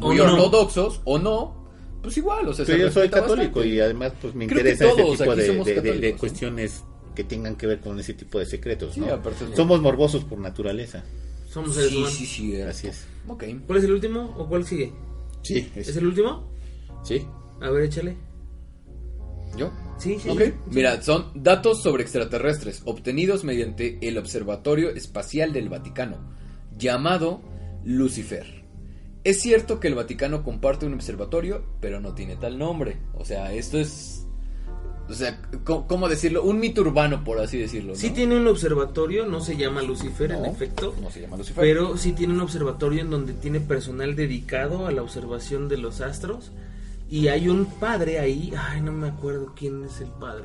O 0.00 0.06
muy 0.06 0.16
no. 0.16 0.24
ortodoxos 0.24 1.00
o 1.04 1.18
no, 1.18 1.66
pues 2.02 2.16
igual, 2.18 2.48
o 2.48 2.54
sea, 2.54 2.64
Pero 2.64 2.78
se 2.78 2.84
yo 2.84 2.90
soy 2.92 3.08
católico 3.08 3.56
bastante. 3.60 3.68
y 3.68 3.80
además 3.80 4.12
pues 4.20 4.34
me 4.34 4.46
Creo 4.46 4.58
interesa 4.60 4.84
ese 4.84 4.94
tipo 5.18 5.30
aquí 5.32 5.40
de, 5.40 5.46
somos 5.46 5.66
de- 5.66 5.74
de- 5.74 5.80
de 5.80 5.82
católicos, 5.90 6.12
¿no? 6.12 6.18
cuestiones 6.20 6.84
que 7.16 7.24
tengan 7.24 7.56
que 7.56 7.66
ver 7.66 7.80
con 7.80 7.98
ese 7.98 8.14
tipo 8.14 8.38
de 8.38 8.46
secretos, 8.46 8.94
Sí, 8.94 9.00
¿no? 9.00 9.20
Somos 9.56 9.80
morbosos 9.80 10.22
por 10.24 10.38
naturaleza. 10.38 11.02
Somos 11.48 11.74
seres 11.74 11.90
Sí, 11.90 11.96
humanos. 11.96 12.14
sí, 12.14 12.26
sí. 12.26 12.54
eh. 12.56 12.64
Así 12.64 12.86
es. 12.88 13.06
¿Cuál 13.26 13.78
es 13.78 13.84
el 13.84 13.92
último 13.92 14.34
o 14.38 14.46
cuál 14.46 14.64
sigue? 14.66 14.92
Sí, 15.42 15.70
¿Es 15.74 15.96
el 15.96 16.06
último? 16.06 16.52
sí. 17.02 17.26
A 17.60 17.70
ver, 17.70 17.84
échale. 17.84 18.16
¿Yo? 19.56 19.72
Sí, 19.98 20.18
sí. 20.18 20.28
Ok, 20.28 20.40
sí. 20.42 20.52
mira, 20.70 21.00
son 21.02 21.30
datos 21.34 21.82
sobre 21.82 22.02
extraterrestres 22.02 22.82
obtenidos 22.84 23.44
mediante 23.44 23.98
el 24.06 24.18
Observatorio 24.18 24.90
Espacial 24.90 25.52
del 25.52 25.68
Vaticano, 25.68 26.18
llamado 26.76 27.40
Lucifer. 27.84 28.64
Es 29.26 29.40
cierto 29.40 29.80
que 29.80 29.88
el 29.88 29.96
Vaticano 29.96 30.44
comparte 30.44 30.86
un 30.86 30.94
observatorio, 30.94 31.64
pero 31.80 32.00
no 32.00 32.14
tiene 32.14 32.36
tal 32.36 32.58
nombre. 32.58 32.98
O 33.14 33.24
sea, 33.24 33.52
esto 33.52 33.76
es... 33.78 34.24
O 35.08 35.14
sea, 35.14 35.40
¿cómo, 35.64 36.08
decirlo? 36.08 36.44
Un 36.44 36.60
mito 36.60 36.80
urbano, 36.80 37.24
por 37.24 37.40
así 37.40 37.58
decirlo. 37.58 37.94
¿no? 37.94 37.98
Sí 37.98 38.10
tiene 38.10 38.36
un 38.36 38.46
observatorio, 38.46 39.26
no 39.26 39.40
se 39.40 39.56
llama 39.56 39.82
Lucifer 39.82 40.30
en 40.30 40.44
efecto, 40.44 40.94
No 41.00 41.10
se 41.10 41.22
llama 41.22 41.36
Lucifer. 41.36 41.60
pero 41.60 41.96
sí 41.96 42.12
tiene 42.12 42.34
un 42.34 42.40
observatorio 42.40 43.00
en 43.00 43.10
donde 43.10 43.32
tiene 43.32 43.58
personal 43.58 44.14
dedicado 44.14 44.86
a 44.86 44.92
la 44.92 45.02
observación 45.02 45.68
de 45.68 45.78
los 45.78 46.00
astros 46.00 46.52
y 47.10 47.28
hay 47.28 47.48
un 47.48 47.66
padre 47.66 48.18
ahí, 48.18 48.52
ay 48.56 48.80
no 48.80 48.92
me 48.92 49.08
acuerdo 49.08 49.52
quién 49.56 49.84
es 49.84 50.00
el 50.00 50.08
padre, 50.08 50.44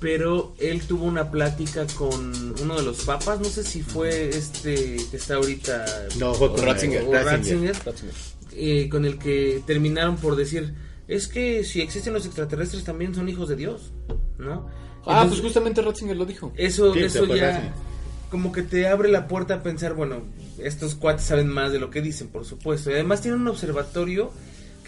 pero 0.00 0.54
él 0.58 0.82
tuvo 0.86 1.04
una 1.04 1.30
plática 1.30 1.86
con 1.96 2.32
uno 2.62 2.76
de 2.76 2.82
los 2.82 3.04
papas, 3.04 3.40
no 3.40 3.46
sé 3.46 3.64
si 3.64 3.82
fue 3.82 4.28
este 4.28 4.96
que 5.10 5.16
está 5.16 5.34
ahorita 5.36 5.84
No, 6.18 6.34
fue 6.34 6.50
con 6.52 6.62
Ratzinger. 6.62 7.02
o 7.04 7.12
Ratzinger, 7.12 7.74
Ratzinger. 7.84 8.14
eh, 8.52 8.88
con 8.88 9.04
el 9.04 9.18
que 9.18 9.62
terminaron 9.66 10.16
por 10.16 10.36
decir 10.36 10.74
es 11.08 11.26
que 11.26 11.64
si 11.64 11.80
existen 11.80 12.12
los 12.12 12.26
extraterrestres 12.26 12.84
también 12.84 13.14
son 13.14 13.28
hijos 13.28 13.48
de 13.48 13.56
Dios, 13.56 13.92
¿no? 14.38 14.66
Ah, 15.06 15.22
Entonces, 15.22 15.28
pues 15.30 15.40
justamente 15.42 15.80
Ratzinger 15.80 16.16
lo 16.16 16.26
dijo. 16.26 16.52
eso, 16.56 16.92
Sí, 16.92 17.00
eso 17.00 17.24
ya 17.34 17.46
Ratzinger. 17.52 17.72
como 18.30 18.52
que 18.52 18.62
te 18.62 18.86
abre 18.88 19.08
la 19.10 19.26
puerta 19.26 19.54
a 19.54 19.62
pensar, 19.62 19.94
bueno, 19.94 20.20
estos 20.58 20.94
cuates 20.96 21.24
saben 21.24 21.48
más 21.48 21.72
de 21.72 21.78
lo 21.78 21.88
que 21.88 22.02
dicen, 22.02 22.28
por 22.28 22.44
supuesto. 22.44 22.90
Y 22.90 22.94
además 22.94 23.22
tienen 23.22 23.40
un 23.40 23.48
observatorio 23.48 24.30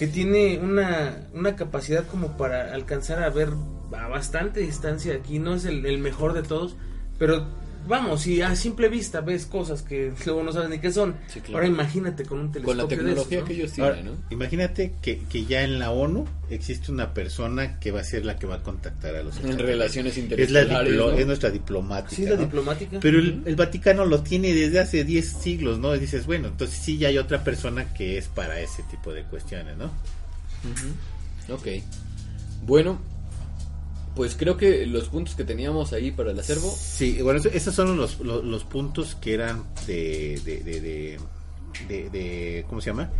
que 0.01 0.07
tiene 0.07 0.59
una, 0.59 1.29
una 1.35 1.57
capacidad 1.57 2.07
como 2.07 2.39
para 2.39 2.73
alcanzar 2.73 3.23
a 3.23 3.29
ver 3.29 3.51
a 3.93 4.09
bastante 4.09 4.61
distancia 4.61 5.15
aquí. 5.15 5.39
No 5.39 5.53
es 5.53 5.67
el, 5.67 5.85
el 5.85 5.99
mejor 5.99 6.33
de 6.33 6.43
todos, 6.43 6.75
pero 7.19 7.47
vamos, 7.87 8.23
si 8.23 8.41
a 8.43 8.55
simple 8.55 8.89
vista 8.89 9.21
ves 9.21 9.47
cosas 9.47 9.83
que 9.83 10.13
luego 10.27 10.43
no 10.43 10.53
sabes 10.53 10.71
ni 10.71 10.79
qué 10.79 10.93
son, 10.93 11.17
Sí, 11.29 11.41
claro. 11.41 11.57
ahora 11.59 11.67
imagínate 11.69 12.25
con 12.25 12.39
un 12.39 12.45
Con 12.47 12.53
telescopio 12.53 12.83
la 12.83 12.89
tecnología 12.89 13.29
de 13.31 13.37
esos, 13.37 13.49
que 13.49 13.55
ellos 13.55 13.79
Ahora, 13.79 13.95
tienen, 13.95 14.13
¿no? 14.15 14.19
Imagínate 14.31 14.93
que, 15.03 15.19
que 15.29 15.45
ya 15.45 15.63
en 15.63 15.79
la 15.79 15.91
ONU 15.91 16.27
existe 16.51 16.91
una 16.93 17.15
persona 17.15 17.79
que 17.81 17.91
va 17.93 18.01
a 18.01 18.05
ser 18.05 18.25
la 18.25 18.37
que 18.39 18.47
va 18.47 18.57
a 18.57 18.63
contactar 18.63 19.15
a 19.17 19.23
los 19.23 19.37
En 19.39 19.59
relaciones 19.59 20.17
es, 20.17 20.25
diplo- 20.25 21.13
¿no? 21.13 21.19
es 21.19 21.27
nuestra 21.27 21.51
diplomática. 21.51 22.17
Sí, 22.17 22.25
la 22.25 22.37
¿no? 22.37 22.43
diplomática. 22.43 22.99
Pero 23.01 23.19
el, 23.19 23.43
el 23.47 23.57
Vaticano 23.57 24.05
lo 24.07 24.23
tiene 24.23 24.53
desde 24.55 24.81
hace 24.81 25.05
10 25.05 25.29
siglos, 25.29 25.79
¿no? 25.79 25.95
Y 25.95 25.99
dices, 26.01 26.27
bueno, 26.27 26.49
entonces 26.49 26.79
sí 26.79 26.99
ya 26.99 27.09
hay 27.09 27.19
otra 27.19 27.45
persona 27.45 27.93
que 27.95 28.19
es 28.19 28.29
para 28.29 28.61
ese 28.61 28.83
tipo 28.85 29.13
de 29.13 29.23
cuestiones, 29.25 29.77
¿no? 29.77 29.91
Ok. 31.55 31.67
Bueno, 32.67 33.01
pues 34.15 34.35
creo 34.37 34.57
que 34.57 34.87
los 34.87 35.09
puntos 35.09 35.35
que 35.35 35.45
teníamos 35.45 35.93
ahí 35.93 36.11
para 36.11 36.31
el 36.33 36.39
acervo. 36.39 36.71
Sí, 36.71 37.21
bueno, 37.23 37.39
eso- 37.41 37.49
esos 37.51 37.75
son 37.75 37.97
los, 37.97 38.21
los, 38.21 38.45
los 38.45 38.65
puntos 38.65 39.15
que 39.15 39.35
eran 39.35 39.65
de, 39.87 40.41
de, 40.45 40.63
de, 40.63 40.81
de, 40.81 41.21
de- 41.89 42.11
de- 42.11 42.65
¿cómo 42.69 42.81
se 42.81 42.91
llama? 42.91 43.11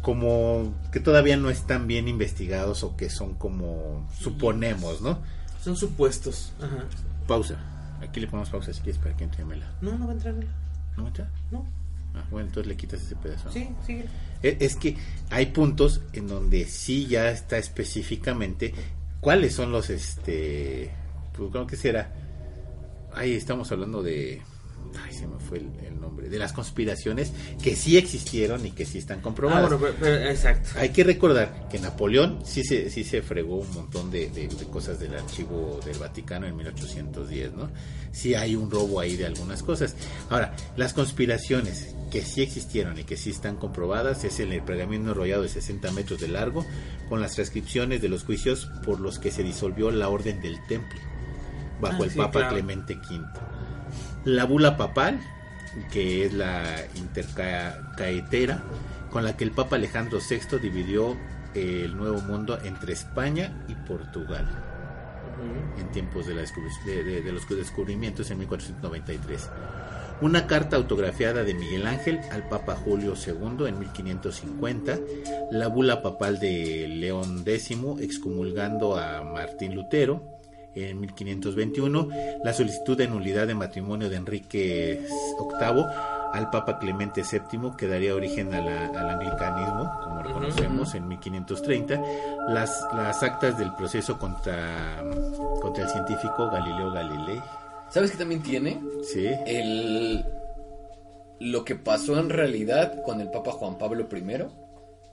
Como 0.00 0.74
que 0.90 0.98
todavía 1.00 1.36
no 1.36 1.48
están 1.50 1.86
bien 1.86 2.08
investigados 2.08 2.82
o 2.82 2.96
que 2.96 3.08
son 3.08 3.34
como 3.34 4.08
suponemos, 4.18 5.00
¿no? 5.00 5.20
Son 5.62 5.76
supuestos. 5.76 6.52
Ajá. 6.60 6.84
Pausa. 7.28 7.56
Aquí 8.00 8.18
le 8.18 8.26
ponemos 8.26 8.50
pausa 8.50 8.72
si 8.72 8.80
quieres 8.80 9.00
para 9.00 9.16
que 9.16 9.22
entre 9.24 9.44
Mela. 9.44 9.70
No, 9.80 9.96
no 9.96 10.06
va 10.06 10.12
a 10.12 10.14
entrar. 10.16 10.34
Mela. 10.34 10.50
¿No 10.96 11.06
entra? 11.06 11.30
No. 11.52 11.64
Ah, 12.14 12.24
bueno, 12.30 12.48
entonces 12.48 12.66
le 12.68 12.76
quitas 12.76 13.00
ese 13.00 13.14
pedazo. 13.16 13.50
Sí, 13.52 13.68
sigue. 13.86 14.04
E- 14.42 14.56
Es 14.60 14.74
que 14.76 14.96
hay 15.30 15.46
puntos 15.46 16.00
en 16.12 16.26
donde 16.26 16.64
sí 16.66 17.06
ya 17.06 17.30
está 17.30 17.56
específicamente 17.58 18.74
cuáles 19.22 19.54
son 19.54 19.70
los, 19.70 19.88
este, 19.88 20.90
pues 21.32 21.50
creo 21.50 21.66
que 21.66 21.76
será. 21.76 22.12
Ahí 23.14 23.34
estamos 23.34 23.70
hablando 23.70 24.02
de, 24.02 24.42
ay, 25.04 25.12
se 25.14 25.26
me 25.26 25.38
fue 25.38 25.58
el, 25.58 25.70
el 25.86 26.00
nombre, 26.00 26.28
de 26.28 26.38
las 26.38 26.52
conspiraciones 26.52 27.32
que 27.62 27.74
sí 27.76 27.96
existieron 27.96 28.64
y 28.66 28.70
que 28.72 28.84
sí 28.86 28.98
están 28.98 29.18
Ah, 29.18 29.22
comprobadas. 29.22 29.62
bueno, 29.68 29.78
pero- 29.78 29.94
pero- 29.98 30.30
exacto. 30.30 30.70
Hay 30.76 30.90
que 30.90 31.04
recordar 31.04 31.68
que 31.68 31.78
Napoleón 31.78 32.40
sí 32.44 32.64
se, 32.64 32.90
sí 32.90 33.04
se 33.04 33.22
fregó 33.22 33.56
un 33.56 33.72
montón 33.74 34.10
de, 34.10 34.28
de- 34.30 34.48
de 34.48 34.64
cosas 34.66 34.98
del 34.98 35.14
archivo 35.14 35.80
del 35.84 35.98
Vaticano 35.98 36.46
en 36.46 36.56
1810, 36.56 37.52
¿no? 37.54 37.70
Sí 38.12 38.34
hay 38.34 38.54
un 38.56 38.70
robo 38.70 39.00
ahí 39.00 39.16
de 39.16 39.26
algunas 39.26 39.62
cosas. 39.62 39.94
Ahora, 40.30 40.54
las 40.76 40.92
conspiraciones 40.92 41.94
que 42.10 42.22
sí 42.22 42.42
existieron 42.42 42.98
y 42.98 43.04
que 43.04 43.16
sí 43.16 43.30
están 43.30 43.56
comprobadas 43.56 44.24
es 44.24 44.38
el 44.40 44.60
pergamino 44.62 45.10
enrollado 45.10 45.42
de 45.42 45.48
60 45.48 45.90
metros 45.92 46.20
de 46.20 46.28
largo 46.28 46.64
con 47.08 47.20
las 47.22 47.34
transcripciones 47.34 48.02
de 48.02 48.08
los 48.10 48.24
juicios 48.24 48.70
por 48.84 49.00
los 49.00 49.18
que 49.18 49.30
se 49.30 49.42
disolvió 49.42 49.90
la 49.90 50.08
Orden 50.10 50.42
del 50.42 50.58
Temple 50.66 51.00
bajo 51.80 52.02
Ah, 52.02 52.04
el 52.06 52.10
sí, 52.10 52.18
Papa 52.18 52.32
claro. 52.40 52.54
Clemente 52.54 52.94
V. 52.96 53.24
La 54.24 54.44
bula 54.44 54.76
papal, 54.76 55.20
que 55.90 56.24
es 56.26 56.32
la 56.32 56.62
intercaetera, 56.96 58.62
con 59.10 59.24
la 59.24 59.36
que 59.36 59.44
el 59.44 59.50
Papa 59.50 59.76
Alejandro 59.76 60.18
VI 60.20 60.58
dividió 60.58 61.16
eh, 61.54 61.82
el 61.84 61.96
Nuevo 61.96 62.20
Mundo 62.22 62.58
entre 62.64 62.92
España 62.92 63.64
y 63.68 63.74
Portugal 63.74 64.48
en 65.78 65.88
tiempos 65.90 66.26
de, 66.26 66.34
la 66.34 66.42
descubri- 66.42 66.84
de- 66.84 67.02
de- 67.02 67.22
de 67.22 67.32
los 67.32 67.48
descubrimientos 67.48 68.30
en 68.30 68.38
1493. 68.38 69.50
Una 70.20 70.46
carta 70.46 70.76
autografiada 70.76 71.42
de 71.42 71.52
Miguel 71.54 71.84
Ángel 71.86 72.20
al 72.30 72.48
Papa 72.48 72.76
Julio 72.76 73.14
II 73.16 73.66
en 73.66 73.78
1550, 73.80 74.98
la 75.50 75.66
bula 75.66 76.00
papal 76.00 76.38
de 76.38 76.86
León 76.86 77.42
X 77.44 77.76
excomulgando 78.00 78.96
a 78.96 79.24
Martín 79.24 79.74
Lutero 79.74 80.22
en 80.74 81.00
1521, 81.00 82.08
la 82.44 82.52
solicitud 82.52 82.96
de 82.96 83.08
nulidad 83.08 83.46
de 83.46 83.54
matrimonio 83.54 84.08
de 84.08 84.16
Enrique 84.16 85.00
VIII 85.60 85.84
al 86.32 86.48
Papa 86.50 86.78
Clemente 86.78 87.22
VII 87.30 87.72
que 87.76 87.86
daría 87.86 88.14
origen 88.14 88.54
a 88.54 88.60
la- 88.62 88.86
al 88.86 89.10
anglicanismo, 89.10 89.90
como 90.02 90.22
lo 90.22 90.32
conocemos, 90.32 90.94
en 90.94 91.06
1530, 91.08 92.00
las, 92.48 92.80
las 92.94 93.22
actas 93.22 93.58
del 93.58 93.74
proceso 93.74 94.18
contra, 94.18 95.02
contra 95.60 95.84
el 95.84 95.90
científico 95.90 96.50
Galileo 96.50 96.90
Galilei, 96.92 97.40
¿Sabes 97.90 98.10
qué 98.12 98.16
también 98.16 98.42
tiene? 98.42 98.80
¿sí? 99.04 99.26
El 99.46 100.24
lo 101.40 101.64
que 101.64 101.74
pasó 101.74 102.18
en 102.18 102.30
realidad 102.30 103.02
con 103.04 103.20
el 103.20 103.28
Papa 103.30 103.50
Juan 103.52 103.76
Pablo 103.76 104.06
I 104.10 104.22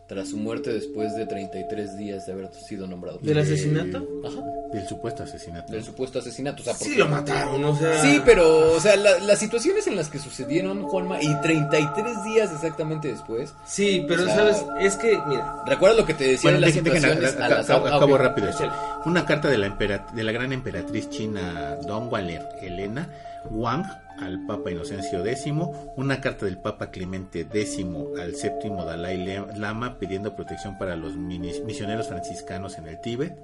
tras 0.10 0.30
su 0.30 0.38
muerte 0.38 0.74
después 0.74 1.16
de 1.16 1.28
33 1.28 1.96
días 1.96 2.26
de 2.26 2.34
haber 2.34 2.50
sido 2.52 2.88
nombrado. 2.88 3.20
¿Del 3.22 3.38
asesinato? 3.38 4.06
Ajá, 4.26 4.42
Del 4.74 4.88
supuesto 4.88 5.22
asesinato. 5.24 5.72
del 5.72 5.84
supuesto 5.84 6.18
asesinato. 6.18 6.62
O 6.62 6.66
sea, 6.66 6.74
Sí 6.74 6.96
lo 6.96 7.08
mataron, 7.08 7.64
o 7.64 7.76
sea. 7.78 8.02
Sí, 8.02 8.20
pero, 8.26 8.74
o 8.76 8.80
sea, 8.80 8.96
la- 8.96 9.20
las 9.20 9.38
situaciones 9.38 9.86
en 9.86 9.96
las 9.96 10.10
que 10.10 10.18
sucedieron, 10.18 10.82
Juanma, 10.84 11.22
y 11.22 11.32
33 11.42 12.24
días 12.24 12.52
exactamente 12.52 13.08
después. 13.10 13.54
Sí, 13.68 14.04
pero 14.08 14.24
O 14.24 14.26
sea- 14.26 14.36
sabes, 14.36 14.66
es 14.80 14.96
que, 14.96 15.16
mira, 15.28 15.64
¿Recuerdas 15.68 16.00
lo 16.00 16.06
que 16.08 16.16
te 16.16 16.24
decía 16.24 16.50
Bueno, 16.52 16.56
en 16.58 16.62
las 16.62 16.72
dejen- 16.72 16.84
dejen- 16.86 16.96
situaciones? 17.02 17.36
a- 17.38 17.44
a 17.44 17.46
a- 17.46 17.50
las- 17.50 17.70
acabo, 17.70 17.86
ah, 17.86 17.96
acabo 17.98 18.14
ok. 18.16 18.20
rápido. 18.20 18.50
Échale. 18.50 18.72
Una 19.06 19.26
carta 19.28 19.48
de 19.48 19.58
la, 19.60 19.70
de 19.70 20.24
la 20.24 20.32
gran 20.32 20.52
emperatriz 20.52 21.10
china 21.12 21.78
Dongwale 21.86 22.42
Elena 22.64 23.08
Wang 23.52 23.86
al 24.22 24.46
Papa 24.46 24.72
Inocencio 24.72 25.26
X, 25.26 25.54
una 25.96 26.22
carta 26.22 26.46
del 26.46 26.58
Papa 26.58 26.92
Clemente 26.92 27.42
X 27.42 27.86
al 28.20 28.36
séptimo 28.36 28.86
Dalai 28.86 29.46
Lama 29.56 29.98
pidiendo 29.98 30.36
protección 30.36 30.78
para 30.78 30.96
los 30.96 31.16
misioneros 31.16 32.08
franciscanos 32.08 32.78
en 32.78 32.88
el 32.88 33.00
Tíbet, 33.02 33.38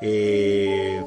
eh, 0.00 1.02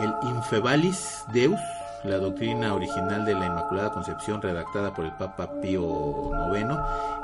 el 0.00 0.28
Infebalis 0.28 1.24
Deus, 1.32 1.60
la 2.04 2.16
doctrina 2.16 2.74
original 2.74 3.24
de 3.24 3.34
la 3.34 3.46
Inmaculada 3.46 3.92
Concepción 3.92 4.40
redactada 4.40 4.94
por 4.94 5.04
el 5.04 5.12
Papa 5.12 5.60
Pío 5.60 6.30
IX 6.54 6.74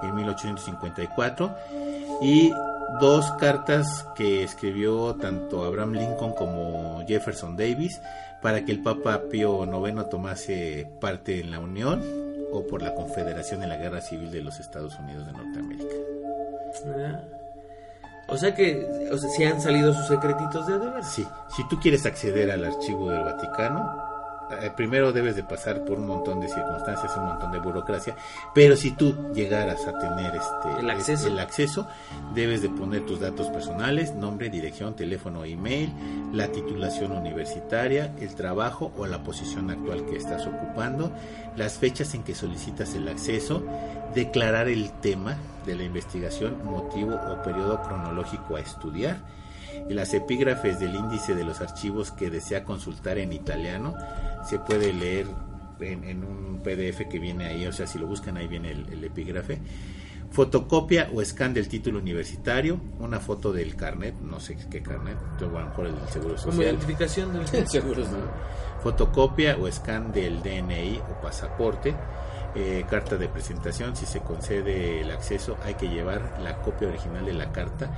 en 0.02 0.14
1854 0.14 1.56
y 2.20 2.52
dos 3.00 3.30
cartas 3.32 4.06
que 4.14 4.42
escribió 4.42 5.14
tanto 5.14 5.64
Abraham 5.64 5.92
Lincoln 5.92 6.32
como 6.34 7.04
Jefferson 7.06 7.56
Davis 7.56 8.00
para 8.46 8.64
que 8.64 8.70
el 8.70 8.78
Papa 8.78 9.22
Pío 9.28 9.64
IX 9.64 10.08
tomase 10.08 10.88
parte 11.00 11.40
en 11.40 11.50
la 11.50 11.58
Unión 11.58 12.00
o 12.52 12.64
por 12.64 12.80
la 12.80 12.94
Confederación 12.94 13.64
en 13.64 13.70
la 13.70 13.76
Guerra 13.76 14.00
Civil 14.00 14.30
de 14.30 14.40
los 14.40 14.60
Estados 14.60 14.96
Unidos 15.00 15.26
de 15.26 15.32
Norteamérica. 15.32 15.96
ah, 16.96 17.22
o 18.28 18.36
sea 18.36 18.54
que, 18.54 19.08
o 19.10 19.18
sea, 19.18 19.30
sí 19.30 19.42
han 19.42 19.60
salido 19.60 19.92
sus 19.92 20.06
secretitos 20.06 20.64
de 20.68 20.78
deber. 20.78 21.02
Sí, 21.02 21.26
si 21.56 21.66
tú 21.66 21.80
quieres 21.80 22.06
acceder 22.06 22.52
al 22.52 22.64
archivo 22.64 23.10
del 23.10 23.24
Vaticano, 23.24 24.00
eh, 24.50 24.70
primero 24.76 25.12
debes 25.12 25.36
de 25.36 25.42
pasar 25.42 25.84
por 25.84 25.98
un 25.98 26.06
montón 26.06 26.40
de 26.40 26.48
circunstancias, 26.48 27.12
un 27.16 27.24
montón 27.24 27.52
de 27.52 27.58
burocracia, 27.58 28.16
pero 28.54 28.76
si 28.76 28.92
tú 28.92 29.32
llegaras 29.32 29.86
a 29.86 29.98
tener 29.98 30.34
este 30.34 30.80
El 30.80 30.90
acceso. 30.90 31.26
el 31.26 31.38
acceso, 31.38 31.88
debes 32.34 32.62
de 32.62 32.68
poner 32.68 33.04
tus 33.06 33.20
datos 33.20 33.48
personales, 33.48 34.14
nombre, 34.14 34.48
dirección, 34.48 34.94
teléfono, 34.94 35.44
email, 35.44 35.92
la 36.32 36.48
titulación 36.48 37.12
universitaria, 37.12 38.14
el 38.20 38.34
trabajo 38.34 38.92
o 38.96 39.06
la 39.06 39.22
posición 39.22 39.70
actual 39.70 40.06
que 40.06 40.16
estás 40.16 40.46
ocupando, 40.46 41.12
las 41.56 41.78
fechas 41.78 42.14
en 42.14 42.22
que 42.22 42.34
solicitas 42.34 42.94
el 42.94 43.08
acceso, 43.08 43.62
declarar 44.16 44.68
el 44.68 44.90
tema 44.90 45.36
de 45.66 45.76
la 45.76 45.84
investigación, 45.84 46.64
motivo 46.64 47.14
o 47.14 47.42
periodo 47.42 47.82
cronológico 47.82 48.56
a 48.56 48.60
estudiar, 48.60 49.18
y 49.88 49.92
las 49.92 50.14
epígrafes 50.14 50.80
del 50.80 50.94
índice 50.94 51.34
de 51.34 51.44
los 51.44 51.60
archivos 51.60 52.10
que 52.12 52.30
desea 52.30 52.64
consultar 52.64 53.18
en 53.18 53.32
italiano 53.32 53.94
se 54.48 54.58
puede 54.58 54.94
leer 54.94 55.26
en, 55.80 56.02
en 56.04 56.24
un 56.24 56.60
PDF 56.64 57.06
que 57.10 57.18
viene 57.18 57.44
ahí, 57.44 57.66
o 57.66 57.72
sea, 57.72 57.86
si 57.86 57.98
lo 57.98 58.06
buscan 58.06 58.38
ahí 58.38 58.48
viene 58.48 58.72
el, 58.72 58.88
el 58.90 59.04
epígrafe. 59.04 59.60
Fotocopia 60.30 61.08
o 61.14 61.22
scan 61.24 61.52
del 61.52 61.68
título 61.68 61.98
universitario, 61.98 62.80
una 62.98 63.20
foto 63.20 63.52
del 63.52 63.76
carnet, 63.76 64.14
no 64.20 64.40
sé 64.40 64.56
qué 64.70 64.82
carnet, 64.82 65.16
yo, 65.38 65.46
a 65.56 65.60
lo 65.60 65.68
mejor 65.68 65.86
el 65.86 65.94
del 65.94 66.08
Seguro 66.08 66.36
Como 66.36 66.52
Social. 66.52 66.74
identificación 66.74 67.32
del... 67.32 67.68
Seguro, 67.68 68.02
sí. 68.02 68.10
Fotocopia 68.82 69.56
o 69.60 69.70
scan 69.70 70.10
del 70.10 70.42
DNI 70.42 71.00
o 71.10 71.20
pasaporte. 71.20 71.94
Eh, 72.56 72.84
carta 72.88 73.16
de 73.16 73.28
presentación, 73.28 73.94
si 73.94 74.06
se 74.06 74.20
concede 74.20 75.02
el 75.02 75.10
acceso 75.10 75.56
hay 75.64 75.74
que 75.74 75.88
llevar 75.88 76.38
la 76.42 76.56
copia 76.62 76.88
original 76.88 77.24
de 77.24 77.34
la 77.34 77.52
carta 77.52 77.90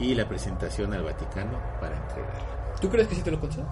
y 0.00 0.14
la 0.14 0.26
presentación 0.26 0.92
al 0.94 1.02
Vaticano 1.04 1.58
para 1.80 1.96
entregarla. 1.96 2.74
¿Tú 2.80 2.88
crees 2.88 3.08
que 3.08 3.14
sí 3.14 3.22
te 3.22 3.30
lo 3.30 3.38
concedo? 3.40 3.64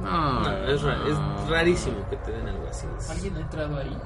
No, 0.00 0.40
No, 0.42 0.68
es, 0.68 0.82
ra- 0.82 0.98
es 1.08 1.48
rarísimo 1.50 1.96
que 2.10 2.16
te 2.16 2.32
den 2.32 2.48
algo 2.48 2.66
así. 2.68 2.86
¿Alguien 3.10 3.36
ha 3.36 3.40
entrado 3.40 3.76
ahí? 3.78 3.96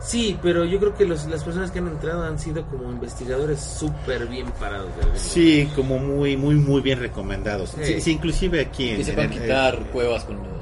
Sí, 0.00 0.36
pero 0.42 0.64
yo 0.64 0.78
creo 0.80 0.94
que 0.94 1.04
los- 1.04 1.26
las 1.26 1.44
personas 1.44 1.70
que 1.70 1.78
han 1.78 1.86
entrado 1.86 2.24
han 2.24 2.38
sido 2.38 2.64
como 2.66 2.90
investigadores 2.90 3.60
súper 3.60 4.26
bien 4.26 4.50
parados. 4.58 4.88
de. 4.96 5.18
Sí, 5.18 5.70
como 5.76 5.98
muy, 5.98 6.36
muy, 6.36 6.56
muy 6.56 6.80
bien 6.80 6.98
recomendados. 6.98 7.70
Sí. 7.70 7.84
Sí, 7.84 8.00
sí, 8.00 8.12
inclusive 8.12 8.60
aquí 8.60 8.88
en, 8.90 8.96
Que 8.96 9.04
sepan 9.04 9.32
en- 9.32 9.40
quitar 9.40 9.74
eh, 9.74 9.86
cuevas 9.92 10.24
con 10.24 10.36
lo- 10.38 10.61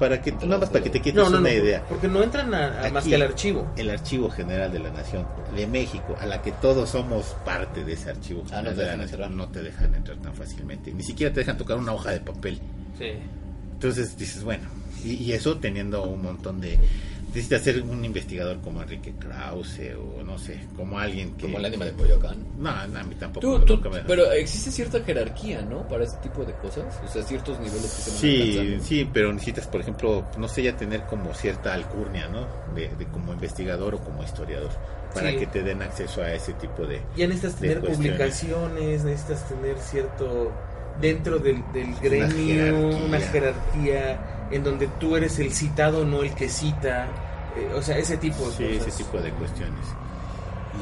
para 0.00 0.20
que 0.20 0.32
nada 0.32 0.58
más 0.58 0.70
para 0.70 0.82
que 0.82 0.90
te 0.90 0.98
quites 1.00 1.14
No, 1.14 1.24
no, 1.24 1.30
no, 1.30 1.38
una 1.38 1.52
idea. 1.52 1.84
porque 1.88 2.08
no 2.08 2.22
entran 2.22 2.52
a, 2.54 2.86
a 2.86 2.90
más 2.90 3.04
que 3.04 3.14
al 3.14 3.22
archivo. 3.22 3.70
El 3.76 3.90
Archivo 3.90 4.28
General 4.30 4.72
de 4.72 4.80
la 4.80 4.90
Nación 4.90 5.26
de 5.54 5.66
México, 5.68 6.16
a 6.18 6.26
la 6.26 6.42
que 6.42 6.50
todos 6.52 6.90
somos 6.90 7.36
parte 7.44 7.84
de 7.84 7.92
ese 7.92 8.10
Archivo 8.10 8.42
Ah, 8.50 8.62
no 8.62 8.70
General 8.70 8.74
te 8.74 8.80
de 8.80 8.86
la 8.86 8.90
dejan 8.92 9.00
Nación, 9.00 9.20
entrar. 9.22 9.30
no 9.46 9.48
te 9.52 9.62
dejan 9.62 9.94
entrar 9.94 10.16
tan 10.18 10.34
fácilmente. 10.34 10.92
Ni 10.92 11.02
siquiera 11.04 11.32
te 11.32 11.40
dejan 11.40 11.56
tocar 11.58 11.76
una 11.76 11.92
hoja 11.92 12.10
de 12.10 12.20
papel. 12.20 12.58
Sí. 12.98 13.12
Entonces 13.74 14.16
dices, 14.18 14.42
bueno, 14.42 14.64
y, 15.04 15.12
y 15.14 15.32
eso 15.32 15.58
teniendo 15.58 16.02
un 16.04 16.22
montón 16.22 16.60
de... 16.60 16.78
Necesitas 17.30 17.62
ser 17.62 17.82
un 17.82 18.04
investigador 18.04 18.60
como 18.60 18.82
Enrique 18.82 19.14
Krause 19.18 19.94
o 19.96 20.22
no 20.22 20.36
sé, 20.38 20.60
como 20.76 20.98
alguien 20.98 21.34
que... 21.36 21.42
Como 21.46 21.58
el 21.58 21.64
ánima 21.64 21.84
de 21.84 21.92
Coyoacán. 21.92 22.36
No, 22.58 22.86
no, 22.88 22.98
a 22.98 23.02
mí 23.04 23.14
tampoco. 23.14 23.40
Tú- 23.58 23.64
tú- 23.64 23.76
nunca 23.76 23.88
me- 23.88 24.00
pero 24.00 24.30
existe 24.32 24.70
cierta 24.70 25.00
jerarquía, 25.00 25.62
¿no? 25.62 25.86
Para 25.88 26.04
este 26.04 26.16
tipo 26.28 26.44
de 26.44 26.52
cosas. 26.54 26.84
O 27.04 27.08
sea, 27.08 27.22
ciertos 27.22 27.58
niveles 27.60 27.82
que 27.82 27.88
se 27.88 28.10
Sí, 28.10 28.78
sí, 28.82 29.08
pero 29.12 29.32
necesitas, 29.32 29.66
por 29.68 29.80
ejemplo, 29.80 30.26
no 30.38 30.48
sé, 30.48 30.62
ya 30.64 30.76
tener 30.76 31.02
como 31.06 31.32
cierta 31.34 31.72
alcurnia, 31.74 32.28
¿no? 32.28 32.46
De, 32.74 32.88
de 32.88 33.06
como 33.06 33.32
investigador 33.32 33.94
o 33.94 33.98
como 33.98 34.22
historiador, 34.24 34.70
para 35.14 35.30
Sí. 35.30 35.36
que 35.38 35.46
te 35.46 35.62
den 35.62 35.82
acceso 35.82 36.22
a 36.22 36.32
ese 36.32 36.52
tipo 36.54 36.86
de... 36.86 37.00
Ya 37.16 37.26
necesitas 37.28 37.56
tener 37.56 37.80
publicaciones, 37.80 39.04
necesitas 39.04 39.48
tener 39.48 39.78
cierto 39.78 40.52
dentro 41.00 41.38
del, 41.38 41.62
del 41.72 41.86
Una 41.90 42.00
gremio, 42.00 42.28
jerarquía. 42.30 43.04
una 43.06 43.20
jerarquía 43.20 44.20
en 44.50 44.64
donde 44.64 44.86
tú 44.98 45.16
eres 45.16 45.38
el 45.38 45.52
citado, 45.52 46.04
no 46.04 46.22
el 46.22 46.34
que 46.34 46.48
cita, 46.48 47.06
eh, 47.56 47.72
o 47.74 47.82
sea, 47.82 47.96
ese 47.98 48.16
tipo 48.16 48.44
de 48.50 48.52
Sí, 48.56 48.64
cosas. 48.78 48.86
ese 48.88 49.04
tipo 49.04 49.18
de 49.18 49.30
cuestiones. 49.32 49.86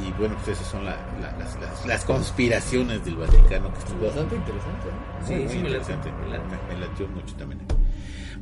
Y 0.06 0.12
bueno, 0.18 0.36
pues 0.36 0.56
esas 0.58 0.66
son 0.70 0.84
la- 0.84 0.96
la- 1.20 1.32
las, 1.38 1.58
las- 1.60 1.86
las 1.86 2.04
conspiraciones 2.04 3.04
del 3.04 3.16
Vaticano 3.16 3.72
que 3.72 3.78
estuvo 3.80 4.06
Bastante 4.06 4.36
interesante, 4.36 4.86
¿no? 5.20 5.26
Sí, 5.26 5.34
muy 5.34 5.48
sí, 5.48 5.58
me 5.58 5.70
late, 5.70 5.92
interesante. 5.92 6.12
me 6.12 6.28
late. 6.30 6.44
Me, 6.68 6.74
me 6.74 6.86
latió 6.86 7.08
mucho 7.08 7.34
también. 7.36 7.60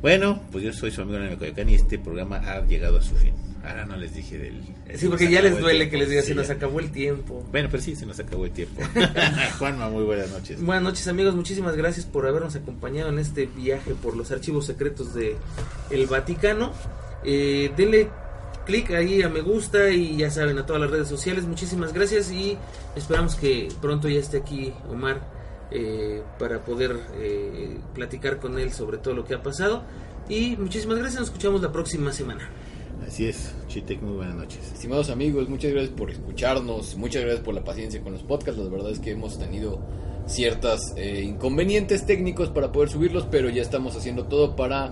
Bueno, 0.01 0.41
pues 0.51 0.63
yo 0.63 0.73
soy 0.73 0.91
su 0.91 1.01
amigo 1.01 1.19
Nene 1.19 1.37
Coyoacán 1.37 1.69
y 1.69 1.75
este 1.75 1.97
programa 1.97 2.37
ha 2.37 2.65
llegado 2.65 2.99
a 2.99 3.01
su 3.01 3.15
fin. 3.15 3.33
Ahora 3.63 3.85
no 3.85 3.97
les 3.97 4.13
dije 4.13 4.37
del... 4.37 4.61
Sí, 4.95 5.07
porque 5.07 5.29
ya 5.29 5.41
les 5.41 5.53
el 5.53 5.61
duele 5.61 5.79
tiempo. 5.79 5.91
que 5.91 5.97
les 5.97 6.09
diga, 6.09 6.21
Sí, 6.21 6.27
se 6.29 6.35
nos 6.35 6.49
acabó 6.49 6.79
el 6.79 6.91
tiempo. 6.91 7.45
Bueno, 7.51 7.67
pero 7.69 7.83
sí, 7.83 7.95
se 7.95 8.05
nos 8.05 8.19
acabó 8.19 8.45
el 8.45 8.51
tiempo. 8.51 8.81
Juanma, 9.59 9.89
muy 9.89 10.03
buenas 10.03 10.29
noches. 10.29 10.61
Buenas 10.61 10.83
noches 10.83 11.07
amigos, 11.07 11.35
muchísimas 11.35 11.75
gracias 11.75 12.05
por 12.05 12.27
habernos 12.27 12.55
acompañado 12.55 13.09
en 13.09 13.19
este 13.19 13.47
viaje 13.47 13.93
por 13.95 14.15
los 14.15 14.31
archivos 14.31 14.65
secretos 14.65 15.13
de 15.13 15.35
el 15.89 16.05
Vaticano. 16.05 16.71
Eh, 17.25 17.71
denle 17.75 18.09
clic 18.65 18.91
ahí 18.91 19.21
a 19.21 19.29
me 19.29 19.41
gusta 19.41 19.89
y 19.89 20.17
ya 20.17 20.29
saben 20.29 20.57
a 20.59 20.65
todas 20.65 20.81
las 20.81 20.91
redes 20.91 21.07
sociales. 21.07 21.45
Muchísimas 21.45 21.91
gracias 21.91 22.31
y 22.31 22.57
esperamos 22.95 23.35
que 23.35 23.69
pronto 23.81 24.07
ya 24.07 24.19
esté 24.19 24.37
aquí 24.37 24.71
Omar 24.89 25.36
eh, 25.71 26.21
para 26.39 26.63
poder 26.63 26.95
eh, 27.15 27.77
platicar 27.93 28.39
con 28.39 28.57
él 28.59 28.71
sobre 28.71 28.97
todo 28.97 29.13
lo 29.13 29.25
que 29.25 29.33
ha 29.33 29.43
pasado. 29.43 29.83
Y 30.29 30.55
muchísimas 30.57 30.97
gracias, 30.97 31.21
nos 31.21 31.29
escuchamos 31.29 31.61
la 31.61 31.71
próxima 31.71 32.11
semana. 32.11 32.49
Así 33.05 33.27
es, 33.27 33.53
Chitec, 33.67 34.01
muy 34.01 34.17
buenas 34.17 34.35
noches. 34.35 34.59
Estimados 34.73 35.09
amigos, 35.09 35.47
muchas 35.47 35.71
gracias 35.71 35.93
por 35.95 36.11
escucharnos, 36.11 36.97
muchas 36.97 37.21
gracias 37.21 37.43
por 37.43 37.53
la 37.53 37.63
paciencia 37.63 38.01
con 38.01 38.11
los 38.11 38.23
podcasts. 38.23 38.61
La 38.61 38.69
verdad 38.69 38.91
es 38.91 38.99
que 38.99 39.11
hemos 39.11 39.39
tenido 39.39 39.79
ciertas 40.25 40.93
eh, 40.97 41.21
inconvenientes 41.23 42.05
técnicos 42.05 42.49
para 42.49 42.71
poder 42.71 42.89
subirlos, 42.89 43.25
pero 43.31 43.49
ya 43.49 43.61
estamos 43.61 43.95
haciendo 43.95 44.25
todo 44.25 44.55
para 44.55 44.91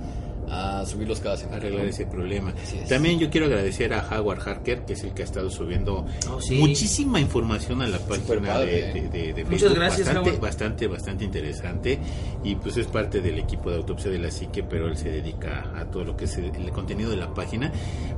ah, 0.50 0.84
subirlos 0.88 1.20
cada 1.20 1.38
semana. 1.38 1.58
arreglar 1.58 1.86
ese 1.86 2.06
problema. 2.06 2.54
Es. 2.82 2.88
También 2.90 3.20
yo 3.20 3.30
quiero 3.30 3.46
agradecer 3.48 3.94
a 3.94 4.08
Howard 4.10 4.40
Harker, 4.48 4.86
que 4.86 4.94
es 4.94 5.04
el 5.04 5.12
que 5.14 5.22
ha 5.22 5.26
estado 5.26 5.50
subiendo 5.50 6.06
Oh, 6.30 6.42
sí. 6.42 6.56
muchísima 6.56 7.20
información 7.20 7.82
a 7.82 7.88
la 7.88 8.00
página 8.00 8.60
de, 8.60 8.94
de- 8.94 9.10
de- 9.10 9.34
de 9.34 9.44
Muchas 9.44 9.60
Facebook. 9.62 9.76
gracias, 9.78 10.08
bastante, 10.08 10.30
Howard. 10.30 10.42
bastante, 10.42 10.88
bastante 10.88 11.26
interesante. 11.26 12.00
Y 12.44 12.56
pues 12.56 12.78
es 12.78 12.88
parte 12.88 13.22
del 13.22 13.40
equipo 13.40 13.70
de 13.70 13.78
autopsia 13.78 14.12
de 14.12 14.20
la 14.20 14.32
psique, 14.32 14.64
pero 14.64 14.88
él 14.88 14.98
se 14.98 15.10
dedica 15.10 15.72
a 15.76 15.86
todo 15.86 16.04
lo 16.04 16.16
que 16.18 16.26
es 16.26 16.38
el, 16.38 16.46
el 16.56 16.70
contenido 16.72 17.10
de 17.10 17.18
la 17.18 17.34
página. 17.34 17.72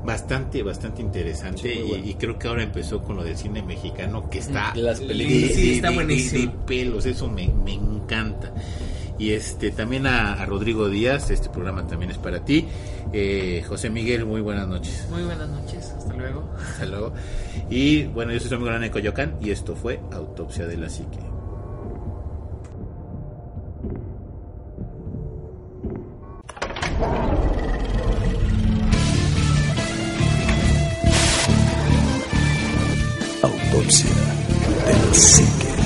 Bastante, 0.04 0.64
bastante 0.64 1.02
interesante. 1.02 1.62
Sí, 1.74 2.02
y- 2.06 2.14
creo 2.16 2.38
que 2.40 2.48
ahora 2.48 2.64
empezó 2.64 3.02
con 3.02 3.16
lo 3.18 3.24
del 3.24 3.38
cine 3.38 3.62
mexicano, 3.62 4.30
que 4.30 4.40
está 4.40 4.72
De 4.74 4.82
las 4.82 5.00
películas. 5.02 5.52
Sí, 5.56 5.76
está 5.76 5.92
buenísimo. 5.92 6.52
de 6.52 6.58
pelos, 6.66 7.06
eso 7.06 7.28
me, 7.30 7.48
me 7.48 7.74
encanta. 7.74 8.54
Y 9.20 9.32
este 9.32 9.72
también 9.72 10.06
a, 10.06 10.34
a 10.34 10.46
Rodrigo 10.46 10.90
Díaz, 10.90 11.32
este 11.32 11.50
programa 11.50 11.88
también 11.88 12.12
es 12.12 12.18
para 12.18 12.46
ti. 12.46 12.68
Eh, 13.14 13.64
José 13.68 13.90
Miguel, 13.90 14.26
muy 14.26 14.42
buenas 14.42 14.68
noches. 14.68 15.08
Muy 15.10 15.24
buenas 15.24 15.50
noches, 15.50 15.94
hasta 15.98 16.14
luego. 16.14 16.50
Hasta 16.60 16.86
luego. 16.86 17.14
Y 17.70 18.04
bueno, 18.06 18.32
yo 18.32 18.40
soy 18.40 18.50
su 18.50 18.56
amigo 18.56 18.72
Nane 18.72 18.92
Coyoacán 18.92 19.38
y 19.42 19.52
esto 19.52 19.76
fue 19.76 20.00
Autopsia 20.12 20.68
de 20.68 20.78
la 20.78 20.90
Psique. 20.90 21.20
Autopsia 33.42 34.10
de 34.86 35.08
la 35.08 35.14
psique. 35.14 35.77